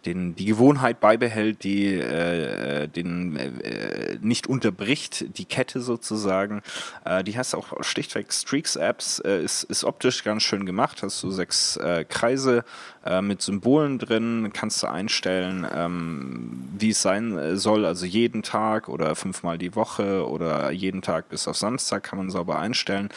[0.06, 6.62] den, die Gewohnheit beibehält, die äh, den äh, nicht unterbricht, die Kette sozusagen.
[7.04, 11.30] Äh, die hast auch schlichtweg Streaks-Apps, äh, ist, ist optisch ganz schön gemacht, hast du
[11.30, 12.64] sechs äh, Kreise
[13.06, 18.42] äh, mit Symbolen drin, kannst du einstellen, ähm, wie es sein äh, soll, also jeden
[18.42, 23.08] Tag oder fünfmal die Woche oder jeden Tag bis auf Samstag kann man sauber einstellen.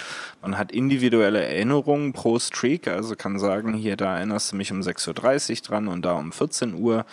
[0.41, 4.81] Man hat individuelle Erinnerungen pro Streak, also kann sagen, hier, da erinnerst du mich um
[4.81, 7.05] 6.30 Uhr dran und da um 14 Uhr.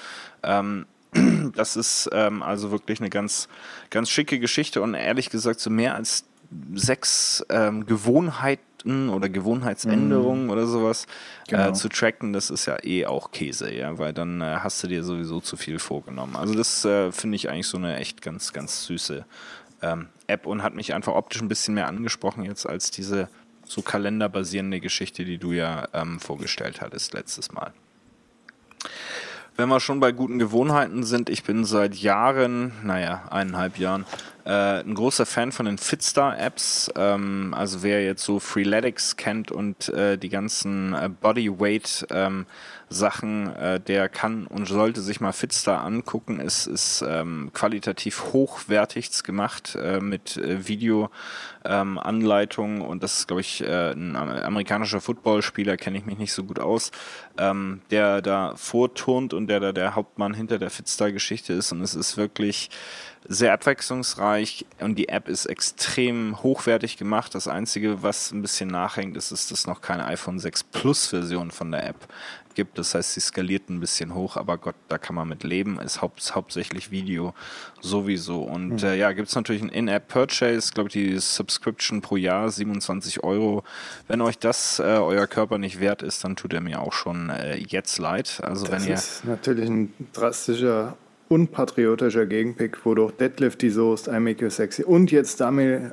[0.42, 0.86] Ähm,
[1.54, 3.48] das ist ähm, also wirklich eine ganz,
[3.90, 6.24] ganz schicke Geschichte und ehrlich gesagt so mehr als
[6.74, 8.62] sechs ähm, Gewohnheiten
[9.10, 10.50] oder Gewohnheitsänderungen mm.
[10.50, 11.04] oder sowas
[11.46, 11.68] äh, genau.
[11.68, 14.88] äh, zu tracken, das ist ja eh auch Käse, ja, weil dann äh, hast du
[14.88, 16.36] dir sowieso zu viel vorgenommen.
[16.36, 19.24] Also das äh, finde ich eigentlich so eine echt ganz, ganz süße
[19.82, 23.28] ähm, App und hat mich einfach optisch ein bisschen mehr angesprochen jetzt als diese
[23.64, 27.72] so kalenderbasierende Geschichte, die du ja ähm, vorgestellt hattest letztes Mal.
[29.56, 34.04] Wenn wir schon bei guten Gewohnheiten sind, ich bin seit Jahren, naja, eineinhalb Jahren,
[34.46, 36.92] äh, ein großer Fan von den Fitstar-Apps.
[36.94, 42.46] Ähm, also wer jetzt so Freeletics kennt und äh, die ganzen äh, Bodyweight ähm,
[42.88, 46.38] äh, der kann und sollte sich mal Fitstar angucken.
[46.38, 53.40] Es ist ähm, qualitativ hochwertig gemacht äh, mit äh, Videoanleitungen ähm, und das ist, glaube
[53.40, 56.92] ich, ein amerikanischer Footballspieler, kenne ich mich nicht so gut aus,
[57.36, 61.96] ähm, der da vorturnt und der da der Hauptmann hinter der Fitstar-Geschichte ist und es
[61.96, 62.70] ist wirklich
[63.28, 67.34] sehr abwechslungsreich und die App ist extrem hochwertig gemacht.
[67.34, 71.50] Das Einzige, was ein bisschen nachhängt, ist, ist, dass noch keine iPhone 6 Plus Version
[71.50, 72.08] von der App
[72.56, 72.78] gibt.
[72.78, 75.78] Das heißt, sie skaliert ein bisschen hoch, aber Gott, da kann man mit leben.
[75.78, 77.34] Ist haupt, hauptsächlich Video
[77.80, 78.42] sowieso.
[78.42, 78.88] Und mhm.
[78.88, 83.62] äh, ja, gibt es natürlich ein In-App-Purchase, glaube ich, die Subscription pro Jahr 27 Euro.
[84.08, 87.30] Wenn euch das äh, euer Körper nicht wert ist, dann tut er mir auch schon
[87.30, 88.40] äh, jetzt leid.
[88.42, 90.96] Also das wenn ihr ist natürlich ein drastischer
[91.28, 95.92] unpatriotischer Gegenpick, wodurch Deadlift die Soest, I Make You Sexy und jetzt Daniel,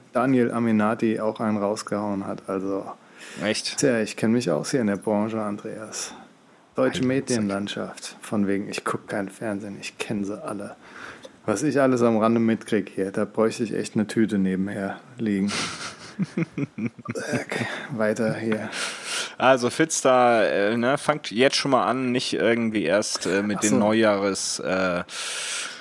[0.52, 2.48] Aminati auch einen rausgehauen hat.
[2.48, 2.86] Also,
[3.44, 3.78] echt?
[3.78, 6.14] Tja, ich kenne mich aus hier in der Branche, Andreas.
[6.76, 8.18] Deutsche Medienlandschaft.
[8.22, 10.76] Von wegen, ich gucke kein Fernsehen, ich kenne sie alle.
[11.46, 15.52] Was ich alles am Rande mitkriege hier, da bräuchte ich echt eine Tüte nebenher liegen.
[17.34, 18.70] okay, weiter hier.
[19.38, 23.70] Also Fitstar, äh, ne, fangt jetzt schon mal an, nicht irgendwie erst äh, mit so.
[23.70, 24.60] den Neujahres.
[24.60, 25.04] Äh,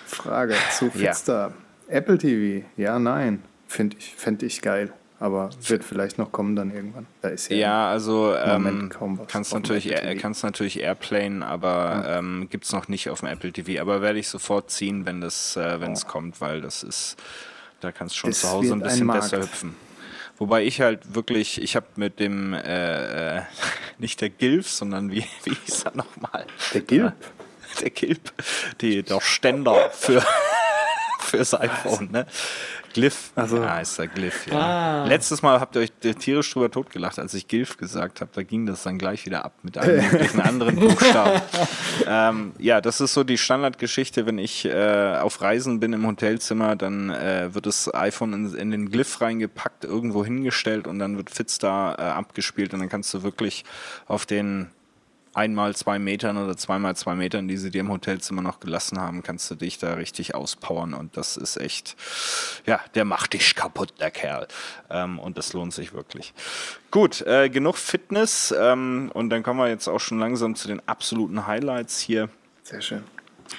[0.07, 1.53] Frage zu Fitstar.
[1.89, 1.97] Ja.
[1.97, 3.43] Apple TV, ja, nein.
[3.67, 4.93] Finde ich, fänd ich geil
[5.23, 7.07] aber wird vielleicht noch kommen dann irgendwann.
[7.21, 12.03] Da ist ja, ja also ähm, kaum was kannst natürlich Air, kannst natürlich Airplane, aber
[12.05, 12.19] ja.
[12.19, 13.81] ähm, gibt es noch nicht auf dem Apple TV.
[13.81, 17.17] Aber werde ich sofort ziehen, wenn das äh, wenn es kommt, weil das ist,
[17.81, 19.77] da kannst du schon das zu Hause ein bisschen ein besser hüpfen.
[20.39, 23.43] Wobei ich halt wirklich, ich habe mit dem, äh, äh,
[23.99, 26.47] nicht der Gilf, sondern wie, wie hieß er nochmal?
[26.75, 27.15] Der Gilp?
[27.81, 28.35] Der Gilp,
[28.83, 30.23] die, der Ständer für,
[31.21, 32.27] fürs iPhone, ne?
[32.93, 33.32] Glyph.
[33.35, 33.59] Also.
[33.59, 34.59] Ja, ist der Glyph, ja.
[34.59, 35.06] Ah.
[35.06, 38.31] Letztes Mal habt ihr euch tierisch drüber totgelacht, als ich Glyph gesagt habe.
[38.35, 41.43] Da ging das dann gleich wieder ab mit einem anderen Buchstaben.
[42.06, 44.27] ähm, ja, das ist so die Standardgeschichte.
[44.27, 48.70] Wenn ich äh, auf Reisen bin im Hotelzimmer, dann äh, wird das iPhone in, in,
[48.70, 53.23] den Glyph reingepackt, irgendwo hingestellt und dann wird Fitstar äh, abgespielt und dann kannst du
[53.23, 53.64] wirklich
[54.06, 54.70] auf den
[55.35, 59.23] einmal zwei Metern oder zweimal zwei Metern, die sie dir im Hotelzimmer noch gelassen haben,
[59.23, 61.97] kannst du dich da richtig auspowern und das ist echt,
[62.67, 64.47] ja, der macht dich kaputt, der Kerl.
[64.91, 66.35] Ähm, und das lohnt sich wirklich.
[66.91, 70.87] Gut, äh, genug Fitness ähm, und dann kommen wir jetzt auch schon langsam zu den
[70.87, 72.29] absoluten Highlights hier.
[72.63, 73.05] Sehr schön.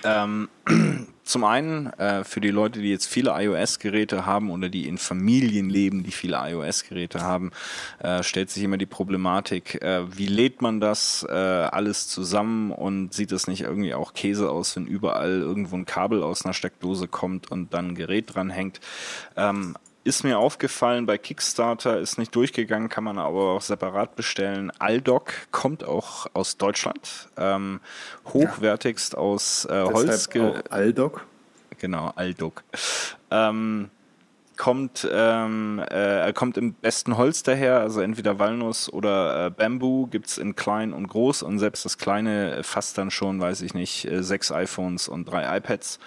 [0.03, 0.49] Ähm,
[1.23, 5.69] zum einen äh, für die Leute, die jetzt viele iOS-Geräte haben oder die in Familien
[5.69, 7.51] leben, die viele iOS-Geräte haben,
[7.99, 13.13] äh, stellt sich immer die Problematik, äh, wie lädt man das äh, alles zusammen und
[13.13, 17.07] sieht es nicht irgendwie auch Käse aus, wenn überall irgendwo ein Kabel aus einer Steckdose
[17.07, 18.79] kommt und dann ein Gerät dran hängt.
[19.35, 24.71] Ähm, ist mir aufgefallen, bei Kickstarter ist nicht durchgegangen, kann man aber auch separat bestellen.
[24.79, 27.79] Aldoc kommt auch aus Deutschland, ähm,
[28.27, 29.19] hochwertigst ja.
[29.19, 30.29] aus äh, Holz.
[30.69, 31.25] Aldoc?
[31.79, 32.63] Genau, Aldoc.
[33.31, 33.89] Ähm,
[34.57, 40.27] kommt, ähm, äh, kommt im besten Holz daher, also entweder Walnuss oder äh, Bamboo gibt
[40.27, 44.05] es in klein und groß und selbst das kleine fasst dann schon, weiß ich nicht,
[44.05, 45.99] äh, sechs iPhones und drei iPads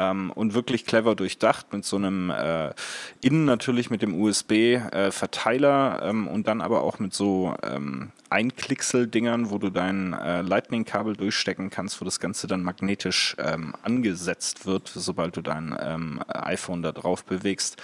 [0.00, 2.72] ähm, und wirklich clever durchdacht mit so einem äh,
[3.20, 9.50] innen natürlich mit dem USB-Verteiler äh, ähm, und dann aber auch mit so ähm, Einklicksel-Dingern,
[9.50, 14.88] wo du dein äh, Lightning-Kabel durchstecken kannst, wo das Ganze dann magnetisch ähm, angesetzt wird,
[14.88, 17.76] sobald du dein ähm, iPhone da drauf bewegst.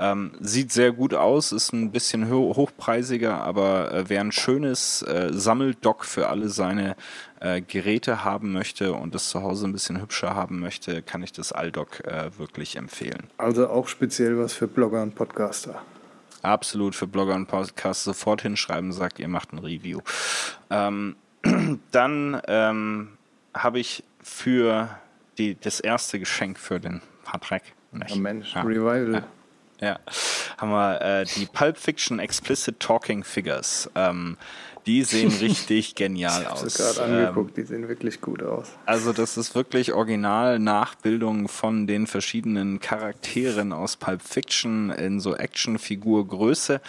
[0.00, 5.02] Ähm, sieht sehr gut aus, ist ein bisschen ho hochpreisiger, aber äh, wer ein schönes
[5.02, 6.96] äh, Sammeldock für alle seine
[7.40, 11.32] äh, Geräte haben möchte und das zu Hause ein bisschen hübscher haben möchte, kann ich
[11.32, 13.24] das Aldoc äh, wirklich empfehlen.
[13.36, 15.82] Also auch speziell was für Blogger und Podcaster.
[16.40, 20.00] Absolut für Blogger und Podcaster sofort hinschreiben, sagt, ihr macht ein Review.
[20.70, 21.16] Ähm,
[21.92, 23.08] dann ähm,
[23.52, 24.88] habe ich für
[25.36, 27.74] die, das erste Geschenk für den Patrick.
[27.92, 28.62] Oh Mensch, ja.
[28.62, 29.12] Revival.
[29.12, 29.39] Ja.
[29.80, 29.98] Ja.
[30.58, 33.90] haben wir äh, die Pulp Fiction Explicit Talking Figures.
[33.94, 34.36] Ähm,
[34.86, 36.64] die sehen richtig genial aus.
[36.64, 38.68] Ich habe gerade angeguckt, ähm, die sehen wirklich gut aus.
[38.86, 45.36] Also das ist wirklich original Nachbildung von den verschiedenen Charakteren aus Pulp Fiction in so
[45.36, 46.80] Actionfigur-Größe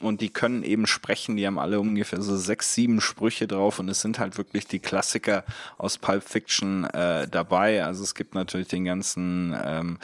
[0.00, 1.36] und die können eben sprechen.
[1.36, 4.78] Die haben alle ungefähr so sechs, sieben Sprüche drauf und es sind halt wirklich die
[4.78, 5.44] Klassiker
[5.78, 7.84] aus Pulp Fiction äh, dabei.
[7.84, 9.98] Also es gibt natürlich den ganzen ähm,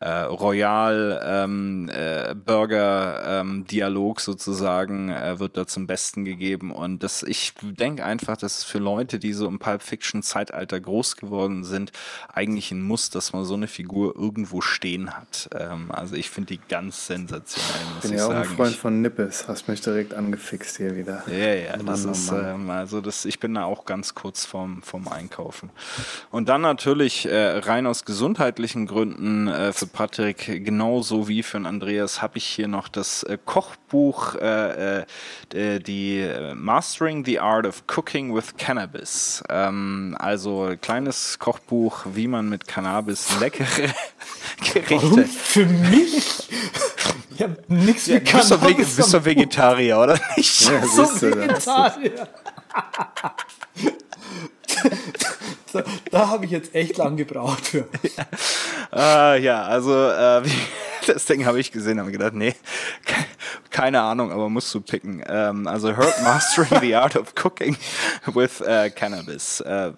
[0.00, 7.02] äh, Royal ähm, äh, Burger ähm, Dialog sozusagen äh, wird da zum Besten gegeben und
[7.02, 11.16] das, ich denke einfach, dass es für Leute, die so im Pulp Fiction Zeitalter groß
[11.16, 11.92] geworden sind,
[12.32, 15.48] eigentlich ein Muss, dass man so eine Figur irgendwo stehen hat.
[15.54, 17.94] Ähm, also ich finde die ganz sensationell.
[17.94, 21.22] Muss bin ja auch ein Freund ich, von Nippes, hast mich direkt angefixt hier wieder.
[21.28, 24.44] Ja, ja, Mann, das oh ist, ähm, also das, ich bin da auch ganz kurz
[24.44, 25.70] vorm, vorm Einkaufen.
[26.30, 32.22] Und dann natürlich äh, rein aus gesundheitlichen Gründen äh, für Patrick genauso wie für Andreas
[32.22, 35.04] habe ich hier noch das äh, Kochbuch, äh,
[35.52, 39.42] äh, die äh, Mastering the Art of Cooking with Cannabis.
[39.48, 43.66] Ähm, also kleines Kochbuch, wie man mit Cannabis leckere
[44.72, 45.02] Gerichte.
[45.02, 46.48] Warum für mich?
[47.34, 48.60] Ich habe nichts ja, mit Cannabis.
[48.60, 50.60] Du bist, doch Vegetarier, oder nicht?
[50.70, 52.28] Ja, so Vegetarier.
[55.72, 57.88] da, da habe ich jetzt echt lang gebraucht für.
[58.92, 60.52] Ja, uh, ja also äh, wie
[61.06, 62.54] das Ding habe ich gesehen, habe gedacht, nee,
[63.70, 65.22] keine Ahnung, aber musst du picken.
[65.26, 67.76] Ähm, also Herb Mastering the Art of Cooking
[68.26, 69.60] with äh, Cannabis.
[69.60, 69.92] Äh,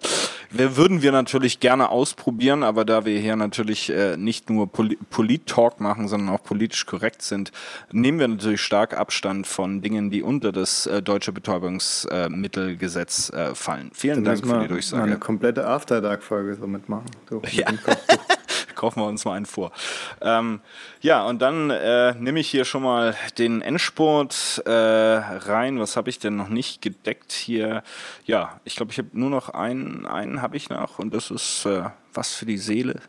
[0.51, 4.97] wir würden wir natürlich gerne ausprobieren, aber da wir hier natürlich äh, nicht nur Poli
[5.09, 7.51] Polit-Talk machen, sondern auch politisch korrekt sind,
[7.91, 13.91] nehmen wir natürlich stark Abstand von Dingen, die unter das äh, deutsche Betäubungsmittelgesetz äh, fallen.
[13.93, 15.03] Vielen Dann Dank für die Durchsage.
[15.03, 17.09] Eine komplette After Dark-Folge so mitmachen.
[17.29, 17.67] So, ja.
[18.75, 19.71] kaufen wir uns mal einen vor.
[20.19, 20.59] Ähm,
[20.99, 25.79] ja, und dann äh, nehme ich hier schon mal den Endspurt äh, rein.
[25.79, 27.81] Was habe ich denn noch nicht gedeckt hier?
[28.25, 31.65] Ja, ich glaube, ich habe nur noch einen, einen habe ich noch und das ist
[31.65, 31.83] äh,
[32.13, 32.99] was für die Seele.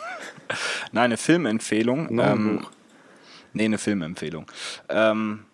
[0.92, 2.14] Nein, eine Filmempfehlung.
[2.14, 2.66] No, ähm,
[3.54, 4.44] nee, eine Filmempfehlung.
[4.90, 5.44] Ähm,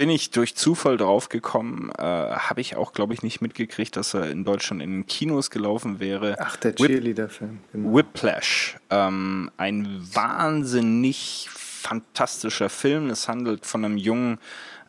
[0.00, 1.90] bin ich durch Zufall draufgekommen.
[1.90, 5.50] Äh, Habe ich auch, glaube ich, nicht mitgekriegt, dass er in Deutschland in den Kinos
[5.50, 6.36] gelaufen wäre.
[6.38, 7.58] Ach, der Cheerleader-Film.
[7.70, 7.94] Genau.
[7.94, 8.78] Whiplash.
[8.88, 13.10] Ähm, ein wahnsinnig fantastischer Film.
[13.10, 14.38] Es handelt von einem jungen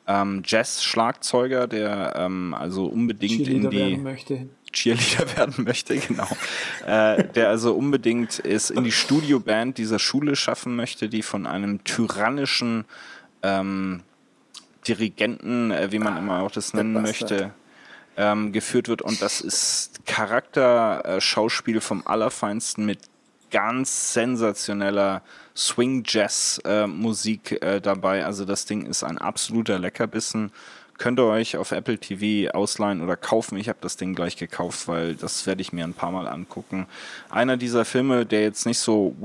[0.08, 4.48] ähm, Jazz-Schlagzeuger, der ähm, also unbedingt in die werden möchte.
[4.72, 6.30] Cheerleader werden möchte, genau.
[6.88, 11.84] äh, der also unbedingt es in die Studioband dieser Schule schaffen möchte, die von einem
[11.84, 12.86] tyrannischen
[13.44, 14.04] ähm,
[14.88, 17.54] Dirigenten, äh, wie man immer auch das nennen möchte,
[18.18, 19.02] ähm, geführt wird.
[19.02, 23.00] Und das ist Charakterschauspiel äh, vom Allerfeinsten mit
[23.52, 25.22] ganz sensationeller
[25.56, 28.26] Swing-Jazz-Musik äh, dabei.
[28.26, 30.52] Also das Ding ist ein absoluter Leckerbissen
[31.02, 33.58] könnt ihr euch auf Apple TV ausleihen oder kaufen.
[33.58, 36.86] Ich habe das Ding gleich gekauft, weil das werde ich mir ein paar Mal angucken.
[37.32, 39.16] Einer dieser Filme, der jetzt nicht so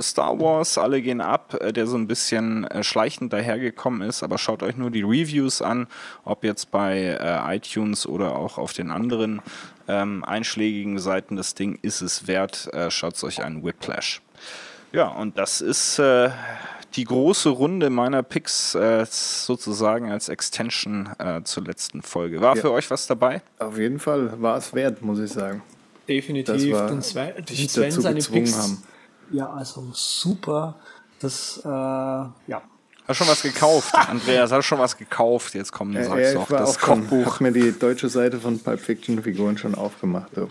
[0.00, 4.38] Star Wars, alle gehen ab, äh, der so ein bisschen äh, schleichend dahergekommen ist, aber
[4.38, 5.88] schaut euch nur die Reviews an,
[6.24, 9.42] ob jetzt bei äh, iTunes oder auch auf den anderen
[9.88, 11.34] ähm, einschlägigen Seiten.
[11.34, 12.72] Das Ding ist es wert.
[12.72, 14.22] Äh, schaut euch an Whiplash.
[14.92, 16.30] Ja, und das ist äh,
[16.96, 22.40] die große Runde meiner Picks äh, sozusagen als Extension äh, zur letzten Folge.
[22.40, 22.62] War ja.
[22.62, 23.42] für euch was dabei?
[23.58, 25.62] Auf jeden Fall war es wert, muss ich sagen.
[26.08, 26.72] Definitiv.
[26.72, 28.56] Das den Sven, den Sven seine Picks.
[28.56, 28.82] Haben.
[29.30, 30.76] Ja, also super.
[31.20, 32.62] Das, äh, ja.
[33.06, 34.50] Hast schon was gekauft, Andreas?
[34.50, 35.54] Hast schon was gekauft?
[35.54, 37.20] Jetzt kommen ja, sagst ja, noch das Kochbuch.
[37.20, 40.30] Ich habe mir die deutsche Seite von Pulp Fiction Figuren schon aufgemacht.
[40.34, 40.48] So.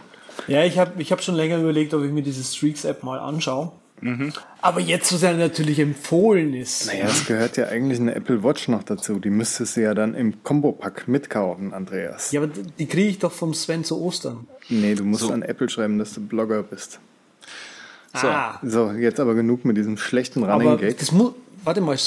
[0.47, 3.19] Ja, ich habe ich hab schon länger überlegt, ob ich mir diese Streaks App mal
[3.19, 3.71] anschaue.
[4.01, 4.33] Mhm.
[4.61, 6.87] Aber jetzt, wo es ja natürlich empfohlen ist.
[6.87, 9.19] Naja, es gehört ja eigentlich eine Apple Watch noch dazu.
[9.19, 12.31] Die müsstest du ja dann im Combo-Pack mitkaufen, Andreas.
[12.31, 14.47] Ja, aber die kriege ich doch vom Sven zu Ostern.
[14.69, 15.31] Nee, du musst so.
[15.31, 16.99] an Apple schreiben, dass du Blogger bist.
[18.13, 18.59] So, ah.
[18.63, 20.97] so jetzt aber genug mit diesem schlechten Running Gag.
[20.99, 21.97] Das muss, warte mal,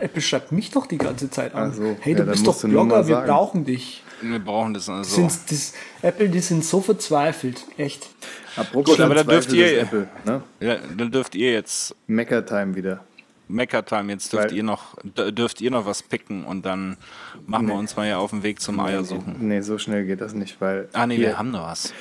[0.00, 1.72] Apple schreibt mich doch die ganze Zeit an.
[1.72, 4.02] So, hey, du ja, bist doch Blogger, wir brauchen dich.
[4.20, 5.14] Wir brauchen das also.
[5.14, 5.72] Sind, das,
[6.02, 8.10] Apple, die sind so verzweifelt, echt.
[8.58, 10.42] Apropos Gut, aber dann dürft ihr, Apple, ne?
[10.60, 13.04] ja, dann dürft ihr jetzt Mecker-Time wieder.
[13.48, 16.96] Mecker-Time, jetzt dürft Weil, ihr noch dürft ihr noch was picken und dann
[17.46, 17.72] machen nee.
[17.72, 19.36] wir uns mal hier auf den Weg zum Eier suchen.
[19.40, 20.88] Nee, so schnell geht das nicht, weil.
[20.92, 21.94] Ah nee, hier, wir haben noch was.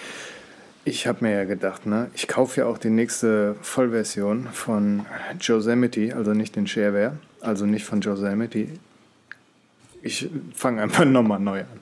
[0.84, 5.06] Ich habe mir ja gedacht, ne, ich kaufe ja auch die nächste Vollversion von
[5.40, 8.68] Yosemite, also nicht den Shareware, also nicht von Yosemite.
[10.02, 11.80] Ich fange einfach nochmal neu an.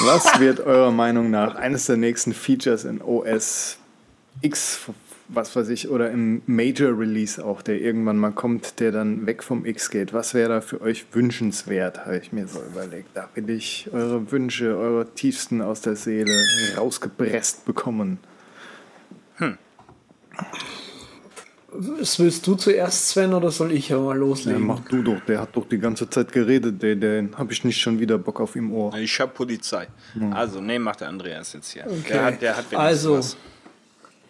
[0.00, 3.78] Was wird eurer Meinung nach eines der nächsten Features in OS
[4.42, 4.80] X,
[5.28, 9.42] was weiß ich, oder im Major Release auch, der irgendwann mal kommt, der dann weg
[9.42, 10.12] vom X geht?
[10.12, 13.08] Was wäre da für euch wünschenswert, habe ich mir so überlegt.
[13.14, 16.44] Da will ich eure Wünsche, eure tiefsten aus der Seele
[16.76, 18.18] rausgepresst bekommen.
[19.36, 19.56] Hm.
[21.78, 24.60] Was willst du zuerst, Sven, oder soll ich ja mal loslegen?
[24.60, 25.20] Ja, mach du doch.
[25.26, 26.82] Der hat doch die ganze Zeit geredet.
[26.82, 28.94] Den, den habe ich nicht schon wieder Bock auf ihm Ohr.
[28.96, 29.88] Ich habe Polizei.
[30.14, 30.32] Hm.
[30.32, 31.84] Also, nee, macht der Andreas jetzt hier.
[31.86, 32.12] Okay.
[32.12, 33.36] Der hat, der hat wenigstens also, was.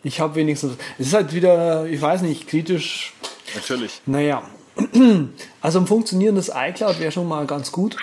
[0.02, 0.74] Ich habe wenigstens.
[0.98, 3.14] Es ist halt wieder, ich weiß nicht, kritisch.
[3.54, 4.02] Natürlich.
[4.06, 4.42] Naja.
[5.60, 7.96] Also ein funktionierendes iCloud wäre schon mal ganz gut.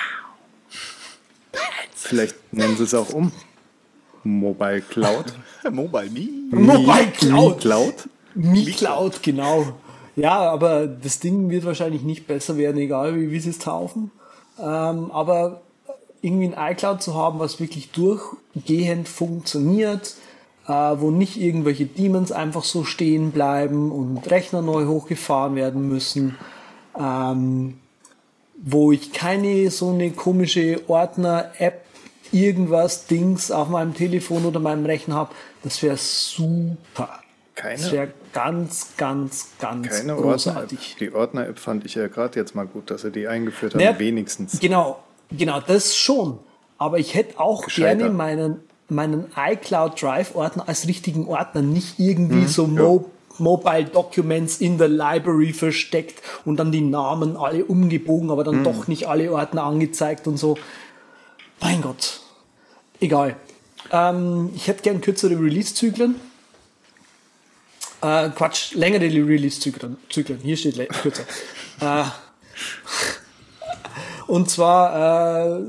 [1.96, 3.32] Vielleicht nennen sie es auch um.
[4.24, 5.34] Mobile Cloud.
[5.72, 6.28] Mobile Me.
[6.52, 7.62] Mobile Cloud.
[7.62, 8.10] Cloud.
[8.36, 9.74] Mi-Cloud, genau.
[10.16, 14.12] Ja, aber das Ding wird wahrscheinlich nicht besser werden, egal wie, wie sie es taufen.
[14.60, 15.62] Ähm, aber
[16.22, 20.16] irgendwie ein iCloud zu haben, was wirklich durchgehend funktioniert,
[20.68, 26.38] äh, wo nicht irgendwelche Demons einfach so stehen bleiben und Rechner neu hochgefahren werden müssen,
[26.98, 27.80] ähm,
[28.56, 31.84] wo ich keine so eine komische Ordner-App,
[32.32, 35.32] irgendwas, Dings auf meinem Telefon oder meinem Rechner habe,
[35.64, 37.23] das wäre super.
[37.56, 40.80] Keine, das wäre ganz, ganz, ganz keine großartig.
[40.80, 43.84] Ordner die Ordner-App fand ich ja gerade jetzt mal gut, dass sie die eingeführt haben,
[43.84, 44.60] naja, wenigstens.
[44.60, 46.40] Genau, genau, das schon.
[46.80, 47.96] Aber ich hätte auch Gescheiter.
[47.96, 48.60] gerne meinen,
[48.90, 53.10] meinen iCloud Drive-Ordner als richtigen Ordner, nicht irgendwie hm, so Mo
[53.40, 58.64] Mobile Documents in der Library versteckt und dann die Namen alle umgebogen, aber dann mhm.
[58.64, 60.56] doch nicht alle Ordner angezeigt und so.
[61.60, 62.22] Mein Gott.
[63.00, 63.36] Egal.
[63.92, 66.16] Ähm, ich hätte gern kürzere Release-Zyklen.
[68.04, 69.98] Äh, Quatsch, längere Release-Zyklen.
[70.44, 71.24] Hier steht kürzer.
[71.80, 72.04] äh,
[74.28, 75.62] und zwar äh,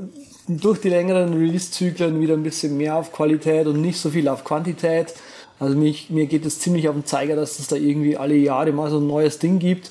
[0.47, 4.43] durch die längeren Release-Zyklen wieder ein bisschen mehr auf Qualität und nicht so viel auf
[4.43, 5.13] Quantität.
[5.59, 8.73] Also mich, mir geht es ziemlich auf den Zeiger, dass es da irgendwie alle Jahre
[8.73, 9.89] mal so ein neues Ding gibt.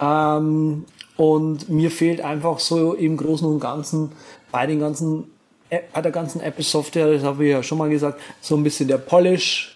[0.00, 0.86] Ähm,
[1.18, 4.12] und mir fehlt einfach so im Großen und Ganzen
[4.50, 5.24] bei den ganzen
[5.94, 8.98] bei der ganzen Apple-Software, das habe ich ja schon mal gesagt, so ein bisschen der
[8.98, 9.71] Polish.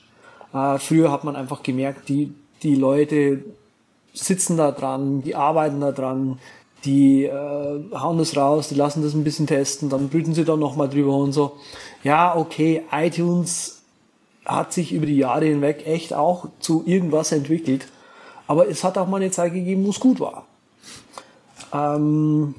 [0.57, 3.45] Äh, früher hat man einfach gemerkt, die, die Leute
[4.15, 6.39] sitzen da dran, die arbeiten da dran,
[6.87, 10.57] die äh, hauen das raus, die lassen das ein bisschen testen, dann brüten sie da
[10.57, 11.59] nochmal drüber und so.
[12.03, 13.83] Ja, okay, iTunes
[14.47, 17.89] hat sich über die Jahre hinweg echt auch zu irgendwas entwickelt,
[18.47, 20.47] aber es hat auch mal eine Zeit gegeben, wo es gut war.
[21.74, 22.55] Ähm,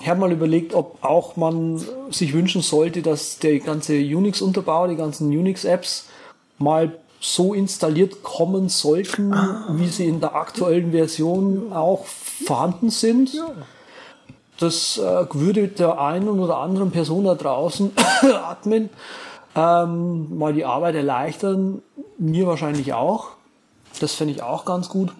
[0.00, 4.96] ich habe mal überlegt, ob auch man sich wünschen sollte, dass der ganze Unix-Unterbau, die
[4.96, 6.07] ganzen Unix-Apps
[6.58, 9.66] mal so installiert kommen sollten, ah.
[9.72, 13.34] wie sie in der aktuellen Version auch vorhanden sind.
[13.34, 13.50] Ja.
[14.58, 18.90] Das äh, würde der einen oder anderen Person da draußen, Admin,
[19.54, 21.82] ähm, mal die Arbeit erleichtern.
[22.18, 23.30] Mir wahrscheinlich auch.
[24.00, 25.12] Das fände ich auch ganz gut.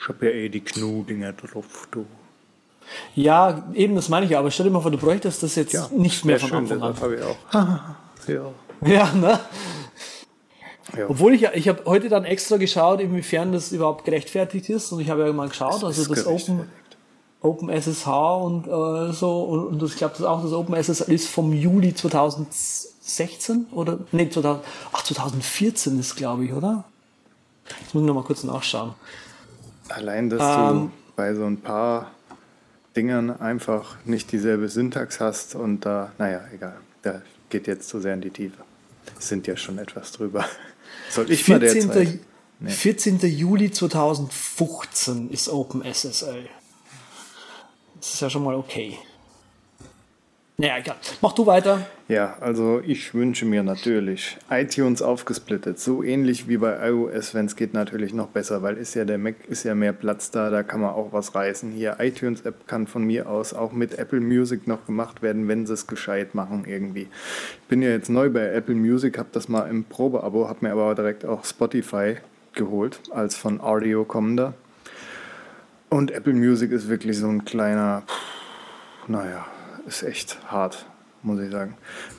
[0.00, 2.06] Ich habe ja eh die Knu-Dinger drauf, du.
[3.14, 4.38] Ja, eben, das meine ich ja.
[4.38, 6.92] Aber stell dir mal vor, du bräuchtest das jetzt ja, nicht mehr von Anfang an.
[6.92, 7.36] Das habe ich auch.
[8.28, 8.52] ja.
[8.86, 9.38] ja, ne?
[10.96, 11.08] Ja.
[11.08, 14.92] Obwohl ich ja, ich habe heute dann extra geschaut, inwiefern das überhaupt gerechtfertigt ist.
[14.92, 16.68] Und ich habe ja mal geschaut, das also das Open,
[17.40, 19.42] Open SSH und äh, so.
[19.44, 24.28] Und, und ich glaube, das auch das Open SSH ist vom Juli 2016 oder nee,
[24.28, 26.84] 2000, ach, 2014 ist, glaube ich, oder?
[27.80, 28.94] Jetzt muss ich noch mal kurz nachschauen.
[29.88, 32.10] Allein, dass ähm, du bei so ein paar
[32.96, 36.76] Dingern einfach nicht dieselbe Syntax hast und da, naja, egal.
[37.02, 38.62] Da geht jetzt zu sehr in die Tiefe.
[39.18, 40.44] Sind ja schon etwas drüber.
[41.08, 41.86] Soll ich 14.
[41.86, 42.18] mal derzeit?
[42.60, 42.70] Nee.
[42.70, 43.18] 14.
[43.20, 46.48] Juli 2015 ist OpenSSL.
[47.96, 48.98] Das ist ja schon mal okay.
[50.60, 50.96] Naja, egal.
[51.22, 51.86] Mach du weiter.
[52.06, 55.80] Ja, also ich wünsche mir natürlich iTunes aufgesplittet.
[55.80, 59.16] So ähnlich wie bei iOS, wenn es geht, natürlich noch besser, weil ist ja der
[59.16, 61.72] Mac, ist ja mehr Platz da, da kann man auch was reißen.
[61.72, 65.72] Hier, iTunes-App kann von mir aus auch mit Apple Music noch gemacht werden, wenn sie
[65.72, 67.08] es gescheit machen irgendwie.
[67.62, 70.72] Ich bin ja jetzt neu bei Apple Music, habe das mal im Probeabo, habe mir
[70.72, 72.16] aber direkt auch Spotify
[72.52, 74.52] geholt, als von Audio kommender.
[75.88, 78.02] Und Apple Music ist wirklich so ein kleiner,
[79.08, 79.46] naja,
[79.86, 80.86] ist echt hart,
[81.22, 81.74] muss ich sagen.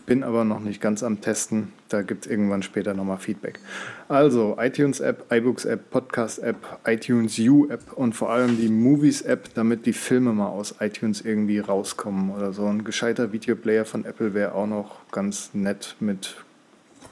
[0.06, 1.74] Bin aber noch nicht ganz am Testen.
[1.90, 3.60] Da gibt es irgendwann später nochmal Feedback.
[4.08, 10.48] Also iTunes-App, iBooks-App, Podcast-App, iTunes U-App und vor allem die Movies-App, damit die Filme mal
[10.48, 12.66] aus iTunes irgendwie rauskommen oder so.
[12.66, 16.36] Ein gescheiter Videoplayer von Apple wäre auch noch ganz nett mit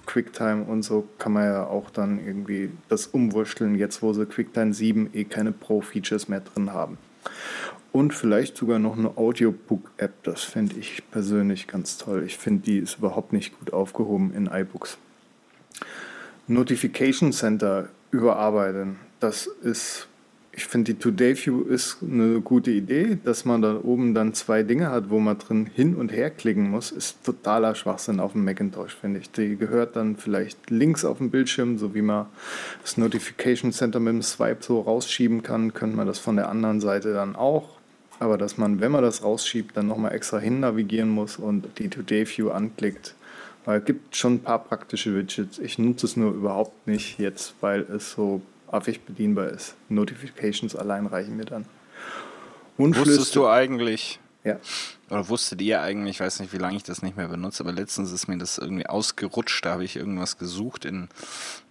[0.06, 4.74] QuickTime und so kann man ja auch dann irgendwie das umwurschteln, jetzt wo sie QuickTime
[4.74, 6.98] 7 eh keine Pro-Features mehr drin haben
[7.92, 10.24] und vielleicht sogar noch eine Audiobook-App.
[10.24, 12.24] Das fände ich persönlich ganz toll.
[12.26, 14.98] Ich finde, die ist überhaupt nicht gut aufgehoben in iBooks.
[16.48, 18.98] Notification Center überarbeiten.
[19.20, 20.08] Das ist,
[20.52, 24.64] ich finde, die Today View ist eine gute Idee, dass man da oben dann zwei
[24.64, 28.46] Dinge hat, wo man drin hin und her klicken muss, ist totaler Schwachsinn auf dem
[28.46, 29.32] Macintosh, finde ich.
[29.32, 32.28] Die gehört dann vielleicht links auf dem Bildschirm, so wie man
[32.82, 36.82] das Notification Center mit dem Swipe so rausschieben kann, könnte man das von der anderen
[36.82, 37.79] Seite dann auch
[38.20, 41.90] aber dass man, wenn man das rausschiebt, dann nochmal extra hin navigieren muss und die
[41.90, 43.16] Today View anklickt.
[43.66, 45.60] Weil es gibt schon ein paar praktische Widgets.
[45.60, 48.42] Ich nutze es nur überhaupt nicht jetzt, weil es so
[48.72, 49.76] affig bedienbar ist.
[49.90, 51.66] Notifications allein reichen mir dann.
[52.78, 54.58] Wusstest du eigentlich, ja.
[55.10, 57.74] Oder wusstet ihr eigentlich, ich weiß nicht, wie lange ich das nicht mehr benutze, aber
[57.74, 61.10] letztens ist mir das irgendwie ausgerutscht, da habe ich irgendwas gesucht in,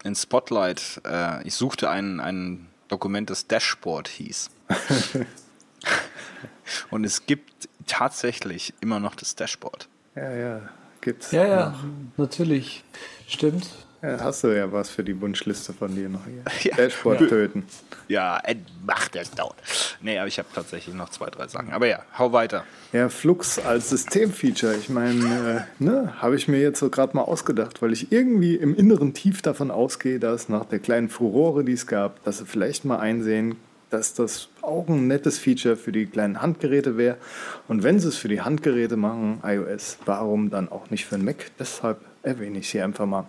[0.05, 1.01] in Spotlight.
[1.07, 4.51] Äh, ich suchte ein, ein Dokument, das Dashboard hieß.
[6.91, 9.89] Und es gibt tatsächlich immer noch das Dashboard.
[10.15, 10.61] Ja, ja,
[11.01, 11.33] gibt's.
[11.33, 11.75] Ja, ja,
[12.17, 12.85] natürlich.
[13.27, 13.69] Stimmt.
[14.01, 16.43] Ja, hast du ja was für die Wunschliste von dir noch hier.
[16.71, 16.77] Ja.
[16.77, 17.65] Dashboard töten.
[18.07, 18.41] Ja,
[18.87, 19.57] macht das dauert.
[20.01, 21.73] Nee, aber ich habe tatsächlich noch zwei, drei Sachen.
[21.73, 22.65] Aber ja, hau weiter.
[22.93, 24.77] Ja, Flux als Systemfeature.
[24.77, 28.55] Ich meine, äh, ne, habe ich mir jetzt so gerade mal ausgedacht, weil ich irgendwie
[28.55, 32.47] im inneren Tief davon ausgehe, dass nach der kleinen Furore, die es gab, dass sie
[32.47, 33.57] vielleicht mal einsehen,
[33.91, 37.17] dass das auch ein nettes Feature für die kleinen Handgeräte wäre.
[37.69, 41.25] Und wenn sie es für die Handgeräte machen, iOS, warum dann auch nicht für den
[41.25, 41.51] Mac?
[41.59, 43.27] Deshalb erwähne ich sie einfach mal.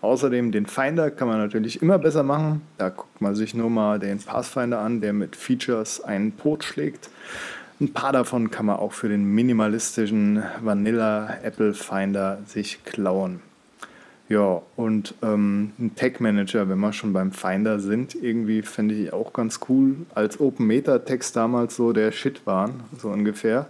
[0.00, 2.62] Außerdem den Finder kann man natürlich immer besser machen.
[2.78, 7.10] Da guckt man sich nur mal den Pathfinder an, der mit Features einen Tod schlägt.
[7.80, 13.40] Ein paar davon kann man auch für den minimalistischen Vanilla Apple Finder sich klauen.
[14.28, 19.12] Ja, und ähm, ein Tag Manager, wenn wir schon beim Finder sind, irgendwie finde ich
[19.12, 19.96] auch ganz cool.
[20.14, 23.68] Als Open Meta Text damals so der Shit waren, so ungefähr.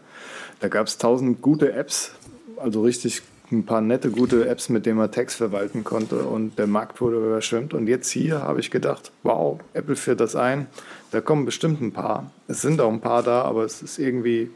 [0.58, 2.12] Da gab es tausend gute Apps,
[2.56, 3.22] also richtig
[3.52, 7.16] ein paar nette, gute Apps, mit denen man Text verwalten konnte und der Markt wurde
[7.16, 7.72] überschwemmt.
[7.72, 10.66] Und jetzt hier habe ich gedacht, wow, Apple führt das ein.
[11.12, 12.30] Da kommen bestimmt ein paar.
[12.48, 14.50] Es sind auch ein paar da, aber es ist irgendwie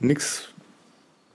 [0.00, 0.51] nichts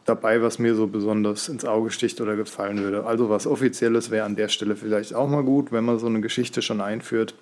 [0.08, 3.06] dabei, was mir so besonders ins Auge sticht oder gefallen würde.
[3.06, 6.22] Also was Offizielles wäre an der Stelle vielleicht auch mal gut, wenn man so eine
[6.22, 7.36] Geschichte schon einführt.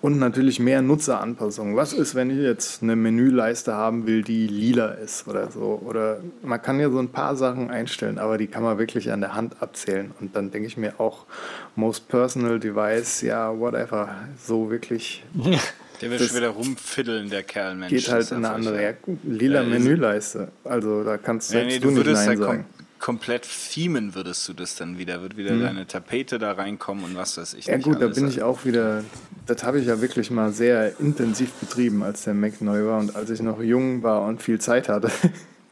[0.00, 1.74] Und natürlich mehr Nutzeranpassungen.
[1.74, 5.82] Was ist, wenn ich jetzt eine Menüleiste haben will, die lila ist oder so?
[5.84, 9.20] Oder man kann ja so ein paar Sachen einstellen, aber die kann man wirklich an
[9.20, 10.12] der Hand abzählen.
[10.20, 11.26] Und dann denke ich mir auch,
[11.74, 14.10] Most Personal Device, ja, whatever.
[14.40, 15.24] So wirklich
[16.00, 17.90] Der wird schon wieder rumfiddeln, der Kerl, Mensch.
[17.90, 18.92] Geht halt in eine andere ja,
[19.24, 20.48] lila ja, Menüleiste.
[20.64, 22.40] Also da kannst ja, nee, du, nicht Nein sagen.
[22.40, 22.64] Kom
[22.98, 25.22] komplett themen würdest du das dann wieder.
[25.22, 25.62] Wird wieder hm.
[25.62, 27.66] deine Tapete da reinkommen und was weiß ich.
[27.66, 29.04] Ja gut, da bin ich auch wieder,
[29.46, 33.14] das habe ich ja wirklich mal sehr intensiv betrieben, als der Mac neu war und
[33.16, 35.10] als ich noch jung war und viel Zeit hatte.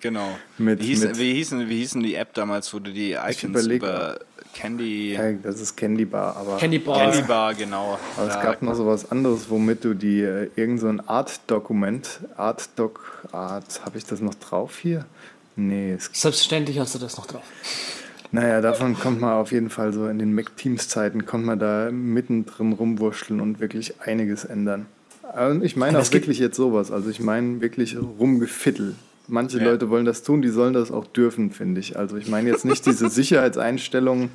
[0.01, 0.39] Genau.
[0.59, 3.67] mit, wie, hieß, mit, wie, hießen, wie hießen die App damals, wo du die Icons
[3.67, 4.21] über
[4.57, 5.13] Candy.
[5.13, 6.57] Ja, das ist Candy Bar, aber.
[6.57, 6.99] Candy Bar.
[6.99, 7.99] Candy Bar, genau.
[8.17, 12.21] Aber es gab noch so was anderes, womit du die, äh, irgend so ein Art-Dokument,
[12.37, 15.05] Art-Doc, Art, habe ich das noch drauf hier?
[15.57, 15.97] Nee.
[15.99, 17.45] Selbstverständlich hast du das noch drauf.
[18.33, 22.73] Naja, davon kommt man auf jeden Fall so in den Mac-Teams-Zeiten, kommt man da mittendrin
[22.73, 24.87] rumwurschteln und wirklich einiges ändern.
[25.39, 26.91] Und ich meine auch wirklich jetzt sowas.
[26.91, 28.95] Also ich meine wirklich rumgefittel.
[29.29, 29.65] Manche ja.
[29.65, 31.99] Leute wollen das tun, die sollen das auch dürfen, finde ich.
[31.99, 34.31] Also ich meine jetzt nicht diese Sicherheitseinstellungen,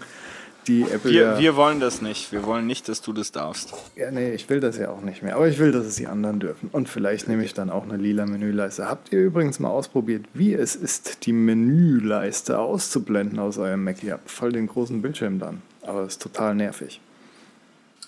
[0.68, 1.11] die Apple.
[1.11, 2.31] Wir, ja, wir wollen das nicht.
[2.31, 3.73] Wir wollen nicht, dass du das darfst.
[3.95, 5.35] Ja, nee, ich will das ja auch nicht mehr.
[5.35, 6.69] Aber ich will, dass es die anderen dürfen.
[6.72, 8.88] Und vielleicht nehme ich dann auch eine lila Menüleiste.
[8.88, 14.03] Habt ihr übrigens mal ausprobiert, wie es ist, die Menüleiste auszublenden aus eurem Mac?
[14.03, 15.61] Ihr habt voll den großen Bildschirm dann.
[15.81, 17.01] Aber es ist total nervig.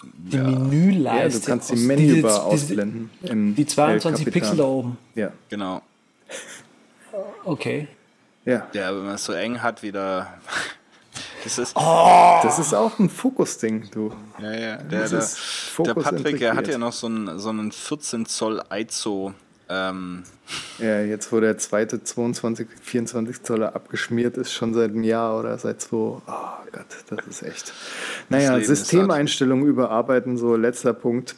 [0.03, 0.43] Die ja.
[0.43, 1.39] Menüleiste.
[1.39, 3.09] Ja, du kannst die Menübar ausblenden.
[3.55, 4.97] Die 22 Pixel da oben.
[5.15, 5.31] Ja.
[5.49, 5.81] Genau.
[7.43, 7.87] Okay.
[8.45, 8.67] Ja.
[8.73, 10.33] Der, wenn man es so eng hat, wieder.
[11.43, 12.39] Das ist, oh.
[12.41, 14.13] das ist auch ein Fokus-Ding, du.
[14.39, 14.77] Ja, ja.
[14.77, 15.27] Der, der,
[15.85, 19.33] der Patrick, der hat ja noch so einen, so einen 14 Zoll ISO.
[19.67, 20.23] Ähm.
[20.79, 25.57] Ja, jetzt wo der zweite 22, 24 Zoll abgeschmiert ist, schon seit einem Jahr oder
[25.57, 25.97] seit zwei.
[25.97, 26.21] Oh
[26.71, 27.73] Gott, das ist echt.
[28.29, 31.35] Naja, Systemeinstellungen überarbeiten, so letzter Punkt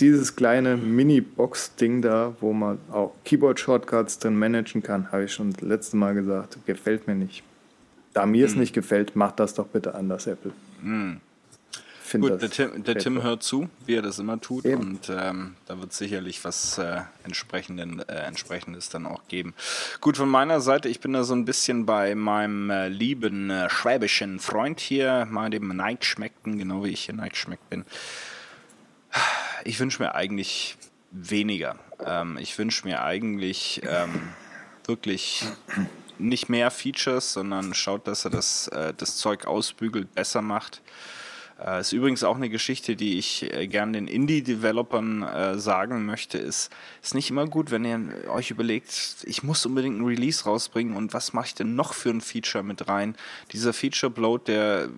[0.00, 5.62] dieses kleine Mini-Box-Ding da, wo man auch Keyboard-Shortcuts drin managen kann, habe ich schon das
[5.62, 7.42] letzte Mal gesagt, gefällt mir nicht.
[8.14, 8.60] Da mir es hm.
[8.60, 10.52] nicht gefällt, macht das doch bitte anders, Apple.
[10.82, 11.20] Hm.
[12.12, 14.80] Gut, der Tim, der Tim, hört zu, wie er das immer tut, Eben.
[14.80, 19.52] und ähm, da wird sicherlich was äh, entsprechenden, äh, entsprechendes dann auch geben.
[20.00, 23.68] Gut, von meiner Seite, ich bin da so ein bisschen bei meinem äh, lieben äh,
[23.68, 27.84] schwäbischen Freund hier, mal dem Neidschmeckten, genau wie ich hier Neidschmeckt bin
[29.64, 30.76] ich wünsche mir eigentlich
[31.10, 31.76] weniger.
[32.04, 34.28] Ähm, ich wünsche mir eigentlich ähm,
[34.84, 35.44] wirklich
[36.18, 40.82] nicht mehr Features, sondern schaut, dass er das, äh, das Zeug ausbügelt, besser macht.
[41.60, 46.38] Äh, ist übrigens auch eine Geschichte, die ich äh, gern den Indie-Developern äh, sagen möchte,
[46.38, 46.70] ist,
[47.02, 51.14] ist nicht immer gut, wenn ihr euch überlegt, ich muss unbedingt ein Release rausbringen und
[51.14, 53.16] was mache ich denn noch für ein Feature mit rein?
[53.52, 54.88] Dieser Feature-Bloat, der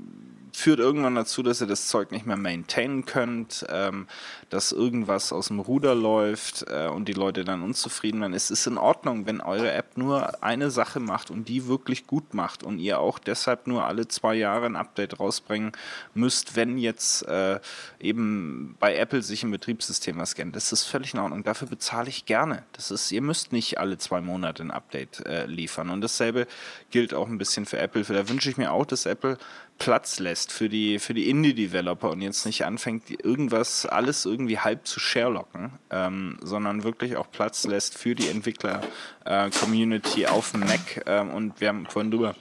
[0.61, 4.07] führt irgendwann dazu, dass ihr das Zeug nicht mehr maintainen könnt, ähm,
[4.51, 8.35] dass irgendwas aus dem Ruder läuft äh, und die Leute dann unzufrieden werden.
[8.35, 12.35] Es ist in Ordnung, wenn eure App nur eine Sache macht und die wirklich gut
[12.35, 15.73] macht und ihr auch deshalb nur alle zwei Jahre ein Update rausbringen
[16.15, 17.59] müsst, wenn jetzt äh,
[17.99, 20.55] eben bei Apple sich ein Betriebssystem was scannt.
[20.55, 21.43] Das ist völlig in Ordnung.
[21.43, 22.65] Dafür bezahle ich gerne.
[22.73, 25.91] Das ist, ihr müsst nicht alle zwei Monate ein Update äh, liefern.
[25.91, 26.47] Und dasselbe
[26.91, 28.03] gilt auch ein bisschen für Apple.
[28.03, 29.39] Da wünsche ich mir auch, dass Apple
[29.81, 34.87] Platz lässt für die, für die Indie-Developer und jetzt nicht anfängt, irgendwas, alles irgendwie halb
[34.87, 41.03] zu Sherlocken, ähm, sondern wirklich auch Platz lässt für die Entwickler-Community äh, auf dem Mac.
[41.07, 42.37] Ähm, und wir haben vorhin drüber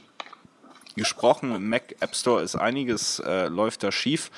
[0.98, 4.32] gesprochen, im Mac App Store ist einiges, äh, läuft da schief.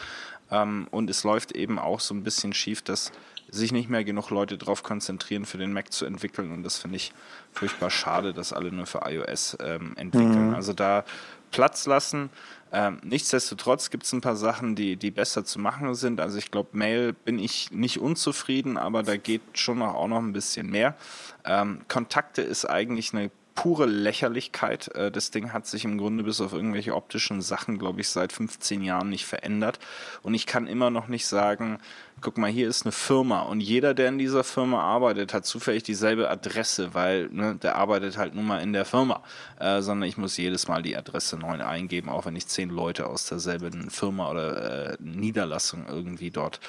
[0.52, 3.12] Ähm, und es läuft eben auch so ein bisschen schief, dass
[3.50, 6.52] sich nicht mehr genug Leute darauf konzentrieren, für den Mac zu entwickeln.
[6.52, 7.14] Und das finde ich
[7.52, 10.50] furchtbar schade, dass alle nur für iOS ähm, entwickeln.
[10.50, 10.56] Mhm.
[10.56, 11.04] Also da
[11.52, 12.30] Platz lassen.
[12.74, 16.22] Ähm, nichtsdestotrotz gibt es ein paar Sachen, die, die besser zu machen sind.
[16.22, 20.20] Also ich glaube, Mail bin ich nicht unzufrieden, aber da geht schon noch, auch noch
[20.20, 20.96] ein bisschen mehr.
[21.44, 24.90] Ähm, Kontakte ist eigentlich eine pure Lächerlichkeit.
[24.96, 28.32] Äh, das Ding hat sich im Grunde bis auf irgendwelche optischen Sachen, glaube ich, seit
[28.34, 29.80] 15 Jahren nicht verändert.
[30.24, 31.80] Und ich kann immer noch nicht sagen,
[32.22, 35.84] guck mal, hier ist eine Firma und jeder, der in dieser Firma arbeitet, hat zufällig
[35.84, 39.24] dieselbe Adresse, weil ne, der arbeitet halt nun mal in der Firma,
[39.60, 43.08] äh, sondern ich muss jedes Mal die Adresse neu eingeben, auch wenn ich zehn Leute
[43.08, 46.60] aus derselben Firma oder äh, Niederlassung irgendwie dort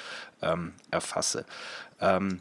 [0.41, 1.45] ähm, erfasse.
[2.01, 2.39] Ähm,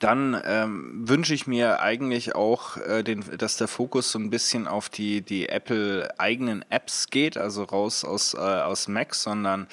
[0.00, 4.68] dann ähm, wünsche ich mir eigentlich auch, äh, den, dass der Fokus so ein bisschen
[4.68, 9.66] auf die, die Apple eigenen Apps geht, also raus aus, äh, aus Mac, sondern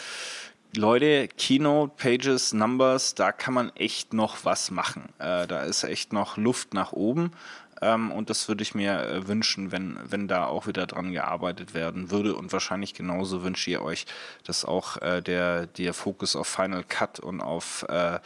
[0.76, 5.10] Leute, Keynote, Pages, Numbers, da kann man echt noch was machen.
[5.20, 7.32] Äh, da ist echt noch Luft nach oben.
[7.82, 11.74] Ähm, und das würde ich mir äh, wünschen, wenn, wenn da auch wieder dran gearbeitet
[11.74, 12.36] werden würde.
[12.36, 14.06] Und wahrscheinlich genauso wünsche ihr euch,
[14.44, 18.20] dass auch äh, der, der Fokus auf Final Cut und auf äh,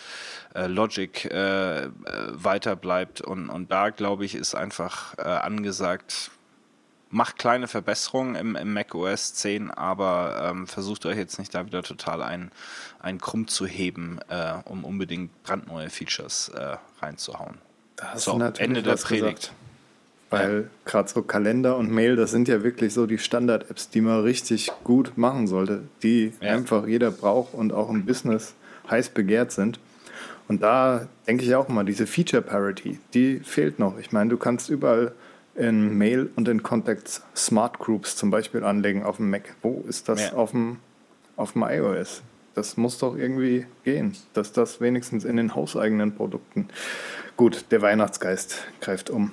[0.53, 1.89] äh, Logic äh, äh,
[2.31, 3.21] weiter bleibt.
[3.21, 6.31] Und, und da, glaube ich, ist einfach angesagt,
[7.09, 11.65] macht kleine Verbesserungen im, im Mac OS 10, aber ähm, versucht euch jetzt nicht da
[11.65, 12.51] wieder total ein,
[12.99, 14.19] ein Krumm zu heben,
[14.65, 16.51] um unbedingt brandneue Features
[17.01, 17.57] reinzuhauen.
[17.99, 19.37] Da hast so, du natürlich Ende der Predigt.
[19.37, 19.53] Gesagt.
[20.29, 20.67] Weil ja.
[20.85, 24.71] gerade so Kalender und Mail, das sind ja wirklich so die Standard-Apps, die man richtig
[24.83, 26.53] gut machen sollte, die ja.
[26.53, 28.53] einfach jeder braucht und auch im Business
[28.89, 29.79] heiß begehrt sind.
[30.47, 33.99] Und da denke ich auch mal, diese Feature Parity, die fehlt noch.
[33.99, 35.13] Ich meine, du kannst überall
[35.55, 39.55] in Mail und in Contacts Smart Groups zum Beispiel anlegen auf dem Mac.
[39.61, 40.33] Wo ist das ja.
[40.33, 40.77] auf, dem,
[41.35, 42.21] auf dem iOS?
[42.55, 46.67] Das muss doch irgendwie gehen, dass das wenigstens in den hauseigenen Produkten.
[47.39, 49.31] Gut, der Weihnachtsgeist greift um.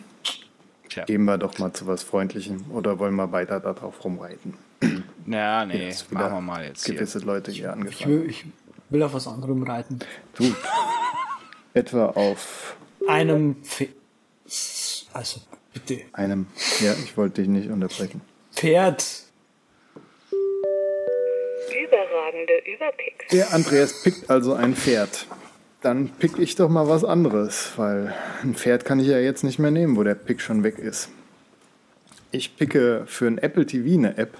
[0.88, 1.04] Tja.
[1.06, 4.54] Gehen wir doch mal zu was Freundlichem oder wollen wir weiter darauf rumreiten?
[5.26, 6.84] Ja, nee, machen wir mal jetzt.
[6.84, 7.26] Gewisse hier.
[7.26, 7.98] Leute hier angefangen.
[7.98, 8.44] Ich will, ich
[8.90, 9.98] will auf was anderem reiten.
[10.36, 10.54] Du,
[11.74, 12.76] etwa auf
[13.08, 13.56] einem.
[13.64, 13.88] Fe
[15.12, 15.40] also,
[15.74, 16.02] Bitte.
[16.12, 16.46] Einem.
[16.78, 18.20] Ja, ich wollte dich nicht unterbrechen.
[18.52, 19.04] Pferd.
[21.72, 23.26] Überragende Überpicks.
[23.32, 25.26] Der Andreas pickt also ein Pferd.
[25.82, 29.58] Dann pick ich doch mal was anderes, weil ein Pferd kann ich ja jetzt nicht
[29.58, 31.10] mehr nehmen, wo der Pick schon weg ist.
[32.30, 34.36] Ich picke für ein Apple TV eine App,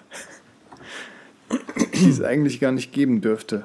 [1.94, 3.64] die es eigentlich gar nicht geben dürfte.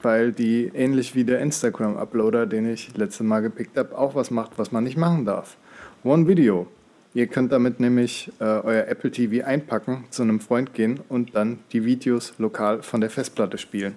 [0.00, 4.52] Weil die ähnlich wie der Instagram-Uploader, den ich letzte Mal gepickt habe, auch was macht,
[4.56, 5.56] was man nicht machen darf.
[6.02, 6.66] One Video.
[7.14, 11.58] Ihr könnt damit nämlich äh, euer Apple TV einpacken, zu einem Freund gehen und dann
[11.72, 13.96] die Videos lokal von der Festplatte spielen.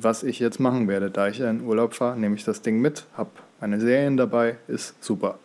[0.00, 3.04] Was ich jetzt machen werde, da ich in Urlaub fahre, nehme ich das Ding mit,
[3.16, 3.30] habe
[3.60, 5.38] meine Serien dabei, ist super.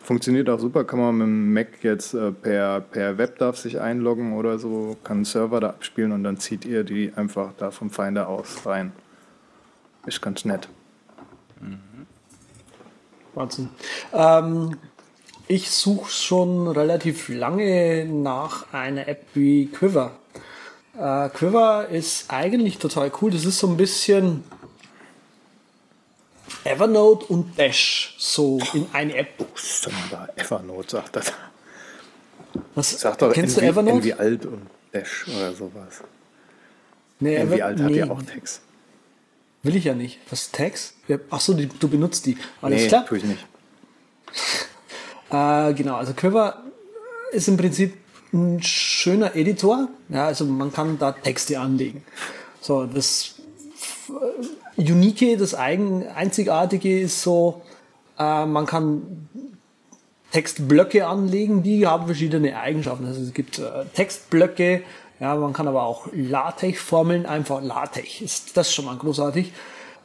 [0.00, 4.34] Funktioniert auch super, kann man mit dem Mac jetzt äh, per, per WebDAV sich einloggen
[4.34, 7.90] oder so, kann einen Server da abspielen und dann zieht ihr die einfach da vom
[7.90, 8.92] Finder aus rein.
[10.04, 10.68] Ist ganz nett.
[11.60, 12.06] Mhm.
[13.34, 13.68] Wahnsinn.
[14.12, 14.76] Ähm,
[15.48, 20.12] ich suche schon relativ lange nach einer App wie Quiver.
[20.98, 23.30] Äh, Quiver ist eigentlich total cool.
[23.30, 24.44] Das ist so ein bisschen
[26.64, 29.38] Evernote und Dash so in eine App.
[29.38, 31.32] Denn da Evernote, sagt das.
[32.74, 33.96] Was, Sag doch, kennst Envy, du Evernote?
[33.96, 36.02] Envy alt und Dash oder sowas.
[37.20, 37.98] Nee, Envy alt hat nee.
[37.98, 38.62] ja auch Text.
[39.62, 40.18] Will ich ja nicht.
[40.30, 40.94] Was Tags?
[41.28, 42.38] Achso, du benutzt die.
[42.62, 43.06] Alles nee, klar?
[43.06, 43.46] tue ich nicht.
[45.28, 46.62] Äh, genau, also Quiver
[47.32, 47.96] ist im Prinzip
[48.32, 49.88] ein schöner Editor.
[50.08, 52.02] Ja, also man kann da Texte anlegen.
[52.60, 53.36] So, das
[54.76, 57.62] Unique, das Eigen, Einzigartige ist so,
[58.18, 59.28] äh, man kann
[60.32, 63.06] Textblöcke anlegen, die haben verschiedene Eigenschaften.
[63.06, 64.82] Also es gibt äh, Textblöcke,
[65.18, 69.52] ja, man kann aber auch LaTeX-Formeln einfach LaTeX, ist das schon mal großartig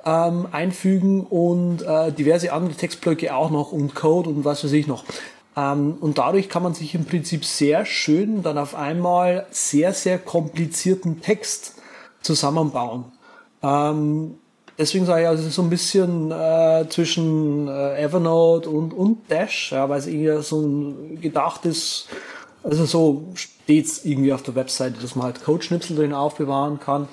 [0.06, 4.88] ähm, einfügen und äh, diverse andere Textblöcke auch noch und Code und was weiß ich
[4.88, 5.04] noch.
[5.56, 10.18] Ähm, und dadurch kann man sich im Prinzip sehr schön dann auf einmal sehr, sehr
[10.18, 11.76] komplizierten Text
[12.22, 13.06] zusammenbauen.
[13.62, 14.36] Ähm,
[14.78, 19.90] deswegen sage ich also so ein bisschen äh, zwischen äh, Evernote und, und Dash, ja,
[19.90, 22.08] weil es eher so ein gedachtes,
[22.64, 27.08] also so steht's irgendwie auf der Webseite, dass man halt Codeschnipsel drin aufbewahren kann.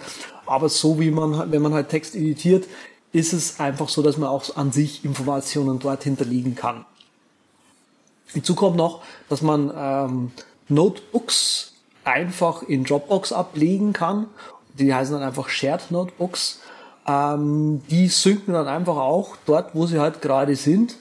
[0.46, 2.66] Aber so wie man, wenn man halt Text editiert,
[3.12, 6.84] ist es einfach so, dass man auch an sich Informationen dort hinterlegen kann.
[8.32, 10.32] Hinzu kommt noch, dass man ähm,
[10.68, 11.72] Notebooks
[12.04, 14.26] einfach in Dropbox ablegen kann.
[14.78, 16.60] Die heißen dann einfach Shared Notebooks.
[17.06, 20.96] Ähm, die synken dann einfach auch dort, wo sie halt gerade sind.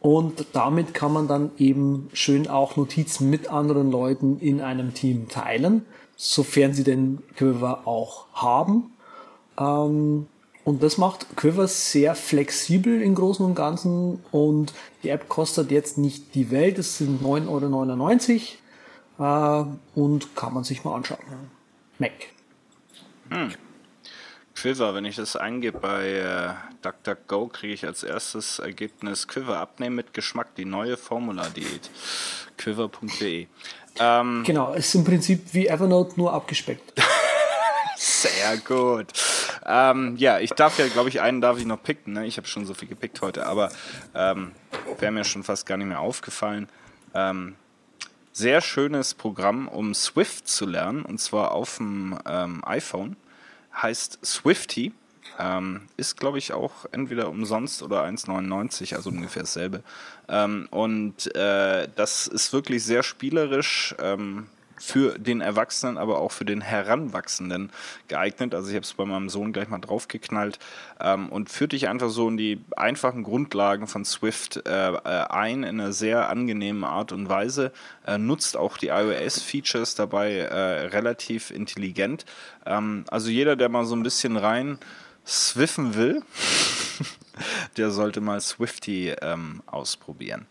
[0.00, 5.28] Und damit kann man dann eben schön auch Notizen mit anderen Leuten in einem Team
[5.28, 8.92] teilen, sofern sie den Quiver auch haben.
[9.58, 10.26] Ähm,
[10.64, 14.24] und das macht Quiver sehr flexibel im Großen und Ganzen.
[14.30, 14.72] Und
[15.02, 18.52] die App kostet jetzt nicht die Welt, es sind 9,99
[19.18, 19.66] Euro.
[19.66, 21.20] Äh, und kann man sich mal anschauen.
[21.98, 22.12] Mac.
[23.30, 23.52] Hm.
[24.54, 29.96] Quiver, wenn ich das eingebe bei äh, DuckDuckGo, kriege ich als erstes Ergebnis Quiver abnehmen
[29.96, 31.90] mit Geschmack, die neue Formula-Diät.
[32.56, 33.46] Quiver.de.
[33.98, 36.92] Ähm, genau, es ist im Prinzip wie Evernote, nur abgespeckt.
[37.96, 39.12] Sehr gut.
[39.66, 42.14] Ähm, ja, ich darf ja, glaube ich, einen darf ich noch picken.
[42.14, 42.26] Ne?
[42.26, 43.70] Ich habe schon so viel gepickt heute, aber
[44.14, 44.52] ähm,
[44.98, 46.68] wäre mir schon fast gar nicht mehr aufgefallen.
[47.14, 47.56] Ähm,
[48.32, 53.16] sehr schönes Programm, um Swift zu lernen, und zwar auf dem ähm, iPhone.
[53.80, 54.92] Heißt Swifty.
[55.38, 59.82] Ähm, ist, glaube ich, auch entweder umsonst oder 1,99, also ungefähr dasselbe.
[60.28, 63.94] Ähm, und äh, das ist wirklich sehr spielerisch.
[63.98, 64.46] Ähm,
[64.84, 67.70] für den Erwachsenen, aber auch für den Heranwachsenden
[68.08, 68.54] geeignet.
[68.54, 70.58] Also ich habe es bei meinem Sohn gleich mal draufgeknallt
[71.00, 75.62] ähm, und führt dich einfach so in die einfachen Grundlagen von Swift äh, äh, ein
[75.62, 77.72] in einer sehr angenehmen Art und Weise.
[78.06, 82.24] Äh, nutzt auch die iOS-Features dabei äh, relativ intelligent.
[82.66, 84.78] Ähm, also jeder, der mal so ein bisschen rein
[85.26, 86.22] swiffen will,
[87.76, 90.46] der sollte mal Swifty ähm, ausprobieren.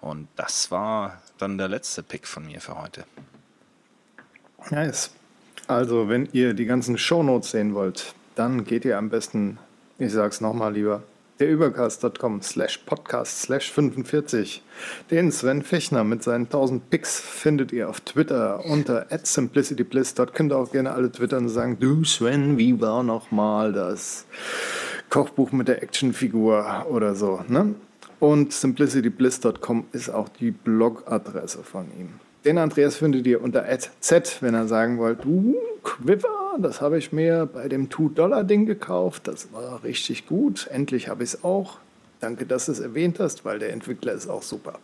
[0.00, 3.04] Und das war dann der letzte Pick von mir für heute.
[4.70, 5.10] Nice.
[5.66, 9.58] Also, wenn ihr die ganzen Shownotes sehen wollt, dann geht ihr am besten,
[9.98, 11.02] ich sag's nochmal lieber,
[11.40, 14.62] derübercast.com slash podcast slash 45.
[15.10, 20.14] Den Sven Fechner mit seinen 1000 Picks findet ihr auf Twitter unter simplicitybliss.
[20.14, 24.26] Dort könnt ihr auch gerne alle twittern und sagen, du Sven, wie war nochmal das
[25.10, 27.42] Kochbuch mit der Actionfigur oder so.
[27.48, 27.74] Ne?
[28.20, 32.20] Und simplicitybliss.com ist auch die Blogadresse von ihm.
[32.44, 33.64] Den Andreas findet ihr unter
[34.00, 35.54] Z, wenn er sagen wollt, uh,
[35.84, 41.22] Quiver, das habe ich mir bei dem 2-Dollar-Ding gekauft, das war richtig gut, endlich habe
[41.22, 41.78] ich es auch.
[42.18, 44.78] Danke, dass du es erwähnt hast, weil der Entwickler ist auch super.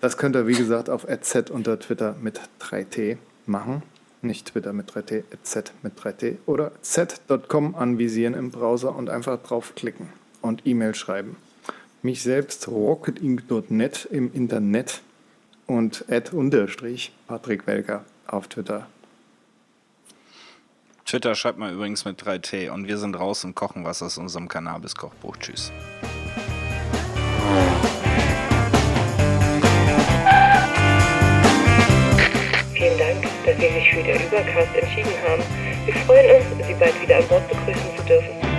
[0.00, 3.16] Das könnt ihr, wie gesagt, auf Z unter Twitter mit 3T
[3.46, 3.82] machen.
[4.22, 6.36] Nicht Twitter mit 3T, Z mit 3T.
[6.46, 10.08] Oder z.com anvisieren im Browser und einfach draufklicken
[10.40, 11.36] und E-Mail schreiben.
[12.02, 15.02] Mich selbst rocketinc.net im Internet
[15.72, 16.04] und
[17.26, 18.86] Patrick Welker auf Twitter.
[21.06, 24.48] Twitter schreibt mal übrigens mit 3T und wir sind raus und kochen was aus unserem
[24.48, 25.36] Cannabis-Kochbuch.
[25.38, 25.72] Tschüss.
[32.74, 35.42] Vielen Dank, dass Sie sich für den Übercast entschieden haben.
[35.86, 38.51] Wir freuen uns, Sie bald wieder an Bord begrüßen